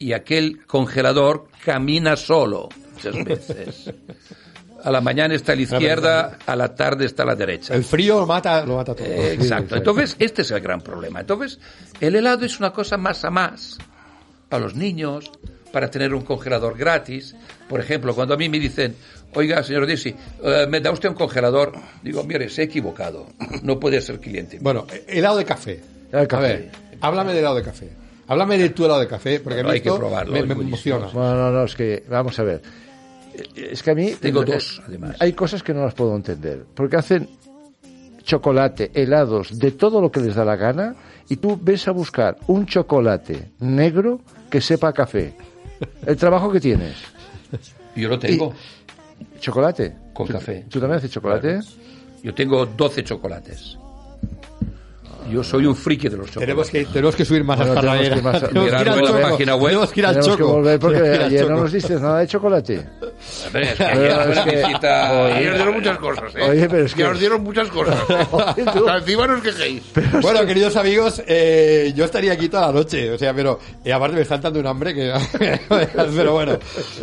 Y 0.00 0.14
aquel 0.14 0.66
congelador 0.66 1.46
camina 1.64 2.16
solo 2.16 2.68
muchas 2.94 3.24
veces. 3.24 3.92
A 4.82 4.90
la 4.90 5.00
mañana 5.02 5.34
está 5.34 5.52
a 5.52 5.56
la 5.56 5.62
izquierda, 5.62 6.38
a 6.46 6.56
la 6.56 6.74
tarde 6.74 7.04
está 7.04 7.22
a 7.22 7.26
la 7.26 7.36
derecha. 7.36 7.74
El 7.74 7.84
frío 7.84 8.18
lo 8.18 8.26
mata, 8.26 8.64
lo 8.64 8.76
mata 8.76 8.94
todo. 8.94 9.06
Eh, 9.06 9.34
Exacto. 9.34 9.76
Entonces, 9.76 10.16
este 10.18 10.40
es 10.42 10.50
el 10.50 10.60
gran 10.60 10.80
problema. 10.80 11.20
Entonces, 11.20 11.60
el 12.00 12.16
helado 12.16 12.46
es 12.46 12.58
una 12.58 12.72
cosa 12.72 12.96
más 12.96 13.22
a 13.24 13.30
más 13.30 13.76
para 14.48 14.64
los 14.64 14.74
niños, 14.74 15.30
para 15.70 15.90
tener 15.90 16.14
un 16.14 16.22
congelador 16.22 16.78
gratis. 16.78 17.36
Por 17.68 17.78
ejemplo, 17.78 18.14
cuando 18.14 18.32
a 18.32 18.36
mí 18.38 18.48
me 18.48 18.58
dicen, 18.58 18.96
Oiga, 19.34 19.62
señor 19.62 19.86
Disi, 19.86 20.14
eh, 20.42 20.66
¿me 20.68 20.80
da 20.80 20.90
usted 20.90 21.10
un 21.10 21.14
congelador? 21.14 21.72
Digo, 22.02 22.24
mire, 22.24 22.48
se 22.48 22.62
ha 22.62 22.64
equivocado. 22.64 23.26
No 23.62 23.78
puede 23.78 24.00
ser 24.00 24.18
cliente. 24.18 24.58
Bueno, 24.60 24.86
helado 25.06 25.36
de 25.36 25.44
café. 25.44 25.80
Helado 26.08 26.22
de 26.22 26.26
café. 26.28 26.44
A 26.46 26.48
ver, 26.48 26.70
háblame 27.02 27.32
de 27.34 27.38
helado 27.38 27.56
de 27.56 27.62
café. 27.62 27.90
Háblame 28.30 28.58
de 28.58 28.70
tu 28.70 28.84
helado 28.84 29.00
de 29.00 29.08
café, 29.08 29.40
porque 29.40 29.58
a 29.58 29.64
mí 29.64 29.70
Hay 29.70 29.80
que 29.80 29.88
esto 29.88 29.98
probarlo, 29.98 30.32
me, 30.32 30.42
me 30.44 30.54
emociona. 30.54 31.06
Bueno, 31.12 31.34
no, 31.34 31.50
no, 31.50 31.64
es 31.64 31.74
que, 31.74 32.04
vamos 32.08 32.38
a 32.38 32.44
ver. 32.44 32.62
Es 33.56 33.82
que 33.82 33.90
a 33.90 33.94
mí... 33.96 34.12
Tengo 34.20 34.44
dos, 34.44 34.80
además. 34.86 35.16
Hay 35.18 35.32
cosas 35.32 35.64
que 35.64 35.74
no 35.74 35.82
las 35.82 35.94
puedo 35.94 36.14
entender. 36.14 36.64
Porque 36.72 36.94
hacen 36.96 37.28
chocolate, 38.22 38.92
helados, 38.94 39.58
de 39.58 39.72
todo 39.72 40.00
lo 40.00 40.12
que 40.12 40.20
les 40.20 40.36
da 40.36 40.44
la 40.44 40.54
gana, 40.54 40.94
y 41.28 41.38
tú 41.38 41.58
ves 41.60 41.88
a 41.88 41.90
buscar 41.90 42.36
un 42.46 42.66
chocolate 42.66 43.50
negro 43.58 44.20
que 44.48 44.60
sepa 44.60 44.90
a 44.90 44.92
café. 44.92 45.34
El 46.06 46.16
trabajo 46.16 46.52
que 46.52 46.60
tienes. 46.60 46.94
Yo 47.96 48.08
lo 48.10 48.18
tengo 48.20 48.54
¿Chocolate? 49.40 49.92
con 50.12 50.28
¿Tú- 50.28 50.34
café. 50.34 50.66
¿Tú 50.68 50.78
también 50.78 50.98
haces 50.98 51.10
chocolate? 51.10 51.58
Yo 52.22 52.32
tengo 52.32 52.64
12 52.64 53.02
chocolates. 53.02 53.76
Yo 55.30 55.42
soy 55.44 55.66
un 55.66 55.76
friki 55.76 56.08
de 56.08 56.16
los 56.16 56.30
Tenemos 56.30 56.66
chocolates. 56.66 56.88
que, 56.88 56.92
tenemos 56.92 57.16
que 57.16 57.24
subir 57.24 57.44
más 57.44 57.56
Bueno, 57.58 57.72
hasta 57.72 57.86
la 57.86 57.92
tenemos 57.98 58.16
que 58.18 58.22
más- 58.22 58.40
Tenemos 58.40 58.52
que 58.52 58.58
ir 58.58 58.64
Mirad 58.80 58.94
al 58.94 59.00
vuestra 59.00 59.20
choco. 59.20 59.30
página 59.30 59.54
web. 59.56 59.66
Tenemos 59.70 59.92
que 59.92 60.00
ir 60.00 60.06
al 60.06 60.14
Tenemos 60.14 60.36
que 60.36 60.42
choco. 60.42 60.52
volver 60.54 60.78
porque 60.80 60.98
Tenemos 60.98 61.24
ayer 61.26 61.50
no 61.50 61.56
nos 61.56 61.72
diste 61.72 61.94
nada 61.94 62.18
de 62.18 62.26
chocolate. 62.26 62.86
Hombre, 63.46 63.62
es 63.62 63.74
que 63.74 63.84
Pero 63.94 64.20
ayer 64.20 64.30
es 64.32 64.38
que- 64.40 64.50
una 64.50 64.68
visita... 64.68 65.26
Ayer 65.26 65.50
os 65.50 65.56
dieron 65.56 65.74
muchas 65.74 65.98
cosas, 65.98 66.34
¿eh? 66.36 66.42
Oye, 66.50 66.68
pero 66.68 66.84
es 66.84 66.90
Ya 66.92 66.96
que- 66.96 67.04
os 67.04 67.20
dieron 67.20 67.42
muchas 67.42 67.68
cosas. 67.68 67.96
¿eh? 68.08 68.64
encima 68.98 69.26
no 69.26 69.34
os 69.34 69.42
quejéis. 69.42 69.82
Bueno, 70.22 70.46
queridos 70.46 70.76
amigos, 70.76 71.22
eh, 71.26 71.92
yo 71.94 72.04
estaría 72.04 72.32
aquí 72.32 72.48
toda 72.48 72.66
la 72.68 72.72
noche, 72.72 73.10
o 73.10 73.18
sea, 73.18 73.32
pero 73.34 73.58
y 73.84 73.90
aparte 73.90 74.16
me 74.16 74.22
están 74.22 74.40
dando 74.40 74.60
un 74.60 74.66
hambre 74.66 74.94
que, 74.94 75.12
pero 76.16 76.32
bueno, 76.32 76.58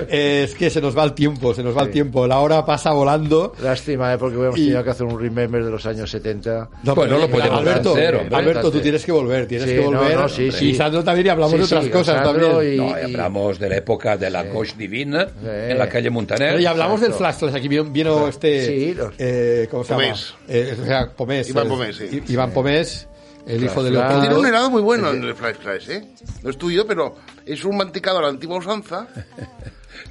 eh, 0.10 0.44
es 0.46 0.56
que 0.56 0.70
se 0.70 0.82
nos 0.82 0.98
va 0.98 1.04
el 1.04 1.14
tiempo, 1.14 1.54
se 1.54 1.64
nos 1.64 1.76
va 1.78 1.84
el 1.84 1.92
tiempo, 1.92 2.28
la 2.28 2.40
hora 2.40 2.66
pasa 2.66 2.92
volando. 2.92 3.54
Lástima, 3.62 4.14
¿eh? 4.14 4.18
porque 4.18 4.36
hubiéramos 4.38 4.60
Y- 4.60 4.64
tenido 4.66 4.84
que 4.84 4.90
hacer 4.90 5.06
un 5.06 5.20
remember 5.20 5.64
de 5.64 5.72
los 5.72 5.86
años 5.86 6.10
70. 6.10 6.70
No, 6.84 6.96
Bueno, 6.96 7.16
pero, 7.16 7.20
lo 7.20 7.30
podemos 7.30 7.60
Alberto, 7.60 7.92
hacer, 7.94 8.16
hombre. 8.16 8.36
Alberto, 8.36 8.72
tú 8.72 8.80
tienes 8.80 9.06
que 9.06 9.12
volver, 9.12 9.48
tienes 9.48 9.70
Sí, 9.70 9.76
que 9.76 9.82
no, 9.82 9.92
volver. 10.00 10.16
no, 10.18 10.30
sí, 10.30 10.52
sí. 10.52 10.70
Y 10.70 10.76
Sandro 10.76 11.04
también 11.04 11.28
y 11.28 11.30
hablamos 11.30 11.52
Sí, 11.54 11.58
de 11.60 11.64
otras 11.64 11.84
sí, 11.86 11.90
cosas 11.90 12.24
Sandro 12.26 12.48
también. 12.52 12.74
y- 12.74 12.78
No, 12.78 12.90
y 13.00 13.04
hablamos 13.04 13.60
de 13.60 13.70
la 13.70 13.78
época 13.78 14.18
de 14.18 14.30
la 14.30 14.44
gauche 14.44 14.74
divine 14.78 15.26
en 15.46 15.78
la 15.78 15.88
calle 15.90 16.07
Montaner. 16.10 16.50
Pero 16.50 16.60
y 16.62 16.66
hablamos 16.66 17.02
del 17.02 17.12
Exacto. 17.12 17.38
flash 17.40 17.52
flash, 17.52 17.60
aquí 17.60 17.68
vino, 17.68 17.84
vino 17.86 18.28
este, 18.28 18.66
Sí, 18.66 18.94
los- 18.94 19.14
eh, 19.18 19.68
¿cómo 19.72 19.84
se 19.84 19.94
Pomés. 19.94 20.28
llama? 20.30 20.40
Eh, 20.48 20.78
o 20.82 20.86
sea, 20.86 21.10
Pomés. 21.16 21.50
Iván 21.50 21.68
Pomés, 21.68 21.96
sí. 21.96 22.24
Iván 22.28 22.52
Pomés, 22.52 23.08
el 23.46 23.64
hijo 23.64 23.84
de 23.84 23.92
Flash. 23.92 24.04
tiene 24.08 24.20
Leopoldo. 24.22 24.40
un 24.42 24.46
helado 24.48 24.70
muy 24.70 24.82
bueno 24.82 25.12
en 25.12 25.24
el 25.24 25.36
Flash 25.36 25.56
Flash, 25.58 25.90
¿eh? 25.90 26.04
No 26.44 26.50
es 26.50 26.58
tuyo, 26.58 26.86
pero 26.88 27.16
es 27.46 27.64
un 27.66 27.78
mantecado 27.78 28.20
a 28.20 28.22
la 28.24 28.28
antigua 28.30 28.58
usanza. 28.58 29.08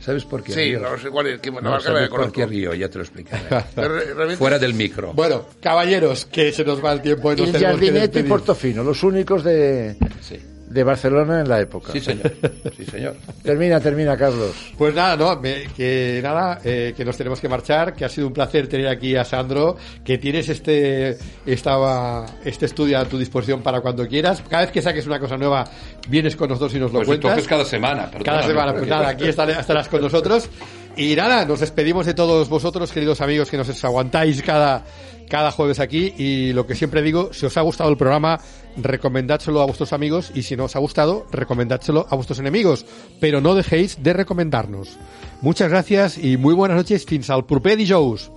¿Sabes 0.00 0.24
por 0.24 0.42
qué 0.42 0.52
Sí, 0.52 0.60
río? 0.60 0.80
no 0.80 0.98
sé 0.98 1.10
cuál 1.10 1.26
es. 1.28 1.40
Que 1.40 1.50
la 1.50 1.60
No, 1.60 1.70
la 1.70 1.80
¿sabes 1.80 2.08
por 2.08 2.30
qué 2.32 2.44
río? 2.46 2.74
Ya 2.74 2.88
te 2.88 2.98
lo 2.98 3.04
explicaré. 3.04 3.42
Fuera 4.36 4.58
del 4.58 4.74
micro. 4.74 5.12
Bueno, 5.14 5.46
caballeros, 5.60 6.26
que 6.26 6.52
se 6.52 6.64
nos 6.64 6.84
va 6.84 6.92
el 6.92 7.02
tiempo 7.02 7.32
y 7.32 7.40
El 7.40 7.52
Jardineto 7.58 8.18
y. 8.18 8.22
Portofino, 8.24 8.82
los 8.82 9.02
únicos 9.02 9.42
de, 9.44 9.96
Sí. 10.20 10.40
De 10.76 10.84
Barcelona 10.84 11.40
en 11.40 11.48
la 11.48 11.60
época. 11.60 11.90
Sí, 11.92 12.00
señor. 12.00 12.32
Sí, 12.76 12.84
señor. 12.84 13.16
Termina, 13.42 13.80
termina, 13.80 14.16
Carlos. 14.16 14.52
Pues 14.78 14.94
nada, 14.94 15.16
no, 15.16 15.40
me- 15.40 15.64
que 15.76 16.20
nada, 16.22 16.60
eh, 16.62 16.94
que 16.96 17.04
nos 17.04 17.16
tenemos 17.16 17.40
que 17.40 17.48
marchar, 17.48 17.94
que 17.94 18.04
ha 18.04 18.08
sido 18.08 18.26
un 18.28 18.32
placer 18.32 18.68
tener 18.68 18.86
aquí 18.88 19.16
a 19.16 19.24
Sandro, 19.24 19.76
que 20.04 20.18
tienes 20.18 20.48
este, 20.48 21.16
estaba, 21.44 22.26
este 22.44 22.66
estudio 22.66 22.98
a 22.98 23.04
tu 23.06 23.18
disposición 23.18 23.62
para 23.62 23.80
cuando 23.80 24.06
quieras. 24.06 24.42
Cada 24.48 24.62
vez 24.62 24.70
que 24.72 24.82
saques 24.82 25.06
una 25.06 25.18
cosa 25.18 25.36
nueva, 25.36 25.64
vienes 26.08 26.36
con 26.36 26.48
nosotros 26.48 26.74
y 26.74 26.78
nos 26.78 26.92
lo 26.92 26.98
Pues 26.98 27.08
cuentas. 27.08 27.30
entonces 27.30 27.48
cada 27.48 27.64
semana. 27.64 28.02
perdóname, 28.10 28.24
Cada 28.24 28.42
semana, 28.46 28.72
pues 28.74 28.86
nada, 28.88 29.08
aquí 29.08 29.24
estaré- 29.24 29.58
estarás 29.58 29.88
con 29.88 30.00
nosotros. 30.02 30.48
Y 30.96 31.14
nada, 31.16 31.44
nos 31.44 31.60
despedimos 31.60 32.06
de 32.06 32.14
todos 32.14 32.48
vosotros, 32.48 32.90
queridos 32.92 33.20
amigos, 33.20 33.50
que 33.50 33.56
nos 33.58 33.84
aguantáis 33.84 34.42
cada, 34.42 34.82
cada 35.28 35.50
jueves 35.50 35.78
aquí. 35.78 36.14
Y 36.16 36.52
lo 36.54 36.66
que 36.66 36.74
siempre 36.74 37.02
digo, 37.02 37.32
si 37.32 37.44
os 37.46 37.56
ha 37.56 37.60
gustado 37.60 37.90
el 37.90 37.96
programa, 37.98 38.40
recomendádselo 38.76 39.60
a 39.60 39.66
vuestros 39.66 39.92
amigos. 39.92 40.30
Y 40.34 40.42
si 40.42 40.56
no 40.56 40.64
os 40.64 40.76
ha 40.76 40.78
gustado, 40.78 41.26
recomendádselo 41.30 42.06
a 42.08 42.14
vuestros 42.16 42.38
enemigos. 42.38 42.86
Pero 43.20 43.40
no 43.40 43.54
dejéis 43.54 44.02
de 44.02 44.12
recomendarnos. 44.12 44.98
Muchas 45.42 45.68
gracias 45.68 46.18
y 46.18 46.36
muy 46.36 46.54
buenas 46.54 46.76
noches. 46.76 47.04
Fins 47.04 47.30
al 47.30 47.46
proper 47.46 47.76
dijous. 47.76 48.30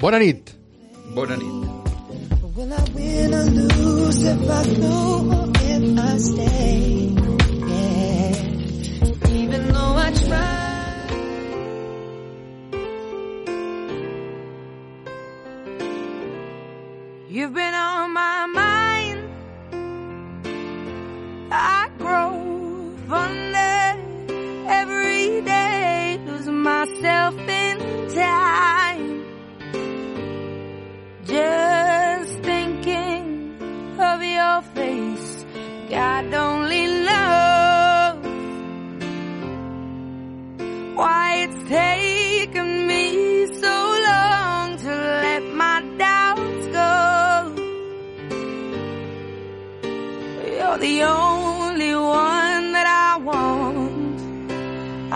Bona 0.00 0.18
nit. 0.18 0.50
Bona 1.14 1.36
nit. 1.36 1.84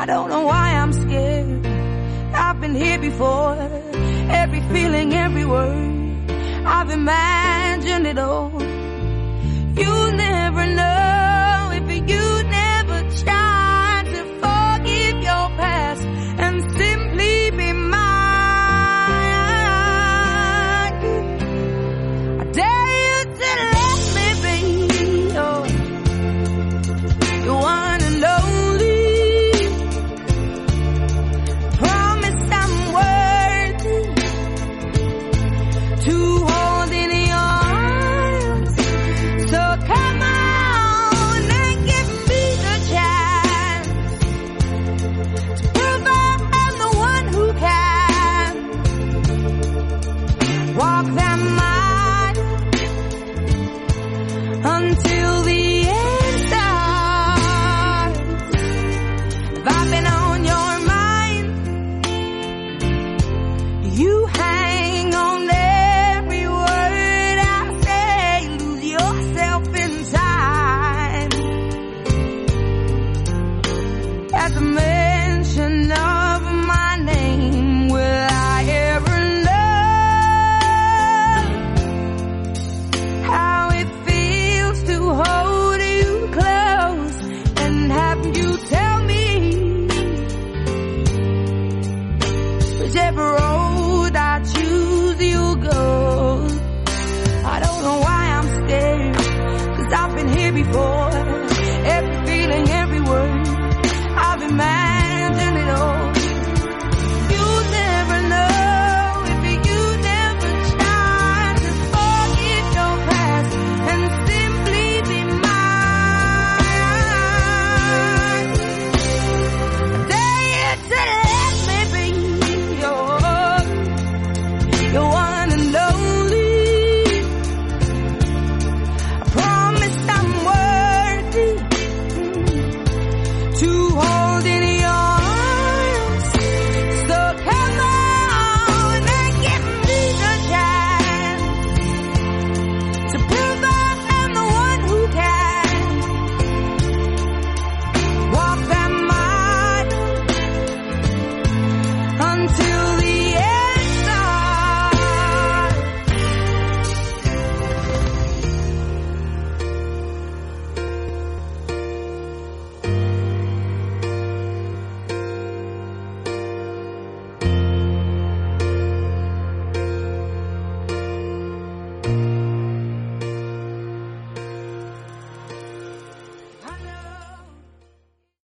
Don't 0.08 0.30
know 0.30 0.40
why 0.40 0.70
I'm 0.72 0.90
scared. 0.94 1.66
I've 2.34 2.58
been 2.62 2.74
here 2.74 2.98
before. 2.98 3.56
Every 4.30 4.62
feeling, 4.72 5.12
every 5.12 5.44
word. 5.44 6.30
I've 6.64 6.88
imagined 6.88 8.06
it 8.06 8.18
all. 8.18 8.47